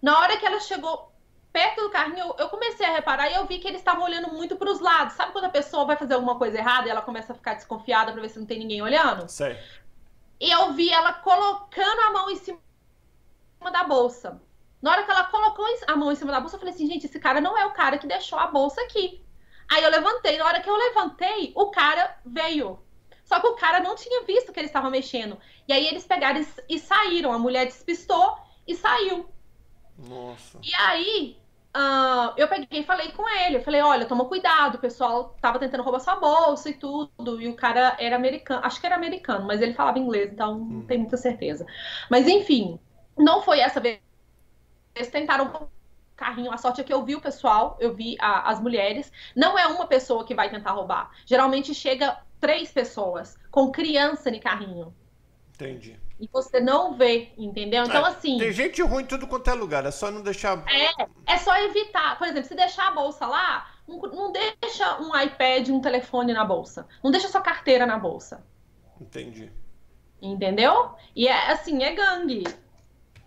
Na 0.00 0.18
hora 0.18 0.36
que 0.36 0.44
ela 0.44 0.58
chegou 0.58 1.11
perto 1.52 1.82
do 1.82 1.90
carrinho, 1.90 2.34
eu 2.38 2.48
comecei 2.48 2.86
a 2.86 2.92
reparar 2.92 3.30
e 3.30 3.34
eu 3.34 3.46
vi 3.46 3.58
que 3.58 3.68
eles 3.68 3.80
estavam 3.80 4.04
olhando 4.04 4.32
muito 4.32 4.56
para 4.56 4.70
os 4.70 4.80
lados. 4.80 5.14
Sabe 5.14 5.32
quando 5.32 5.44
a 5.44 5.50
pessoa 5.50 5.84
vai 5.84 5.96
fazer 5.96 6.14
alguma 6.14 6.38
coisa 6.38 6.58
errada 6.58 6.88
e 6.88 6.90
ela 6.90 7.02
começa 7.02 7.32
a 7.32 7.36
ficar 7.36 7.54
desconfiada 7.54 8.12
para 8.12 8.20
ver 8.20 8.30
se 8.30 8.38
não 8.38 8.46
tem 8.46 8.58
ninguém 8.58 8.80
olhando? 8.80 9.28
Sei 9.28 9.56
e 10.42 10.50
eu 10.50 10.72
vi 10.72 10.90
ela 10.90 11.12
colocando 11.12 12.00
a 12.00 12.10
mão 12.10 12.28
em 12.28 12.34
cima 12.34 12.58
da 13.72 13.84
bolsa. 13.84 14.42
Na 14.82 14.90
hora 14.90 15.04
que 15.04 15.10
ela 15.12 15.22
colocou 15.22 15.64
a 15.86 15.96
mão 15.96 16.10
em 16.10 16.16
cima 16.16 16.32
da 16.32 16.40
bolsa, 16.40 16.56
eu 16.56 16.58
falei 16.58 16.74
assim, 16.74 16.88
gente, 16.88 17.06
esse 17.06 17.20
cara 17.20 17.40
não 17.40 17.56
é 17.56 17.64
o 17.64 17.72
cara 17.72 17.96
que 17.96 18.08
deixou 18.08 18.36
a 18.36 18.48
bolsa 18.48 18.80
aqui. 18.80 19.24
Aí 19.70 19.84
eu 19.84 19.88
levantei, 19.88 20.36
na 20.36 20.44
hora 20.44 20.60
que 20.60 20.68
eu 20.68 20.74
levantei, 20.74 21.52
o 21.54 21.70
cara 21.70 22.18
veio. 22.26 22.82
Só 23.24 23.38
que 23.38 23.46
o 23.46 23.54
cara 23.54 23.78
não 23.78 23.94
tinha 23.94 24.24
visto 24.24 24.52
que 24.52 24.58
ele 24.58 24.66
estava 24.66 24.90
mexendo. 24.90 25.38
E 25.68 25.72
aí 25.72 25.86
eles 25.86 26.04
pegaram 26.04 26.40
e, 26.40 26.46
e 26.68 26.76
saíram. 26.80 27.32
A 27.32 27.38
mulher 27.38 27.66
despistou 27.66 28.36
e 28.66 28.74
saiu. 28.74 29.30
Nossa. 29.96 30.58
E 30.60 30.74
aí, 30.74 31.38
Uh, 31.74 32.34
eu 32.36 32.46
peguei 32.48 32.80
e 32.80 32.84
falei 32.84 33.10
com 33.12 33.26
ele. 33.28 33.56
Eu 33.56 33.62
falei, 33.62 33.80
olha, 33.80 34.06
toma 34.06 34.26
cuidado, 34.26 34.74
o 34.76 34.80
pessoal 34.80 35.34
tava 35.40 35.58
tentando 35.58 35.82
roubar 35.82 36.00
sua 36.00 36.16
bolsa 36.16 36.68
e 36.68 36.74
tudo. 36.74 37.40
E 37.40 37.48
o 37.48 37.56
cara 37.56 37.96
era 37.98 38.16
americano, 38.16 38.64
acho 38.64 38.80
que 38.80 38.86
era 38.86 38.94
americano, 38.94 39.46
mas 39.46 39.62
ele 39.62 39.72
falava 39.74 39.98
inglês, 39.98 40.30
então 40.32 40.54
hum. 40.54 40.68
não 40.70 40.82
tenho 40.82 41.00
muita 41.00 41.16
certeza. 41.16 41.66
Mas 42.10 42.28
enfim, 42.28 42.78
não 43.16 43.42
foi 43.42 43.60
essa 43.60 43.80
vez. 43.80 44.00
Eles 44.94 45.08
tentaram 45.08 45.68
carrinho. 46.14 46.52
A 46.52 46.58
sorte 46.58 46.80
é 46.82 46.84
que 46.84 46.92
eu 46.92 47.02
vi 47.04 47.16
o 47.16 47.20
pessoal, 47.20 47.76
eu 47.80 47.94
vi 47.94 48.16
a, 48.20 48.50
as 48.50 48.60
mulheres. 48.60 49.10
Não 49.34 49.58
é 49.58 49.66
uma 49.66 49.86
pessoa 49.86 50.24
que 50.26 50.34
vai 50.34 50.50
tentar 50.50 50.72
roubar. 50.72 51.10
Geralmente 51.24 51.74
chega 51.74 52.18
três 52.38 52.70
pessoas 52.70 53.38
com 53.50 53.72
criança 53.72 54.30
no 54.30 54.40
carrinho. 54.40 54.94
Entendi 55.54 55.98
e 56.22 56.28
você 56.32 56.60
não 56.60 56.96
vê, 56.96 57.32
entendeu? 57.36 57.82
Então, 57.82 58.06
é, 58.06 58.10
assim. 58.10 58.38
Tem 58.38 58.52
gente 58.52 58.80
ruim 58.80 59.02
em 59.02 59.06
tudo 59.06 59.26
quanto 59.26 59.50
é 59.50 59.54
lugar, 59.54 59.84
é 59.84 59.90
só 59.90 60.08
não 60.08 60.22
deixar. 60.22 60.62
É, 60.68 61.34
é 61.34 61.36
só 61.36 61.52
evitar. 61.64 62.16
Por 62.16 62.28
exemplo, 62.28 62.48
se 62.48 62.54
deixar 62.54 62.86
a 62.86 62.90
bolsa 62.92 63.26
lá, 63.26 63.68
não, 63.88 63.98
não 64.02 64.32
deixa 64.32 65.00
um 65.00 65.20
iPad, 65.20 65.68
um 65.70 65.80
telefone 65.80 66.32
na 66.32 66.44
bolsa. 66.44 66.86
Não 67.02 67.10
deixa 67.10 67.26
sua 67.26 67.40
carteira 67.40 67.84
na 67.86 67.98
bolsa. 67.98 68.46
Entendi. 69.00 69.50
Entendeu? 70.22 70.92
E 71.16 71.26
é 71.26 71.50
assim, 71.50 71.82
é 71.82 71.92
gangue. 71.92 72.44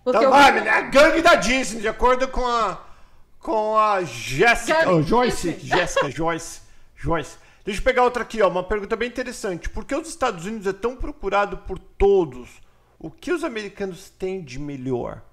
Porque 0.02 0.18
então, 0.18 0.32
vai, 0.32 0.58
é 0.66 0.70
a 0.70 0.82
gangue 0.84 1.22
da 1.22 1.36
Disney, 1.36 1.82
de 1.82 1.90
acordo 1.90 2.30
com 2.30 2.48
a. 2.48 2.82
Com 3.40 3.78
a 3.78 4.06
Jéssica. 4.06 4.90
Oh, 4.90 5.02
Joyce. 5.02 5.60
Jéssica, 5.60 6.10
Joyce. 6.10 6.62
Joyce. 6.96 7.38
Deixa 7.66 7.82
eu 7.82 7.84
pegar 7.84 8.04
outra 8.04 8.24
aqui, 8.24 8.42
ó, 8.42 8.48
uma 8.48 8.64
pergunta 8.64 8.96
bem 8.96 9.10
interessante. 9.10 9.68
Por 9.70 9.84
que 9.84 9.94
os 9.94 10.08
Estados 10.08 10.46
Unidos 10.46 10.66
é 10.66 10.74
tão 10.74 10.96
procurado 10.96 11.58
por 11.58 11.78
todos? 11.78 12.64
O 13.06 13.12
que 13.12 13.32
os 13.32 13.44
americanos 13.44 14.10
têm 14.10 14.44
de 14.44 14.58
melhor? 14.58 15.24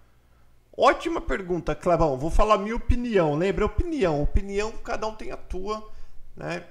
Ótima 0.76 1.22
pergunta, 1.22 1.74
Clebão. 1.74 2.18
Vou 2.18 2.30
falar 2.30 2.58
minha 2.58 2.76
opinião. 2.76 3.34
Lembra? 3.34 3.64
Opinião. 3.64 4.22
Opinião, 4.22 4.72
cada 4.72 5.06
um 5.06 5.14
tem 5.14 5.30
a 5.30 5.38
tua. 5.38 5.90
Né? 6.36 6.66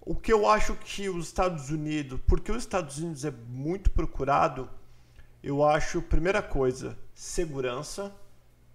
O 0.00 0.14
que 0.14 0.32
eu 0.32 0.48
acho 0.48 0.76
que 0.76 1.08
os 1.08 1.26
Estados 1.26 1.70
Unidos, 1.70 2.20
porque 2.28 2.52
os 2.52 2.58
Estados 2.58 2.98
Unidos 2.98 3.24
é 3.24 3.32
muito 3.48 3.90
procurado, 3.90 4.70
eu 5.42 5.64
acho, 5.64 6.00
primeira 6.00 6.40
coisa, 6.40 6.96
segurança. 7.12 8.14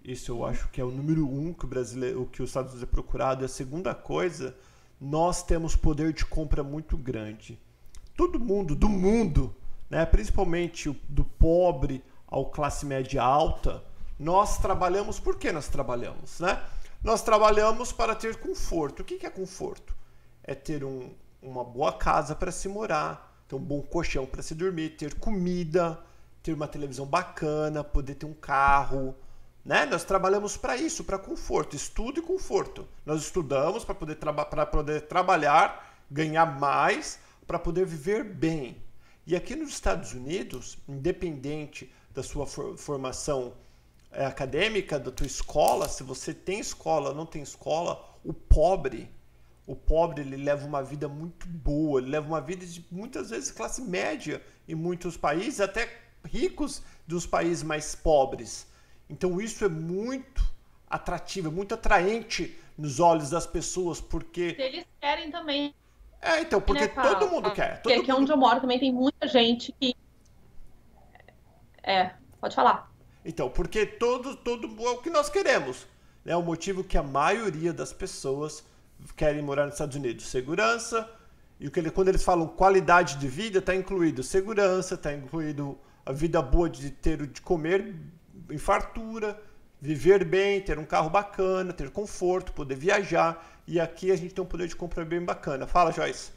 Isso 0.04 0.30
eu 0.30 0.44
acho 0.44 0.68
que 0.68 0.78
é 0.78 0.84
o 0.84 0.90
número 0.90 1.26
um 1.26 1.54
que 1.54 1.64
o 1.64 1.68
brasileiro, 1.68 2.28
que 2.30 2.42
os 2.42 2.50
Estados 2.50 2.72
Unidos 2.72 2.86
é 2.86 2.92
procurado. 2.92 3.44
E 3.44 3.46
a 3.46 3.48
segunda 3.48 3.94
coisa, 3.94 4.54
nós 5.00 5.42
temos 5.42 5.74
poder 5.74 6.12
de 6.12 6.26
compra 6.26 6.62
muito 6.62 6.98
grande. 6.98 7.58
Todo 8.14 8.38
mundo 8.38 8.76
do 8.76 8.90
mundo 8.90 9.56
né, 9.92 10.06
principalmente 10.06 10.88
do 11.06 11.22
pobre 11.22 12.02
ao 12.26 12.46
classe 12.46 12.86
média 12.86 13.22
alta, 13.22 13.84
nós 14.18 14.56
trabalhamos, 14.56 15.20
por 15.20 15.36
que 15.36 15.52
nós 15.52 15.68
trabalhamos? 15.68 16.40
Né? 16.40 16.58
Nós 17.04 17.20
trabalhamos 17.22 17.92
para 17.92 18.14
ter 18.14 18.36
conforto. 18.36 19.00
O 19.00 19.04
que 19.04 19.26
é 19.26 19.28
conforto? 19.28 19.94
É 20.42 20.54
ter 20.54 20.82
um, 20.82 21.10
uma 21.42 21.62
boa 21.62 21.92
casa 21.92 22.34
para 22.34 22.50
se 22.50 22.70
morar, 22.70 23.36
ter 23.46 23.54
um 23.54 23.58
bom 23.58 23.82
colchão 23.82 24.24
para 24.24 24.40
se 24.40 24.54
dormir, 24.54 24.96
ter 24.96 25.12
comida, 25.12 26.02
ter 26.42 26.54
uma 26.54 26.66
televisão 26.66 27.04
bacana, 27.04 27.84
poder 27.84 28.14
ter 28.14 28.24
um 28.24 28.32
carro, 28.32 29.14
né? 29.62 29.84
Nós 29.84 30.04
trabalhamos 30.04 30.56
para 30.56 30.74
isso, 30.74 31.04
para 31.04 31.18
conforto, 31.18 31.76
estudo 31.76 32.18
e 32.18 32.22
conforto. 32.22 32.88
Nós 33.04 33.20
estudamos 33.20 33.84
para 33.84 33.94
poder, 33.94 34.14
traba 34.14 34.46
poder 34.64 35.02
trabalhar, 35.02 35.94
ganhar 36.10 36.46
mais, 36.58 37.18
para 37.46 37.58
poder 37.58 37.84
viver 37.84 38.24
bem. 38.24 38.82
E 39.26 39.36
aqui 39.36 39.54
nos 39.54 39.70
Estados 39.70 40.12
Unidos, 40.12 40.78
independente 40.88 41.92
da 42.12 42.22
sua 42.22 42.46
for 42.46 42.76
formação 42.76 43.54
é, 44.10 44.26
acadêmica, 44.26 44.98
da 44.98 45.10
tua 45.10 45.26
escola, 45.26 45.88
se 45.88 46.02
você 46.02 46.34
tem 46.34 46.58
escola 46.58 47.14
não 47.14 47.24
tem 47.24 47.40
escola, 47.42 48.04
o 48.24 48.32
pobre, 48.32 49.08
o 49.66 49.76
pobre 49.76 50.22
ele 50.22 50.36
leva 50.36 50.66
uma 50.66 50.82
vida 50.82 51.08
muito 51.08 51.46
boa, 51.46 52.00
ele 52.00 52.10
leva 52.10 52.26
uma 52.26 52.40
vida 52.40 52.66
de 52.66 52.84
muitas 52.90 53.30
vezes 53.30 53.50
classe 53.50 53.80
média 53.80 54.42
em 54.68 54.74
muitos 54.74 55.16
países, 55.16 55.60
até 55.60 55.88
ricos 56.24 56.82
dos 57.06 57.24
países 57.24 57.62
mais 57.62 57.94
pobres. 57.94 58.66
Então 59.08 59.40
isso 59.40 59.64
é 59.64 59.68
muito 59.68 60.42
atrativo, 60.90 61.48
é 61.48 61.50
muito 61.50 61.74
atraente 61.74 62.58
nos 62.76 62.98
olhos 62.98 63.30
das 63.30 63.46
pessoas, 63.46 64.00
porque. 64.00 64.56
Eles 64.58 64.84
querem 65.00 65.30
também. 65.30 65.74
É, 66.22 66.40
então, 66.40 66.60
porque 66.60 66.82
né, 66.82 66.88
todo 66.88 67.28
mundo 67.28 67.50
quer. 67.50 67.82
Todo 67.82 67.82
porque 67.82 68.00
aqui 68.00 68.12
onde 68.12 68.30
eu 68.30 68.36
moro 68.36 68.60
também 68.60 68.78
tem 68.78 68.92
muita 68.92 69.26
gente 69.26 69.74
que. 69.80 69.94
É, 71.82 72.12
pode 72.40 72.54
falar. 72.54 72.90
Então, 73.24 73.50
porque 73.50 73.84
todo, 73.84 74.36
todo 74.36 74.68
é 74.86 74.90
o 74.90 74.98
que 74.98 75.10
nós 75.10 75.28
queremos. 75.28 75.84
É 76.24 76.36
o 76.36 76.42
motivo 76.42 76.84
que 76.84 76.96
a 76.96 77.02
maioria 77.02 77.72
das 77.72 77.92
pessoas 77.92 78.64
querem 79.16 79.42
morar 79.42 79.64
nos 79.64 79.74
Estados 79.74 79.96
Unidos. 79.96 80.26
Segurança, 80.26 81.10
e 81.58 81.66
o 81.66 81.70
que 81.70 81.80
ele, 81.80 81.90
quando 81.90 82.08
eles 82.08 82.22
falam 82.22 82.46
qualidade 82.46 83.16
de 83.16 83.26
vida, 83.26 83.58
está 83.58 83.74
incluído 83.74 84.22
segurança, 84.22 84.94
está 84.94 85.12
incluído 85.12 85.76
a 86.06 86.12
vida 86.12 86.40
boa 86.40 86.70
de 86.70 86.90
ter 86.90 87.26
de 87.26 87.40
comer 87.40 87.94
em 88.50 88.58
fartura, 88.58 89.40
viver 89.80 90.24
bem, 90.24 90.60
ter 90.60 90.78
um 90.78 90.84
carro 90.84 91.10
bacana, 91.10 91.72
ter 91.72 91.90
conforto, 91.90 92.52
poder 92.52 92.76
viajar. 92.76 93.61
E 93.72 93.80
aqui 93.80 94.12
a 94.12 94.16
gente 94.16 94.34
tem 94.34 94.44
um 94.44 94.46
poder 94.46 94.68
de 94.68 94.76
compra 94.76 95.02
bem 95.02 95.24
bacana. 95.24 95.66
Fala, 95.66 95.90
Joyce. 95.90 96.30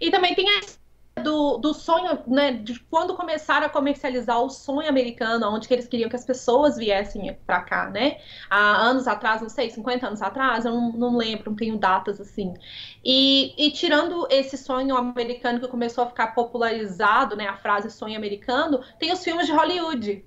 E 0.00 0.10
também 0.10 0.34
tem 0.34 0.48
a 0.48 1.22
do, 1.22 1.58
do 1.58 1.74
sonho, 1.74 2.20
né, 2.26 2.52
de 2.52 2.80
quando 2.80 3.14
começaram 3.14 3.66
a 3.66 3.68
comercializar 3.68 4.40
o 4.40 4.48
sonho 4.48 4.88
americano, 4.88 5.46
onde 5.50 5.68
que 5.68 5.74
eles 5.74 5.86
queriam 5.86 6.08
que 6.08 6.16
as 6.16 6.24
pessoas 6.24 6.78
viessem 6.78 7.36
para 7.46 7.60
cá, 7.60 7.90
né? 7.90 8.18
Há 8.48 8.78
anos 8.78 9.06
atrás, 9.06 9.42
não 9.42 9.50
sei, 9.50 9.68
50 9.68 10.06
anos 10.06 10.22
atrás, 10.22 10.64
eu 10.64 10.72
não, 10.72 10.92
não 10.92 11.16
lembro, 11.18 11.50
não 11.50 11.54
tenho 11.54 11.76
datas 11.76 12.18
assim. 12.18 12.54
E, 13.04 13.52
e, 13.58 13.70
tirando 13.72 14.26
esse 14.30 14.56
sonho 14.56 14.96
americano 14.96 15.60
que 15.60 15.68
começou 15.68 16.04
a 16.04 16.06
ficar 16.06 16.28
popularizado, 16.28 17.36
né, 17.36 17.46
a 17.46 17.58
frase 17.58 17.90
sonho 17.90 18.16
americano, 18.16 18.82
tem 18.98 19.12
os 19.12 19.22
filmes 19.22 19.44
de 19.44 19.52
Hollywood, 19.52 20.24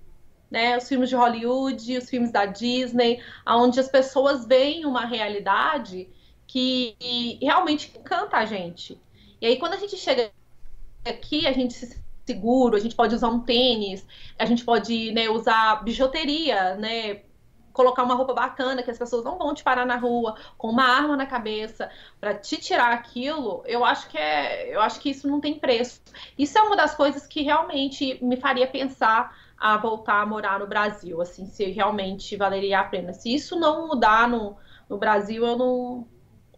né, 0.55 0.77
os 0.77 0.87
filmes 0.87 1.09
de 1.09 1.17
Hollywood, 1.17 1.97
os 1.97 2.09
filmes 2.09 2.31
da 2.31 2.45
Disney, 2.45 3.21
onde 3.45 3.77
as 3.77 3.89
pessoas 3.89 4.45
veem 4.45 4.85
uma 4.85 5.05
realidade 5.05 6.07
que 6.47 6.95
realmente 7.41 7.91
encanta 7.93 8.37
a 8.37 8.45
gente. 8.45 8.97
E 9.41 9.47
aí, 9.47 9.59
quando 9.59 9.73
a 9.73 9.77
gente 9.77 9.97
chega 9.97 10.31
aqui 11.05 11.45
a 11.45 11.51
gente 11.51 11.73
se 11.73 12.01
seguro, 12.25 12.77
a 12.77 12.79
gente 12.79 12.95
pode 12.95 13.13
usar 13.13 13.27
um 13.27 13.41
tênis, 13.41 14.07
a 14.39 14.45
gente 14.45 14.63
pode 14.63 15.11
né, 15.11 15.29
usar 15.29 15.83
bijuteria, 15.83 16.75
né? 16.75 17.19
Colocar 17.73 18.03
uma 18.03 18.15
roupa 18.15 18.33
bacana 18.33 18.81
que 18.81 18.89
as 18.89 18.97
pessoas 18.97 19.25
não 19.25 19.37
vão 19.37 19.53
te 19.53 19.61
parar 19.61 19.85
na 19.85 19.97
rua 19.97 20.37
com 20.57 20.69
uma 20.69 20.85
arma 20.85 21.17
na 21.17 21.25
cabeça 21.25 21.91
para 22.21 22.33
te 22.33 22.55
tirar 22.55 22.93
aquilo. 22.93 23.61
Eu 23.65 23.83
acho 23.83 24.07
que 24.07 24.17
é, 24.17 24.73
eu 24.73 24.79
acho 24.79 25.01
que 25.01 25.09
isso 25.09 25.27
não 25.27 25.41
tem 25.41 25.59
preço. 25.59 26.01
Isso 26.37 26.57
é 26.57 26.61
uma 26.61 26.77
das 26.77 26.95
coisas 26.95 27.27
que 27.27 27.41
realmente 27.41 28.17
me 28.23 28.37
faria 28.37 28.65
pensar 28.65 29.35
a 29.73 29.77
voltar 29.77 30.21
a 30.21 30.25
morar 30.25 30.59
no 30.59 30.67
Brasil, 30.67 31.21
assim, 31.21 31.45
se 31.45 31.65
realmente 31.71 32.37
valeria 32.37 32.79
a 32.79 32.83
pena. 32.83 33.13
Se 33.13 33.33
isso 33.33 33.59
não 33.59 33.87
mudar 33.87 34.27
no, 34.27 34.55
no 34.89 34.97
Brasil, 34.97 35.45
eu 35.45 35.57
não, 35.57 36.07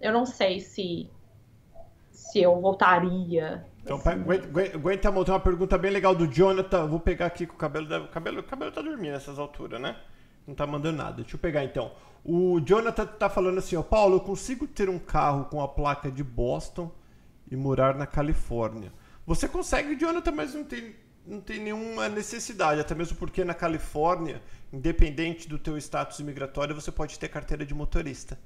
eu 0.02 0.12
não 0.12 0.26
sei 0.26 0.60
se 0.60 1.10
se 2.12 2.42
eu 2.42 2.60
voltaria. 2.60 3.66
Então, 3.84 4.02
aguenta, 4.04 4.48
aguenta, 4.76 5.12
tem 5.24 5.34
uma 5.34 5.40
pergunta 5.40 5.78
bem 5.78 5.92
legal 5.92 6.14
do 6.14 6.28
Jonathan. 6.28 6.88
Vou 6.88 7.00
pegar 7.00 7.28
aqui 7.28 7.46
com 7.46 7.54
o 7.54 7.58
cabelo. 7.58 7.86
O 8.04 8.08
cabelo, 8.10 8.40
o 8.42 8.44
cabelo 8.44 8.72
tá 8.72 8.82
dormindo 8.82 9.14
nessas 9.14 9.40
alturas, 9.40 9.80
né? 9.80 9.96
Não 10.46 10.54
tá 10.54 10.68
mandando 10.68 10.98
nada. 10.98 11.22
Deixa 11.22 11.36
eu 11.36 11.40
pegar 11.40 11.64
então. 11.64 11.92
O 12.26 12.60
Jonathan 12.60 13.06
tá 13.06 13.30
falando 13.30 13.60
assim, 13.60 13.78
ó, 13.78 13.84
Paulo, 13.84 14.18
eu 14.18 14.20
consigo 14.20 14.68
ter 14.68 14.90
um 14.90 15.00
carro 15.00 15.46
com 15.46 15.62
a 15.62 15.68
placa 15.68 16.12
de 16.12 16.24
Boston 16.24 16.92
e 17.50 17.56
morar 17.56 17.96
na 17.96 18.06
Califórnia. 18.06 18.92
Você 19.26 19.48
consegue, 19.48 19.96
Jonathan, 19.96 20.32
mas 20.32 20.54
não 20.54 20.66
tem, 20.66 20.96
não 21.28 21.42
tem 21.42 21.60
nenhuma 21.60 22.08
necessidade, 22.08 22.80
até 22.80 22.96
mesmo 22.96 23.18
porque 23.18 23.44
na 23.44 23.54
Califórnia, 23.54 24.42
independente 24.72 25.48
do 25.48 25.60
teu 25.60 25.78
status 25.78 26.20
imigratório, 26.20 26.74
você 26.74 26.92
pode 26.92 27.20
ter 27.20 27.28
carteira 27.28 27.66
de 27.66 27.74
motorista. 27.74 28.40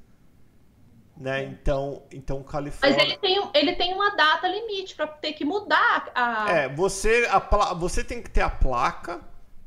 Né? 1.16 1.44
Então, 1.44 2.04
então 2.12 2.42
Califórnia. 2.42 2.98
Mas 2.98 3.06
ele 3.06 3.18
tem, 3.18 3.52
ele 3.54 3.76
tem 3.76 3.94
uma 3.94 4.16
data 4.16 4.48
limite 4.48 4.96
para 4.96 5.06
ter 5.06 5.34
que 5.34 5.46
mudar 5.46 6.10
a. 6.16 6.52
É, 6.52 6.70
você, 6.70 7.28
a, 7.30 7.74
você 7.76 8.04
tem 8.04 8.24
que 8.24 8.30
ter 8.30 8.42
a 8.42 8.50
placa 8.50 9.22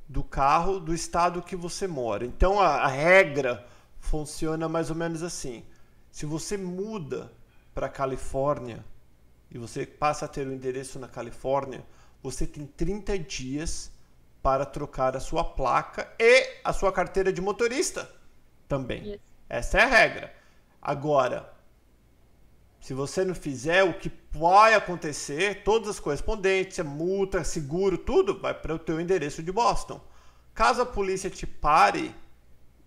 do 0.08 0.24
carro 0.24 0.80
do 0.80 0.92
estado 0.92 1.42
que 1.42 1.54
você 1.54 1.86
mora. 1.86 2.24
Então 2.24 2.58
a, 2.58 2.78
a 2.78 2.88
regra 2.88 3.64
funciona 4.00 4.68
mais 4.68 4.90
ou 4.90 4.96
menos 4.96 5.22
assim. 5.22 5.64
Se 6.10 6.26
você 6.26 6.56
muda 6.56 7.30
para 7.72 7.88
Califórnia 7.88 8.84
e 9.50 9.58
você 9.58 9.86
passa 9.86 10.24
a 10.24 10.28
ter 10.28 10.46
o 10.46 10.50
um 10.50 10.52
endereço 10.52 10.98
na 10.98 11.06
Califórnia, 11.06 11.84
você 12.24 12.46
tem 12.46 12.66
30 12.66 13.18
dias 13.18 13.92
para 14.42 14.64
trocar 14.64 15.14
a 15.14 15.20
sua 15.20 15.44
placa 15.44 16.10
e 16.18 16.58
a 16.64 16.72
sua 16.72 16.90
carteira 16.90 17.30
de 17.30 17.42
motorista 17.42 18.10
também. 18.66 19.10
Yes. 19.10 19.20
Essa 19.46 19.78
é 19.80 19.82
a 19.82 19.86
regra. 19.86 20.34
Agora, 20.80 21.52
se 22.80 22.94
você 22.94 23.26
não 23.26 23.34
fizer, 23.34 23.84
o 23.84 23.98
que 23.98 24.10
vai 24.32 24.72
acontecer, 24.72 25.62
todas 25.64 25.90
as 25.90 26.00
correspondências, 26.00 26.86
multa, 26.86 27.44
seguro, 27.44 27.98
tudo 27.98 28.40
vai 28.40 28.54
para 28.54 28.74
o 28.74 28.78
teu 28.78 28.98
endereço 28.98 29.42
de 29.42 29.52
Boston. 29.52 30.00
Caso 30.54 30.80
a 30.80 30.86
polícia 30.86 31.28
te 31.28 31.46
pare 31.46 32.14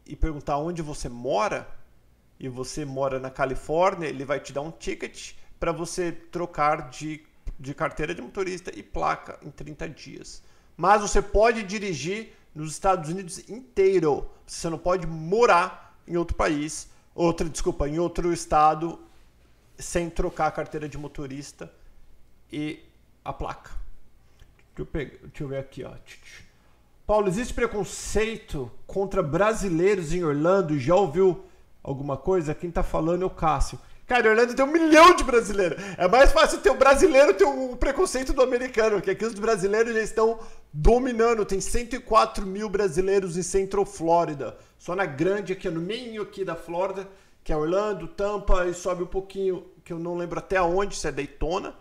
e 0.03 0.15
perguntar 0.15 0.57
onde 0.57 0.81
você 0.81 1.07
mora, 1.07 1.69
e 2.39 2.49
você 2.49 2.83
mora 2.85 3.19
na 3.19 3.29
Califórnia, 3.29 4.07
ele 4.07 4.25
vai 4.25 4.39
te 4.39 4.51
dar 4.51 4.61
um 4.61 4.71
ticket 4.71 5.33
para 5.59 5.71
você 5.71 6.11
trocar 6.11 6.89
de, 6.89 7.23
de 7.59 7.73
carteira 7.73 8.13
de 8.13 8.21
motorista 8.21 8.71
e 8.77 8.83
placa 8.83 9.39
em 9.41 9.49
30 9.49 9.89
dias. 9.89 10.43
Mas 10.75 11.01
você 11.01 11.21
pode 11.21 11.63
dirigir 11.63 12.33
nos 12.53 12.71
Estados 12.71 13.09
Unidos 13.09 13.49
inteiro. 13.49 14.29
Você 14.45 14.69
não 14.69 14.77
pode 14.77 15.07
morar 15.07 15.97
em 16.07 16.17
outro 16.17 16.35
país 16.35 16.89
outro, 17.17 17.49
desculpa, 17.49 17.89
em 17.89 17.97
outro 17.97 18.31
estado 18.31 18.99
sem 19.77 20.09
trocar 20.09 20.47
a 20.47 20.51
carteira 20.51 20.87
de 20.87 20.97
motorista 20.97 21.71
e 22.51 22.79
a 23.25 23.33
placa. 23.33 23.71
Deixa 24.75 24.81
eu, 24.81 24.85
pegar, 24.85 25.17
deixa 25.23 25.43
eu 25.43 25.47
ver 25.47 25.57
aqui, 25.57 25.83
ó. 25.83 25.91
Paulo, 27.05 27.27
existe 27.27 27.53
preconceito 27.53 28.71
contra 28.85 29.23
brasileiros 29.23 30.13
em 30.13 30.23
Orlando? 30.23 30.79
Já 30.79 30.95
ouviu 30.95 31.45
alguma 31.81 32.17
coisa? 32.17 32.53
Quem 32.53 32.69
tá 32.69 32.83
falando 32.83 33.23
é 33.23 33.25
o 33.25 33.29
Cássio. 33.29 33.79
Cara, 34.07 34.29
Orlando 34.29 34.55
tem 34.55 34.63
um 34.63 34.71
milhão 34.71 35.13
de 35.13 35.23
brasileiros. 35.25 35.83
É 35.97 36.07
mais 36.07 36.31
fácil 36.31 36.59
ter 36.59 36.69
o 36.69 36.73
um 36.73 36.77
brasileiro 36.77 37.33
ter 37.33 37.43
o 37.43 37.71
um 37.71 37.75
preconceito 37.75 38.31
do 38.31 38.41
americano, 38.41 38.95
porque 38.95 39.11
aqui 39.11 39.25
os 39.25 39.33
brasileiros 39.33 39.93
já 39.93 40.01
estão 40.01 40.39
dominando. 40.71 41.43
Tem 41.43 41.59
104 41.59 42.45
mil 42.45 42.69
brasileiros 42.69 43.35
em 43.35 43.43
Central 43.43 43.85
Flórida. 43.85 44.57
Só 44.79 44.95
na 44.95 45.05
grande 45.05 45.51
aqui, 45.51 45.69
no 45.69 45.81
meio 45.81 46.21
aqui 46.21 46.45
da 46.45 46.55
Flórida, 46.55 47.05
que 47.43 47.51
é 47.51 47.57
Orlando, 47.57 48.07
Tampa, 48.07 48.65
e 48.65 48.73
sobe 48.73 49.03
um 49.03 49.07
pouquinho, 49.07 49.65
que 49.83 49.91
eu 49.91 49.99
não 49.99 50.15
lembro 50.15 50.39
até 50.39 50.61
onde, 50.61 50.95
se 50.95 51.05
é 51.05 51.11
Daytona, 51.11 51.75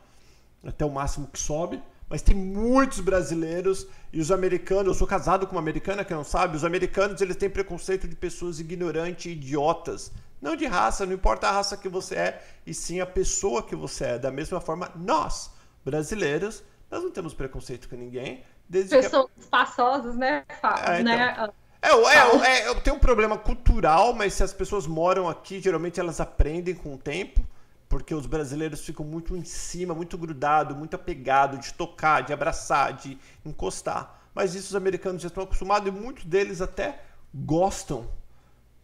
até 0.64 0.84
o 0.84 0.90
máximo 0.90 1.28
que 1.32 1.38
sobe. 1.38 1.80
Mas 2.08 2.22
tem 2.22 2.34
muitos 2.34 2.98
brasileiros 2.98 3.86
e 4.12 4.20
os 4.20 4.32
americanos. 4.32 4.88
Eu 4.88 4.94
sou 4.94 5.06
casado 5.06 5.46
com 5.46 5.52
uma 5.52 5.60
americana 5.60 6.04
que 6.04 6.12
não 6.12 6.24
sabe. 6.24 6.56
Os 6.56 6.64
americanos 6.64 7.20
eles 7.20 7.36
têm 7.36 7.48
preconceito 7.48 8.08
de 8.08 8.16
pessoas 8.16 8.58
ignorantes 8.58 9.26
e 9.26 9.30
idiotas 9.30 10.10
não 10.40 10.56
de 10.56 10.66
raça, 10.66 11.06
não 11.06 11.12
importa 11.12 11.48
a 11.48 11.52
raça 11.52 11.76
que 11.76 11.88
você 11.88 12.14
é, 12.14 12.42
e 12.66 12.74
sim 12.74 13.00
a 13.00 13.06
pessoa 13.06 13.62
que 13.62 13.74
você 13.74 14.04
é. 14.04 14.18
Da 14.18 14.30
mesma 14.30 14.60
forma, 14.60 14.90
nós, 14.94 15.50
brasileiros, 15.84 16.62
nós 16.90 17.02
não 17.02 17.10
temos 17.10 17.34
preconceito 17.34 17.88
com 17.88 17.96
ninguém. 17.96 18.44
Desde 18.68 18.96
Pessoas 18.96 19.30
que... 19.32 19.40
espaçosas, 19.40 20.16
né? 20.16 20.44
É, 20.86 21.02
né? 21.02 21.32
então. 21.32 21.54
É, 21.80 21.90
é, 21.90 22.70
é, 22.70 22.74
tem 22.80 22.92
um 22.92 22.98
problema 22.98 23.38
cultural, 23.38 24.12
mas 24.12 24.34
se 24.34 24.42
as 24.42 24.52
pessoas 24.52 24.86
moram 24.86 25.28
aqui, 25.28 25.60
geralmente 25.60 26.00
elas 26.00 26.20
aprendem 26.20 26.74
com 26.74 26.94
o 26.94 26.98
tempo, 26.98 27.40
porque 27.88 28.14
os 28.14 28.26
brasileiros 28.26 28.80
ficam 28.80 29.04
muito 29.04 29.36
em 29.36 29.44
cima, 29.44 29.94
muito 29.94 30.18
grudado, 30.18 30.74
muito 30.74 30.96
apegado 30.96 31.58
de 31.58 31.72
tocar, 31.74 32.22
de 32.22 32.32
abraçar, 32.32 32.92
de 32.94 33.16
encostar. 33.44 34.20
Mas 34.34 34.54
isso 34.54 34.68
os 34.68 34.74
americanos 34.74 35.22
já 35.22 35.28
estão 35.28 35.44
acostumados 35.44 35.88
e 35.88 35.92
muitos 35.92 36.24
deles 36.24 36.60
até 36.60 37.00
gostam 37.32 38.08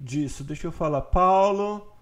disso. 0.02 0.42
Deixa 0.42 0.66
eu 0.66 0.72
falar. 0.72 1.02
Paulo, 1.02 1.94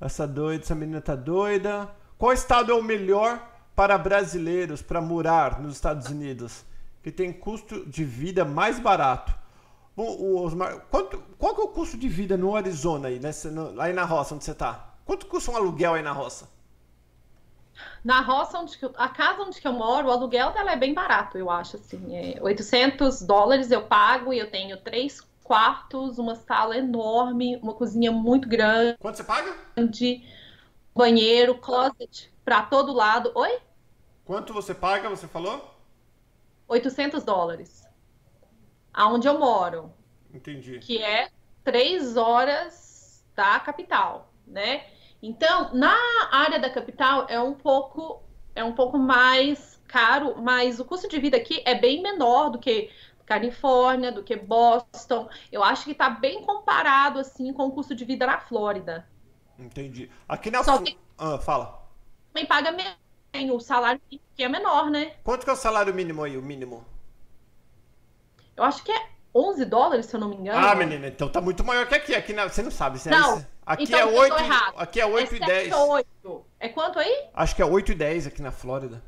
essa 0.00 0.26
doida, 0.26 0.62
essa 0.62 0.74
menina 0.74 1.00
tá 1.00 1.16
doida. 1.16 1.90
Qual 2.16 2.32
estado 2.32 2.72
é 2.72 2.74
o 2.74 2.82
melhor 2.82 3.44
para 3.74 3.98
brasileiros 3.98 4.80
para 4.80 5.00
morar 5.00 5.60
nos 5.60 5.74
Estados 5.74 6.08
Unidos? 6.08 6.64
Que 7.02 7.10
tem 7.10 7.32
custo 7.32 7.84
de 7.86 8.04
vida 8.04 8.44
mais 8.44 8.78
barato. 8.78 9.34
Bom, 9.96 10.36
Osmar, 10.42 10.80
quanto, 10.90 11.18
qual 11.38 11.54
que 11.54 11.60
é 11.60 11.64
o 11.64 11.68
custo 11.68 11.96
de 11.96 12.08
vida 12.08 12.36
no 12.36 12.54
Arizona 12.54 13.08
aí, 13.08 13.18
nessa, 13.18 13.50
no, 13.50 13.80
aí 13.80 13.92
na 13.92 14.04
roça 14.04 14.34
onde 14.34 14.44
você 14.44 14.52
está? 14.52 14.94
Quanto 15.04 15.26
custa 15.26 15.50
um 15.50 15.56
aluguel 15.56 15.94
aí 15.94 16.02
na 16.02 16.12
roça? 16.12 16.48
Na 18.04 18.20
roça, 18.20 18.58
onde 18.58 18.76
eu, 18.80 18.92
a 18.96 19.08
casa 19.08 19.42
onde 19.42 19.60
eu 19.64 19.72
moro, 19.72 20.08
o 20.08 20.10
aluguel 20.10 20.52
dela 20.52 20.72
é 20.72 20.76
bem 20.76 20.94
barato, 20.94 21.36
eu 21.36 21.50
acho, 21.50 21.76
assim. 21.76 22.16
É 22.16 22.38
800 22.40 23.22
dólares 23.22 23.70
eu 23.70 23.82
pago 23.82 24.32
e 24.32 24.38
eu 24.38 24.50
tenho 24.50 24.76
três 24.76 25.20
quartos, 25.48 26.18
uma 26.18 26.36
sala 26.36 26.76
enorme, 26.76 27.56
uma 27.62 27.72
cozinha 27.72 28.12
muito 28.12 28.46
grande. 28.46 28.98
Quanto 28.98 29.16
você 29.16 29.24
paga? 29.24 29.56
Banheiro, 30.94 31.56
closet 31.56 32.30
para 32.44 32.62
todo 32.62 32.92
lado. 32.92 33.32
Oi? 33.34 33.58
Quanto 34.26 34.52
você 34.52 34.74
paga, 34.74 35.08
você 35.08 35.26
falou? 35.26 35.74
800 36.68 37.24
dólares. 37.24 37.88
Aonde 38.92 39.26
eu 39.26 39.38
moro. 39.38 39.90
Entendi. 40.34 40.80
Que 40.80 41.02
é 41.02 41.30
três 41.64 42.18
horas 42.18 43.24
da 43.34 43.58
capital, 43.58 44.30
né? 44.46 44.84
Então, 45.22 45.72
na 45.72 45.96
área 46.30 46.58
da 46.58 46.68
capital 46.68 47.26
é 47.30 47.40
um 47.40 47.54
pouco 47.54 48.22
é 48.54 48.62
um 48.62 48.72
pouco 48.72 48.98
mais 48.98 49.80
caro, 49.86 50.34
mas 50.42 50.78
o 50.78 50.84
custo 50.84 51.08
de 51.08 51.18
vida 51.18 51.38
aqui 51.38 51.62
é 51.64 51.74
bem 51.74 52.02
menor 52.02 52.50
do 52.50 52.58
que 52.58 52.90
Califórnia, 53.28 54.10
do 54.10 54.24
que 54.24 54.34
Boston. 54.34 55.28
Eu 55.52 55.62
acho 55.62 55.84
que 55.84 55.90
está 55.90 56.08
bem 56.08 56.42
comparado 56.42 57.18
assim 57.18 57.52
com 57.52 57.66
o 57.66 57.70
custo 57.70 57.94
de 57.94 58.06
vida 58.06 58.26
na 58.26 58.40
Flórida. 58.40 59.06
Entendi. 59.58 60.10
Aqui 60.26 60.50
na 60.50 60.64
Flórida. 60.64 60.90
Que... 60.90 60.98
Ah, 61.18 61.38
fala. 61.38 61.86
Também 62.32 62.46
paga 62.46 62.72
menos, 62.72 63.54
o 63.54 63.60
salário 63.60 64.00
que 64.08 64.42
é 64.42 64.48
menor, 64.48 64.90
né? 64.90 65.16
Quanto 65.22 65.44
que 65.44 65.50
é 65.50 65.52
o 65.52 65.56
salário 65.56 65.92
mínimo 65.92 66.24
aí, 66.24 66.38
o 66.38 66.42
mínimo? 66.42 66.86
Eu 68.56 68.64
acho 68.64 68.82
que 68.82 68.90
é 68.90 69.08
11 69.34 69.64
dólares, 69.66 70.06
se 70.06 70.16
eu 70.16 70.20
não 70.20 70.30
me 70.30 70.36
engano. 70.36 70.66
Ah, 70.66 70.74
menina, 70.74 71.06
então 71.08 71.28
tá 71.28 71.40
muito 71.40 71.62
maior 71.62 71.86
que 71.86 71.94
aqui. 71.94 72.14
Aqui 72.14 72.32
na... 72.32 72.48
você 72.48 72.62
não 72.62 72.70
sabe, 72.70 72.98
você 72.98 73.10
Não. 73.10 73.44
Aqui 73.66 73.84
então, 73.84 73.98
é 73.98 74.04
8, 74.06 74.34
aqui 74.74 75.00
é 75.02 75.06
8 75.06 75.34
é 75.34 75.36
e 75.36 75.40
10. 75.40 75.74
8. 75.74 76.46
É 76.60 76.68
quanto 76.70 76.98
aí? 76.98 77.28
Acho 77.34 77.54
que 77.54 77.60
é 77.60 77.66
8 77.66 77.92
e 77.92 77.94
10 77.94 78.26
aqui 78.28 78.40
na 78.40 78.50
Flórida. 78.50 79.04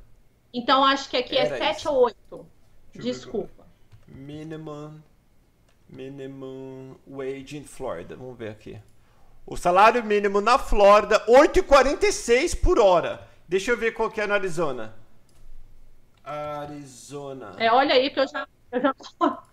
Então 0.52 0.84
acho 0.84 1.08
que 1.08 1.16
aqui 1.16 1.38
é 1.38 1.46
Era 1.46 1.56
é 1.56 1.58
7 1.58 1.78
isso. 1.78 1.90
ou 1.90 2.04
8. 2.04 2.46
Desculpa. 2.96 3.59
Minimum 4.10 5.02
minimum 5.92 6.96
wage 7.06 7.56
in 7.56 7.64
Florida. 7.64 8.16
Vamos 8.16 8.38
ver 8.38 8.50
aqui. 8.50 8.78
O 9.46 9.56
salário 9.56 10.04
mínimo 10.04 10.40
na 10.40 10.58
Flórida 10.58 11.24
8,46 11.26 12.60
por 12.60 12.78
hora. 12.78 13.26
Deixa 13.48 13.72
eu 13.72 13.76
ver 13.76 13.92
qual 13.92 14.10
que 14.10 14.20
é 14.20 14.26
no 14.26 14.34
Arizona. 14.34 14.94
Arizona. 16.24 17.54
É, 17.58 17.72
olha 17.72 17.94
aí 17.94 18.10
que 18.10 18.20
eu 18.20 18.28
já 18.28 18.46
eu 18.70 18.80
já 18.80 18.94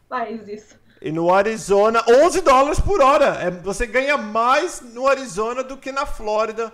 faz 0.08 0.47
isso. 0.47 0.80
E 1.01 1.12
no 1.12 1.34
Arizona, 1.34 2.03
11 2.08 2.41
dólares 2.41 2.80
por 2.80 3.01
hora. 3.01 3.36
É, 3.41 3.51
você 3.51 3.86
ganha 3.86 4.18
mais 4.18 4.82
no 4.82 5.08
Arizona 5.08 5.64
do 5.64 5.78
que 5.78 5.91
na 5.91 6.05
Flórida. 6.05 6.72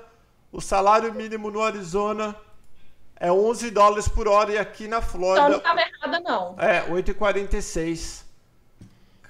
O 0.52 0.62
salário 0.62 1.14
mínimo 1.14 1.50
no 1.50 1.62
Arizona 1.62 2.36
é 3.24 3.32
11 3.32 3.72
dólares 3.72 4.06
por 4.10 4.28
hora 4.28 4.52
e 4.52 4.58
aqui 4.58 4.86
na 4.86 5.02
Flórida... 5.02 5.48
Então 5.48 5.50
não 5.50 5.58
estava 5.58 5.80
errada, 5.80 6.20
não. 6.20 6.60
É, 6.60 6.86
8,46. 6.90 8.22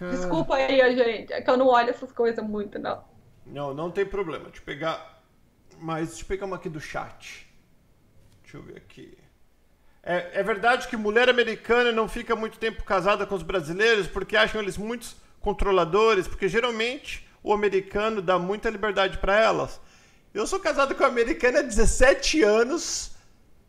Desculpa 0.10 0.56
aí, 0.56 0.96
gente. 0.96 1.32
É 1.32 1.40
que 1.44 1.48
eu 1.48 1.56
não 1.56 1.68
olho 1.68 1.92
essas 1.92 2.12
coisas 2.12 2.44
muito, 2.44 2.80
não. 2.80 3.04
Não, 3.46 3.72
não 3.72 3.92
tem 3.92 4.04
problema. 4.04 4.46
Deixa 4.46 4.62
eu 4.62 4.66
pegar... 4.66 5.22
Mas 5.78 6.08
deixa 6.08 6.24
eu 6.24 6.28
pegar 6.28 6.48
uma 6.48 6.56
aqui 6.56 6.70
do 6.70 6.82
chat. 6.82 7.48
Deixa 8.42 8.58
eu 8.58 8.64
ver 8.64 8.78
aqui. 8.78 9.16
É, 10.02 10.40
é, 10.40 10.42
verdade 10.42 10.88
que 10.88 10.98
mulher 10.98 11.30
americana 11.30 11.92
não 11.92 12.10
fica 12.10 12.36
muito 12.36 12.58
tempo 12.58 12.84
casada 12.84 13.28
com 13.28 13.36
os 13.36 13.44
brasileiros 13.44 14.08
porque 14.08 14.36
acham 14.36 14.60
eles 14.60 14.76
muitos 14.76 15.16
controladores, 15.40 16.28
porque 16.28 16.50
geralmente 16.50 17.30
o 17.44 17.54
americano 17.54 18.24
dá 18.24 18.40
muita 18.40 18.72
liberdade 18.72 19.20
para 19.20 19.40
elas. 19.40 19.80
Eu 20.34 20.48
sou 20.48 20.60
casado 20.60 20.96
com 20.96 21.04
uma 21.04 21.10
americana 21.10 21.60
há 21.60 21.62
17 21.62 22.42
anos, 22.42 23.13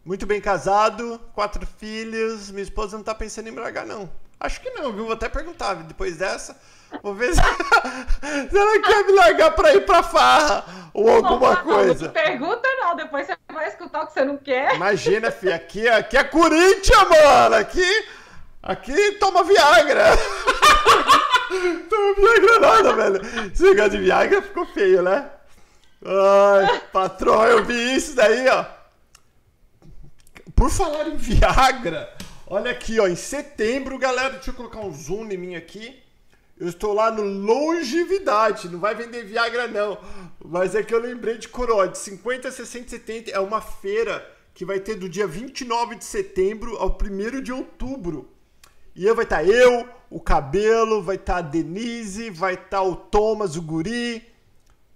muito 0.04 0.26
bem 0.26 0.40
casado, 0.40 1.20
quatro 1.32 1.66
filhos, 1.78 2.50
minha 2.50 2.62
esposa 2.62 2.96
não 2.96 3.04
tá 3.04 3.14
pensando 3.14 3.48
em 3.48 3.52
me 3.52 3.60
largar 3.60 3.86
não. 3.86 4.10
Acho 4.38 4.60
que 4.60 4.70
não, 4.70 4.92
viu? 4.92 5.04
Vou 5.04 5.14
até 5.14 5.28
perguntar 5.28 5.74
depois 5.74 6.18
dessa. 6.18 6.54
Vou 7.02 7.14
ver 7.14 7.34
se, 7.34 7.40
se 8.50 8.58
ela 8.58 8.82
quer 8.82 9.04
me 9.04 9.12
largar 9.12 9.52
pra 9.52 9.74
ir 9.74 9.86
pra 9.86 10.02
farra 10.02 10.64
ou 10.92 11.08
alguma 11.08 11.54
não, 11.54 11.62
coisa. 11.62 12.06
Não 12.06 12.12
pergunta 12.12 12.68
não, 12.80 12.94
depois 12.94 13.26
você 13.26 13.36
vai 13.52 13.68
escutar 13.68 14.02
o 14.02 14.06
que 14.06 14.12
você 14.12 14.24
não 14.24 14.36
quer. 14.36 14.74
Imagina, 14.74 15.30
filha, 15.30 15.56
aqui, 15.56 15.88
aqui 15.88 16.16
é 16.16 16.24
Corinthians, 16.24 17.08
mano. 17.08 17.56
Aqui, 17.56 18.06
aqui 18.62 19.12
toma 19.12 19.42
Viagra. 19.42 20.10
toma 21.88 22.14
Viagra 22.14 22.60
nada, 22.60 22.92
velho. 22.92 23.50
Esse 23.52 23.62
negócio 23.62 23.90
de 23.92 23.98
Viagra 23.98 24.42
ficou 24.42 24.66
feio, 24.66 25.02
né? 25.02 25.30
Ai, 26.04 26.82
patrão, 26.92 27.44
eu 27.46 27.64
vi 27.64 27.96
isso 27.96 28.14
daí, 28.14 28.46
ó. 28.48 28.83
Por 30.64 30.70
falar 30.70 31.08
em 31.08 31.16
Viagra, 31.18 32.10
olha 32.46 32.70
aqui, 32.70 32.98
ó, 32.98 33.06
em 33.06 33.14
setembro, 33.14 33.98
galera, 33.98 34.30
deixa 34.30 34.48
eu 34.48 34.54
colocar 34.54 34.80
um 34.80 34.90
zoom 34.90 35.26
em 35.26 35.36
mim 35.36 35.54
aqui. 35.56 36.02
Eu 36.58 36.70
estou 36.70 36.94
lá 36.94 37.10
no 37.10 37.22
Longevidade, 37.22 38.70
não 38.70 38.78
vai 38.80 38.94
vender 38.94 39.26
Viagra 39.26 39.68
não, 39.68 39.98
mas 40.42 40.74
é 40.74 40.82
que 40.82 40.94
eu 40.94 40.98
lembrei 40.98 41.36
de 41.36 41.48
coroa, 41.48 41.86
de 41.86 41.98
50, 41.98 42.50
60, 42.50 42.88
70, 42.88 43.30
é 43.30 43.38
uma 43.38 43.60
feira 43.60 44.26
que 44.54 44.64
vai 44.64 44.80
ter 44.80 44.94
do 44.94 45.06
dia 45.06 45.26
29 45.26 45.96
de 45.96 46.04
setembro 46.06 46.78
ao 46.78 46.96
1 46.98 47.42
de 47.42 47.52
outubro. 47.52 48.30
E 48.96 49.04
eu 49.04 49.14
vai 49.14 49.24
estar 49.24 49.40
tá 49.40 49.44
eu, 49.44 49.86
o 50.08 50.18
Cabelo, 50.18 51.02
vai 51.02 51.16
estar 51.16 51.34
tá 51.34 51.38
a 51.40 51.42
Denise, 51.42 52.30
vai 52.30 52.54
estar 52.54 52.78
tá 52.78 52.82
o 52.82 52.96
Thomas, 52.96 53.54
o 53.54 53.60
Guri, 53.60 54.26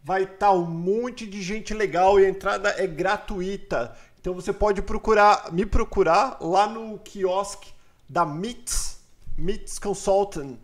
vai 0.02 0.22
estar 0.22 0.46
tá 0.46 0.52
um 0.52 0.64
monte 0.64 1.26
de 1.26 1.42
gente 1.42 1.74
legal 1.74 2.18
e 2.18 2.24
a 2.24 2.30
entrada 2.30 2.74
é 2.78 2.86
gratuita. 2.86 3.94
Então 4.28 4.38
você 4.38 4.52
pode 4.52 4.82
procurar, 4.82 5.50
me 5.50 5.64
procurar 5.64 6.36
lá 6.42 6.66
no 6.66 6.98
quiosque 6.98 7.72
da 8.06 8.26
MITS, 8.26 9.00
MITS 9.38 9.78
Consultant 9.78 10.58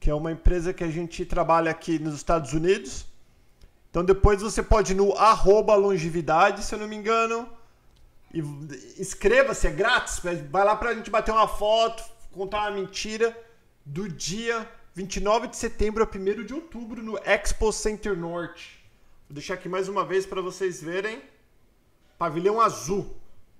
que 0.00 0.10
é 0.10 0.14
uma 0.14 0.32
empresa 0.32 0.74
que 0.74 0.82
a 0.82 0.90
gente 0.90 1.24
trabalha 1.24 1.70
aqui 1.70 1.96
nos 2.00 2.16
Estados 2.16 2.52
Unidos. 2.52 3.06
Então 3.88 4.04
depois 4.04 4.42
você 4.42 4.64
pode 4.64 4.94
ir 4.94 4.96
no 4.96 5.12
arroba 5.12 5.76
longevidade, 5.76 6.64
se 6.64 6.74
eu 6.74 6.78
não 6.80 6.88
me 6.88 6.96
engano. 6.96 7.48
E 8.32 8.40
inscreva-se, 8.98 9.68
é 9.68 9.70
grátis. 9.70 10.18
Vai 10.50 10.64
lá 10.64 10.74
pra 10.74 10.92
gente 10.92 11.08
bater 11.08 11.30
uma 11.30 11.46
foto, 11.46 12.02
contar 12.32 12.62
uma 12.62 12.72
mentira 12.72 13.32
do 13.86 14.08
dia 14.08 14.68
29 14.92 15.46
de 15.46 15.56
setembro 15.56 16.02
a 16.02 16.08
1 16.08 16.44
de 16.44 16.52
outubro 16.52 17.00
no 17.00 17.16
Expo 17.18 17.72
Center 17.72 18.18
Norte. 18.18 18.84
Vou 19.28 19.34
deixar 19.36 19.54
aqui 19.54 19.68
mais 19.68 19.88
uma 19.88 20.04
vez 20.04 20.26
para 20.26 20.40
vocês 20.40 20.82
verem. 20.82 21.22
Pavilhão 22.18 22.60
azul. 22.60 23.16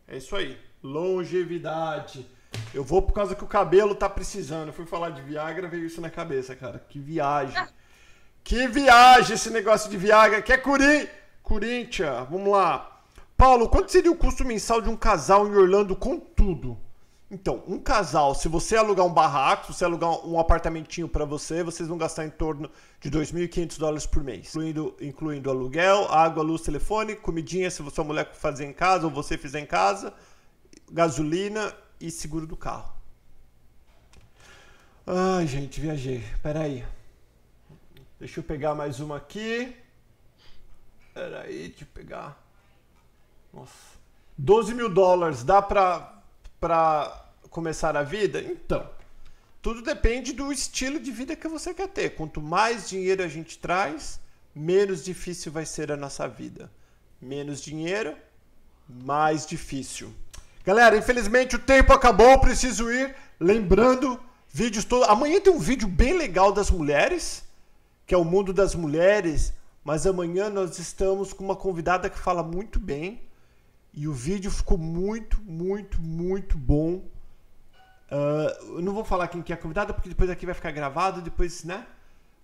É 0.07 0.17
isso 0.17 0.35
aí. 0.37 0.59
Longevidade. 0.83 2.27
Eu 2.73 2.85
vou 2.85 3.03
por 3.03 3.13
causa 3.13 3.35
que 3.35 3.45
o 3.45 3.49
cabelo 3.49 3.95
tá 3.95 4.09
precisando. 4.09 4.69
Eu 4.69 4.73
fui 4.73 4.87
falar 4.87 5.11
de 5.11 5.23
Viagra, 5.23 5.69
veio 5.69 5.87
isso 5.87 6.01
na 6.01 6.11
cabeça, 6.11 6.55
cara. 6.55 6.79
Que 6.79 6.99
viagem. 6.99 7.67
Que 8.43 8.69
viagem 8.69 9.35
esse 9.35 9.51
negócio 9.51 9.91
de 9.91 9.97
Viagra. 9.97 10.43
Que 10.43 10.53
é 10.53 10.59
Curi... 10.59 11.09
Corinthians. 11.43 12.29
Vamos 12.31 12.53
lá. 12.53 13.01
Paulo, 13.37 13.69
quanto 13.69 13.91
seria 13.91 14.11
o 14.11 14.17
custo 14.17 14.45
mensal 14.45 14.81
de 14.81 14.89
um 14.89 14.97
casal 14.97 15.47
em 15.49 15.55
Orlando 15.55 15.97
com 15.97 16.19
tudo? 16.19 16.79
Então, 17.35 17.65
um 17.67 17.81
casal, 17.81 18.33
se 18.33 18.47
você 18.47 18.77
alugar 18.77 19.05
um 19.05 19.13
barraco, 19.13 19.67
se 19.67 19.79
você 19.81 19.85
alugar 19.85 20.25
um 20.25 20.39
apartamentinho 20.39 21.09
para 21.09 21.25
você, 21.25 21.65
vocês 21.65 21.89
vão 21.89 21.99
gastar 21.99 22.25
em 22.25 22.31
torno 22.31 22.71
de 23.01 23.11
2.500 23.11 23.77
dólares 23.77 24.07
por 24.07 24.23
mês, 24.23 24.51
incluindo, 24.51 24.97
incluindo 25.01 25.51
aluguel, 25.51 26.07
água, 26.13 26.45
luz, 26.45 26.63
telefone, 26.63 27.17
comidinha, 27.17 27.69
se 27.73 27.83
sua 27.91 28.05
mulher 28.05 28.33
fazer 28.35 28.67
em 28.67 28.73
casa 28.73 29.07
ou 29.07 29.11
você 29.11 29.37
fizer 29.37 29.59
em 29.59 29.67
casa, 29.67 30.15
gasolina 30.93 31.75
e 32.01 32.09
seguro 32.09 32.47
do 32.47 32.57
carro. 32.57 32.95
Ai, 35.05 35.45
gente, 35.49 35.81
viajei. 35.81 36.23
Pera 36.41 36.61
aí. 36.61 36.85
Deixa 38.21 38.39
eu 38.39 38.45
pegar 38.45 38.77
mais 38.77 39.01
uma 39.01 39.17
aqui. 39.17 39.77
Pera 41.13 41.41
aí, 41.41 41.67
deixa 41.67 41.83
eu 41.83 41.89
pegar. 41.93 42.41
Nossa. 43.53 43.99
12 44.39 44.73
mil 44.73 44.89
dólares 44.89 45.43
dá 45.43 45.61
pra, 45.61 46.23
pra 46.61 47.24
começar 47.55 47.97
a 47.97 48.03
vida? 48.03 48.41
Então, 48.41 48.85
tudo 49.63 49.81
depende 49.81 50.33
do 50.33 50.53
estilo 50.53 50.99
de 50.99 51.13
vida 51.13 51.37
que 51.37 51.47
você 51.47 51.73
quer 51.73 51.87
ter. 51.87 52.17
Quanto 52.17 52.43
mais 52.43 52.89
dinheiro 52.89 53.23
a 53.23 53.29
gente 53.29 53.59
traz, 53.59 54.19
menos 54.53 55.05
difícil 55.05 55.53
vai 55.53 55.65
ser 55.65 55.93
a 55.93 55.97
nossa 55.97 56.27
vida. 56.27 56.69
Menos 57.23 57.63
dinheiro, 57.63 58.17
mais 58.89 59.47
difícil. 59.47 60.13
Galera, 60.65 60.97
infelizmente 60.97 61.55
o 61.55 61.61
tempo 61.61 61.93
acabou, 61.93 62.41
preciso 62.41 62.91
ir. 62.91 63.15
Lembrando, 63.39 64.21
vídeos 64.49 64.85
todos. 64.85 65.09
Amanhã 65.09 65.41
tem 65.41 65.53
um 65.53 65.61
vídeo 65.61 65.87
bem 65.87 66.13
legal 66.13 66.51
das 66.51 66.73
mulheres, 66.73 67.45
que 68.05 68.17
é 68.17 68.19
o 68.19 68.25
mundo 68.25 68.53
das 68.53 68.75
mulheres. 68.75 69.53
Mas 69.85 70.09
amanhã 70.09 70.51
nós 70.51 70.81
estamos 70.81 71.33
com 71.33 71.45
uma 71.45 71.55
convidada 71.55 72.11
que 72.11 72.19
fala 72.19 72.43
muito 72.43 72.81
bem. 72.81 73.23
E 73.93 74.09
o 74.09 74.13
vídeo 74.13 74.51
ficou 74.51 74.77
muito, 74.77 75.41
muito, 75.43 76.01
muito 76.01 76.59
bom. 76.59 77.14
Uh, 78.11 78.77
eu 78.77 78.83
não 78.83 78.93
vou 78.93 79.05
falar 79.05 79.29
quem 79.29 79.43
que 79.43 79.53
é 79.53 79.57
convidado, 79.57 79.95
porque 79.95 80.09
depois 80.09 80.31
aqui 80.31 80.47
vai 80.47 80.55
ficar 80.55 80.71
gravado, 80.71 81.21
depois, 81.21 81.65
né? 81.65 81.87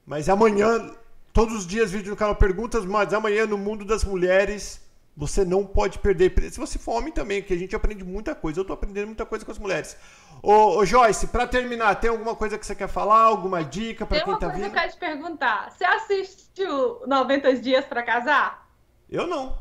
Mas 0.06 0.28
amanhã, 0.28 0.90
todos 1.32 1.54
os 1.54 1.66
dias, 1.66 1.90
vídeo 1.90 2.10
no 2.10 2.16
canal 2.16 2.34
Perguntas, 2.34 2.84
mas 2.84 3.12
amanhã 3.12 3.46
no 3.46 3.58
Mundo 3.58 3.84
das 3.84 4.02
Mulheres, 4.02 4.80
você 5.16 5.44
não 5.44 5.64
pode 5.66 5.98
perder. 5.98 6.32
Se 6.50 6.58
você 6.58 6.78
for 6.78 6.92
homem 6.92 7.12
também, 7.12 7.42
que 7.42 7.52
a 7.52 7.56
gente 7.56 7.76
aprende 7.76 8.02
muita 8.02 8.34
coisa. 8.34 8.60
Eu 8.60 8.64
tô 8.64 8.72
aprendendo 8.72 9.06
muita 9.06 9.26
coisa 9.26 9.44
com 9.44 9.52
as 9.52 9.58
mulheres. 9.58 9.96
Ô, 10.42 10.78
ô 10.78 10.86
Joyce, 10.86 11.26
para 11.26 11.46
terminar, 11.46 11.94
tem 11.96 12.08
alguma 12.08 12.34
coisa 12.34 12.56
que 12.56 12.64
você 12.64 12.74
quer 12.74 12.88
falar? 12.88 13.24
Alguma 13.24 13.62
dica 13.62 14.06
para 14.06 14.20
quem 14.20 14.38
tá 14.38 14.48
vindo? 14.48 14.52
Tem 14.52 14.62
uma 14.62 14.70
coisa 14.70 14.70
quero 14.70 14.92
te 14.92 14.98
perguntar. 14.98 15.70
Você 15.70 15.84
assistiu 15.84 17.06
90 17.06 17.56
Dias 17.56 17.84
para 17.84 18.02
Casar? 18.02 18.66
Eu 19.10 19.26
não. 19.26 19.58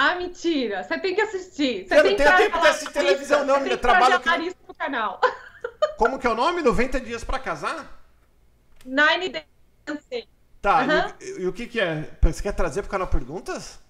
Ah, 0.00 0.14
mentira. 0.14 0.84
Você 0.84 0.96
tem 0.96 1.12
que 1.12 1.20
assistir. 1.20 1.88
Você 1.88 1.98
eu 1.98 2.04
não 2.04 2.14
tenho 2.14 2.36
tempo 2.36 2.60
de 2.60 2.66
assistir 2.68 2.92
televisão, 2.92 3.44
não, 3.44 3.56
menina. 3.58 3.76
Trabalho 3.76 4.20
que... 4.20 4.54
pro 4.54 4.74
canal. 4.76 5.20
Como 5.98 6.20
que 6.20 6.26
é 6.26 6.30
o 6.30 6.36
nome? 6.36 6.62
90 6.62 7.00
Dias 7.00 7.24
para 7.24 7.40
Casar? 7.40 7.84
Nine 8.84 9.28
Days. 9.28 10.28
Tá, 10.62 10.82
uhum. 10.82 11.12
e, 11.20 11.42
e, 11.42 11.46
o 11.48 11.52
que 11.52 11.66
que 11.66 11.80
é? 11.80 12.08
Você 12.22 12.42
quer 12.42 12.52
trazer 12.52 12.82
pro 12.82 12.90
canal 12.92 13.08
Perguntas? 13.08 13.80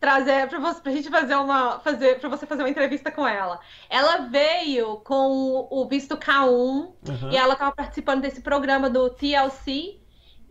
trazer 0.00 0.48
para 0.48 0.58
você, 0.58 0.80
pra 0.80 0.90
gente 0.90 1.08
fazer 1.08 1.36
uma 1.36 1.78
fazer 1.78 2.18
para 2.18 2.28
você 2.28 2.44
fazer 2.44 2.62
uma 2.62 2.68
entrevista 2.68 3.12
com 3.12 3.24
ela. 3.24 3.60
Ela 3.88 4.26
veio 4.26 4.96
com 4.96 5.68
o 5.70 5.86
visto 5.88 6.16
K1 6.16 6.48
uhum. 6.48 6.94
e 7.30 7.36
ela 7.36 7.52
estava 7.52 7.70
participando 7.70 8.22
desse 8.22 8.40
programa 8.40 8.90
do 8.90 9.08
TLC. 9.10 10.01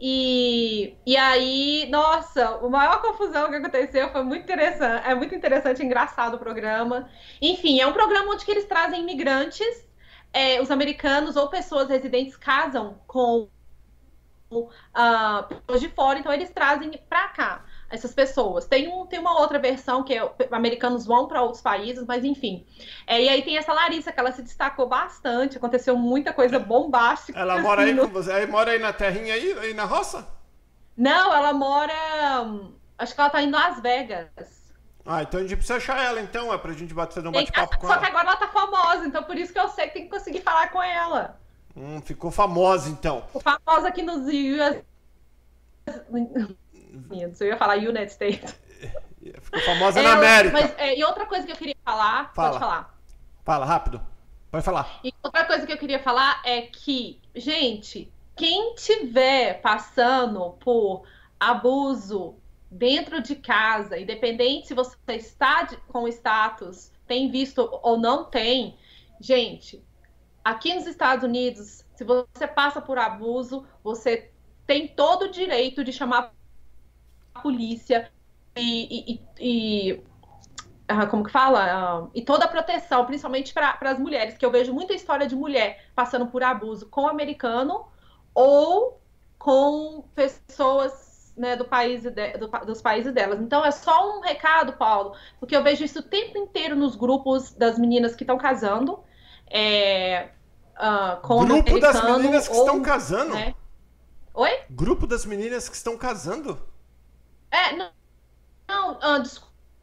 E, 0.03 0.97
e 1.05 1.15
aí, 1.15 1.87
nossa, 1.91 2.55
a 2.55 2.69
maior 2.69 2.99
confusão 3.03 3.49
que 3.49 3.55
aconteceu 3.57 4.09
foi 4.11 4.23
muito 4.23 4.41
interessante. 4.41 5.07
É 5.07 5.13
muito 5.13 5.35
interessante, 5.35 5.85
engraçado 5.85 6.33
o 6.33 6.39
programa. 6.39 7.07
Enfim, 7.39 7.79
é 7.79 7.85
um 7.85 7.93
programa 7.93 8.33
onde 8.33 8.49
eles 8.49 8.65
trazem 8.65 9.01
imigrantes, 9.01 9.87
é, 10.33 10.59
os 10.59 10.71
americanos 10.71 11.35
ou 11.35 11.49
pessoas 11.49 11.87
residentes 11.87 12.35
casam 12.35 12.99
com 13.05 13.47
uh, 14.51 15.77
de 15.79 15.89
fora, 15.89 16.17
então 16.17 16.33
eles 16.33 16.49
trazem 16.49 16.91
para 17.07 17.27
cá 17.29 17.65
essas 17.91 18.13
pessoas. 18.13 18.65
Tem, 18.65 18.87
um, 18.87 19.05
tem 19.05 19.19
uma 19.19 19.39
outra 19.39 19.59
versão 19.59 20.03
que 20.03 20.13
é, 20.13 20.31
americanos 20.51 21.05
vão 21.05 21.27
para 21.27 21.41
outros 21.41 21.61
países, 21.61 22.05
mas 22.05 22.23
enfim. 22.23 22.65
É, 23.05 23.21
e 23.21 23.29
aí 23.29 23.41
tem 23.41 23.57
essa 23.57 23.73
Larissa, 23.73 24.11
que 24.11 24.19
ela 24.19 24.31
se 24.31 24.41
destacou 24.41 24.87
bastante, 24.87 25.57
aconteceu 25.57 25.97
muita 25.97 26.33
coisa 26.33 26.57
bombástica. 26.57 27.37
Ela 27.39 27.55
assim, 27.55 27.63
mora 27.63 27.81
aí 27.81 27.93
no... 27.93 28.07
com 28.07 28.13
você? 28.13 28.31
Aí 28.31 28.47
mora 28.47 28.71
aí 28.71 28.79
na 28.79 28.93
terrinha 28.93 29.33
aí, 29.33 29.53
aí 29.59 29.73
na 29.73 29.85
roça? 29.85 30.27
Não, 30.95 31.33
ela 31.33 31.53
mora. 31.53 31.93
Acho 32.97 33.13
que 33.13 33.21
ela 33.21 33.29
tá 33.29 33.41
em 33.41 33.51
Las 33.51 33.81
Vegas. 33.81 34.29
Ah, 35.05 35.23
então 35.23 35.39
a 35.39 35.43
gente 35.43 35.55
precisa 35.55 35.77
achar 35.77 35.99
ela, 35.99 36.21
então, 36.21 36.53
é 36.53 36.57
pra 36.57 36.73
gente 36.73 36.93
bater 36.93 37.25
um 37.25 37.31
bate-papo 37.31 37.77
com 37.79 37.87
só 37.87 37.93
ela. 37.93 37.95
Só 37.95 37.99
que 37.99 38.11
agora 38.11 38.27
ela 38.29 38.37
tá 38.37 38.47
famosa, 38.47 39.05
então 39.05 39.23
por 39.23 39.35
isso 39.35 39.51
que 39.51 39.59
eu 39.59 39.67
sei 39.69 39.87
que 39.87 39.93
tem 39.93 40.03
que 40.03 40.09
conseguir 40.09 40.41
falar 40.41 40.69
com 40.69 40.81
ela. 40.81 41.39
Hum, 41.75 42.01
ficou 42.01 42.29
famosa, 42.29 42.89
então. 42.89 43.23
Ficou 43.23 43.41
famosa 43.41 43.87
aqui 43.87 44.03
nos 44.03 44.27
US. 46.91 47.41
Eu 47.41 47.47
ia 47.47 47.57
falar 47.57 47.77
United 47.77 48.11
States. 48.11 48.55
Ficou 49.41 49.61
famosa 49.61 49.99
é, 49.99 50.03
na 50.03 50.13
América. 50.13 50.53
Mas, 50.53 50.73
é, 50.77 50.97
e 50.97 51.03
outra 51.03 51.25
coisa 51.25 51.45
que 51.45 51.51
eu 51.51 51.55
queria 51.55 51.75
falar. 51.85 52.33
Fala. 52.33 52.49
Pode 52.49 52.59
falar. 52.59 52.97
Fala, 53.43 53.65
rápido. 53.65 54.01
Pode 54.49 54.65
falar. 54.65 54.99
E 55.03 55.13
outra 55.23 55.45
coisa 55.45 55.65
que 55.65 55.71
eu 55.71 55.77
queria 55.77 55.99
falar 55.99 56.41
é 56.43 56.61
que, 56.61 57.21
gente, 57.35 58.11
quem 58.35 58.75
tiver 58.75 59.61
passando 59.61 60.51
por 60.59 61.03
abuso 61.39 62.35
dentro 62.69 63.21
de 63.21 63.35
casa, 63.35 63.97
independente 63.97 64.67
se 64.67 64.73
você 64.73 64.95
está 65.09 65.63
de, 65.63 65.77
com 65.87 66.07
status, 66.07 66.91
tem 67.07 67.29
visto 67.29 67.67
ou 67.83 67.97
não 67.97 68.25
tem, 68.25 68.77
gente, 69.19 69.83
aqui 70.43 70.73
nos 70.73 70.87
Estados 70.87 71.23
Unidos, 71.23 71.85
se 71.95 72.03
você 72.03 72.47
passa 72.47 72.81
por 72.81 72.97
abuso, 72.97 73.65
você 73.83 74.31
tem 74.65 74.87
todo 74.87 75.23
o 75.23 75.31
direito 75.31 75.83
de 75.83 75.91
chamar 75.91 76.33
polícia 77.41 78.11
e, 78.55 79.13
e, 79.13 79.21
e 79.39 80.03
uh, 80.91 81.07
como 81.09 81.23
que 81.23 81.31
fala? 81.31 82.03
Uh, 82.03 82.11
e 82.13 82.21
toda 82.21 82.45
a 82.45 82.47
proteção, 82.47 83.05
principalmente 83.05 83.53
para 83.53 83.77
as 83.81 83.99
mulheres, 83.99 84.37
que 84.37 84.45
eu 84.45 84.51
vejo 84.51 84.73
muita 84.73 84.93
história 84.93 85.27
de 85.27 85.35
mulher 85.35 85.85
passando 85.95 86.27
por 86.27 86.43
abuso 86.43 86.87
com 86.87 87.07
americano 87.07 87.85
ou 88.33 88.99
com 89.37 90.03
pessoas 90.15 91.33
né, 91.35 91.55
do 91.55 91.65
país 91.65 92.03
de, 92.03 92.37
do, 92.37 92.47
dos 92.65 92.81
países 92.81 93.13
delas. 93.13 93.39
Então 93.39 93.65
é 93.65 93.71
só 93.71 94.17
um 94.17 94.21
recado, 94.21 94.73
Paulo, 94.73 95.15
porque 95.39 95.55
eu 95.55 95.63
vejo 95.63 95.83
isso 95.83 95.99
o 95.99 96.03
tempo 96.03 96.37
inteiro 96.37 96.75
nos 96.75 96.95
grupos 96.95 97.53
das 97.53 97.79
meninas 97.79 98.15
que 98.15 98.23
estão 98.23 98.37
casando. 98.37 98.99
É, 99.49 100.29
uh, 100.77 101.19
com 101.21 101.45
Grupo 101.45 101.79
das 101.79 102.03
meninas 102.03 102.47
que 102.47 102.55
ou, 102.55 102.61
estão 102.61 102.81
casando? 102.81 103.33
Né? 103.33 103.53
Oi? 104.33 104.59
Grupo 104.69 105.05
das 105.05 105.25
meninas 105.25 105.67
que 105.67 105.75
estão 105.75 105.97
casando? 105.97 106.70
É, 107.51 107.73
não. 107.73 107.91
Não, 108.67 108.97
ah, 109.01 109.21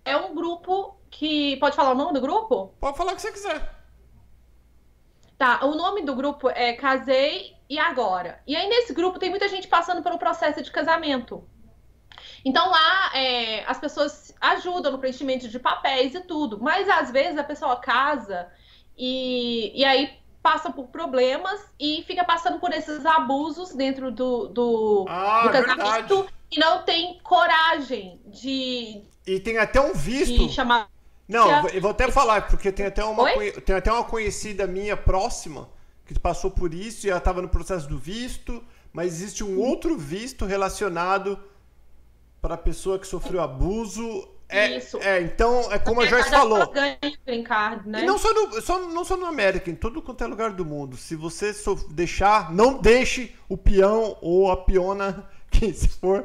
é 0.04 0.16
um 0.16 0.34
grupo 0.34 0.98
que. 1.10 1.56
Pode 1.58 1.76
falar 1.76 1.92
o 1.92 1.94
nome 1.94 2.14
do 2.14 2.20
grupo? 2.20 2.74
Pode 2.80 2.96
falar 2.96 3.12
o 3.12 3.16
que 3.16 3.22
você 3.22 3.30
quiser. 3.30 3.76
Tá, 5.36 5.64
o 5.64 5.74
nome 5.74 6.02
do 6.02 6.16
grupo 6.16 6.48
é 6.48 6.72
Casei 6.72 7.54
e 7.68 7.78
Agora. 7.78 8.42
E 8.46 8.56
aí 8.56 8.68
nesse 8.68 8.92
grupo 8.92 9.18
tem 9.18 9.30
muita 9.30 9.48
gente 9.48 9.68
passando 9.68 10.02
pelo 10.02 10.18
processo 10.18 10.62
de 10.62 10.70
casamento. 10.70 11.44
Então 12.44 12.68
lá 12.70 13.14
é, 13.14 13.64
as 13.64 13.78
pessoas 13.78 14.34
ajudam 14.40 14.90
no 14.90 14.98
preenchimento 14.98 15.48
de 15.48 15.58
papéis 15.58 16.14
e 16.14 16.20
tudo, 16.20 16.58
mas 16.60 16.88
às 16.88 17.10
vezes 17.10 17.38
a 17.38 17.44
pessoa 17.44 17.76
casa 17.76 18.50
e, 18.96 19.78
e 19.78 19.84
aí 19.84 20.18
passa 20.42 20.70
por 20.70 20.88
problemas 20.88 21.60
e 21.78 22.02
fica 22.04 22.24
passando 22.24 22.58
por 22.58 22.72
esses 22.72 23.04
abusos 23.04 23.74
dentro 23.74 24.10
do, 24.10 24.48
do, 24.48 25.04
ah, 25.08 25.42
do 25.42 25.50
casamento 25.50 26.16
verdade. 26.16 26.37
E 26.50 26.58
não 26.58 26.82
tem 26.82 27.18
coragem 27.22 28.20
de. 28.26 29.02
E 29.26 29.40
tem 29.40 29.58
até 29.58 29.80
um 29.80 29.92
visto. 29.92 30.46
De 30.46 30.52
chamar. 30.52 30.88
Não, 31.26 31.68
eu 31.68 31.80
vou 31.80 31.90
até 31.90 32.10
falar, 32.10 32.48
porque 32.48 32.72
tem 32.72 32.86
até, 32.86 33.04
uma, 33.04 33.30
tem 33.64 33.76
até 33.76 33.92
uma 33.92 34.04
conhecida 34.04 34.66
minha 34.66 34.96
próxima 34.96 35.68
que 36.06 36.18
passou 36.18 36.50
por 36.50 36.72
isso 36.72 37.06
e 37.06 37.10
ela 37.10 37.18
estava 37.18 37.42
no 37.42 37.50
processo 37.50 37.86
do 37.86 37.98
visto, 37.98 38.64
mas 38.90 39.12
existe 39.12 39.44
um 39.44 39.60
outro 39.60 39.94
visto 39.98 40.46
relacionado 40.46 41.38
para 42.40 42.54
a 42.54 42.58
pessoa 42.58 42.98
que 42.98 43.06
sofreu 43.06 43.42
abuso 43.42 44.26
é, 44.48 44.78
Isso. 44.78 44.96
É, 44.98 45.20
então, 45.20 45.70
é 45.70 45.78
como 45.78 46.00
a 46.00 46.06
Joyce 46.06 46.30
falou. 46.30 46.72
Card, 47.44 47.86
né? 47.86 48.02
E 48.02 48.06
não 48.06 48.16
só, 48.16 48.32
no, 48.32 48.60
só, 48.62 48.78
não 48.88 49.04
só 49.04 49.16
no 49.16 49.26
América, 49.26 49.70
em 49.70 49.74
todo 49.74 50.00
quanto 50.00 50.24
é 50.24 50.26
lugar 50.26 50.52
do 50.52 50.64
mundo. 50.64 50.96
Se 50.96 51.14
você 51.14 51.52
deixar, 51.90 52.52
não 52.52 52.78
deixe 52.78 53.34
o 53.46 53.58
peão 53.58 54.16
ou 54.22 54.50
a 54.50 54.56
peona, 54.56 55.28
quem 55.58 55.72
se 55.72 55.88
for, 55.88 56.24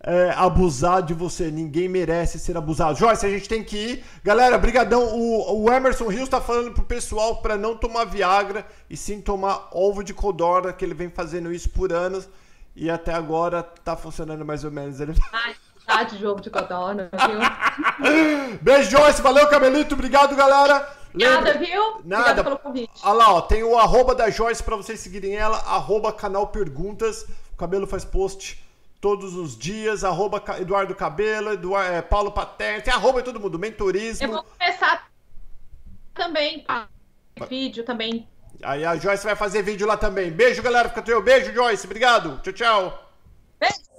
é, 0.00 0.30
abusar 0.36 1.02
de 1.02 1.14
você. 1.14 1.50
Ninguém 1.50 1.88
merece 1.88 2.38
ser 2.38 2.56
abusado. 2.56 2.98
Joyce, 2.98 3.26
a 3.26 3.30
gente 3.30 3.48
tem 3.48 3.62
que 3.62 3.76
ir. 3.76 4.04
Galera, 4.24 4.58
brigadão. 4.58 5.04
O, 5.14 5.64
o 5.64 5.72
Emerson 5.72 6.08
Rios 6.08 6.24
está 6.24 6.40
falando 6.40 6.72
pro 6.72 6.84
pessoal 6.84 7.36
para 7.36 7.56
não 7.56 7.76
tomar 7.76 8.04
Viagra 8.04 8.66
e 8.88 8.96
sim 8.96 9.20
tomar 9.20 9.68
ovo 9.72 10.02
de 10.02 10.14
codorna, 10.14 10.72
que 10.72 10.84
ele 10.84 10.94
vem 10.94 11.10
fazendo 11.10 11.52
isso 11.52 11.70
por 11.70 11.92
anos. 11.92 12.28
E 12.74 12.90
até 12.90 13.12
agora 13.12 13.62
tá 13.62 13.96
funcionando 13.96 14.44
mais 14.44 14.64
ou 14.64 14.70
menos. 14.70 15.00
Ele... 15.00 15.14
Tá 15.84 16.04
de 16.04 16.16
jogo 16.16 16.40
de 16.40 16.48
codorna, 16.48 17.10
viu? 17.12 18.58
Beijo, 18.62 18.88
Joyce. 18.88 19.20
Valeu, 19.20 19.48
Cabelito. 19.48 19.94
Obrigado, 19.94 20.34
galera. 20.36 20.88
Nada, 21.12 21.58
viu? 21.58 22.00
Nada. 22.04 22.22
Obrigado 22.22 22.44
pelo 22.44 22.58
convite. 22.58 22.92
Olha 23.02 23.12
lá, 23.14 23.34
ó, 23.34 23.40
tem 23.40 23.62
o 23.62 23.76
arroba 23.76 24.14
da 24.14 24.30
Joyce 24.30 24.62
pra 24.62 24.76
vocês 24.76 25.00
seguirem 25.00 25.34
ela, 25.34 25.58
arroba 25.58 26.12
canal 26.12 26.46
Perguntas. 26.46 27.26
Cabelo 27.62 27.86
faz 27.86 28.04
post 28.04 28.60
todos 29.00 29.36
os 29.36 29.56
dias, 29.56 30.02
arroba 30.02 30.42
Eduardo 30.58 30.96
Cabelo, 30.96 31.52
Eduardo, 31.52 31.92
é, 31.92 32.02
Paulo 32.02 32.32
Patente, 32.32 32.90
arroba 32.90 33.22
todo 33.22 33.38
mundo, 33.38 33.56
mentorismo. 33.56 34.26
Eu 34.26 34.32
vou 34.32 34.42
começar 34.42 35.08
também, 36.12 36.64
vídeo 37.48 37.84
também. 37.84 38.28
Aí 38.64 38.84
a 38.84 38.96
Joyce 38.96 39.24
vai 39.24 39.36
fazer 39.36 39.62
vídeo 39.62 39.86
lá 39.86 39.96
também. 39.96 40.30
Beijo, 40.30 40.60
galera. 40.60 40.88
Fica 40.88 41.02
teu 41.02 41.22
beijo, 41.22 41.52
Joyce. 41.52 41.86
Obrigado. 41.86 42.40
Tchau, 42.42 42.52
tchau. 42.52 43.12
Beijo. 43.60 43.91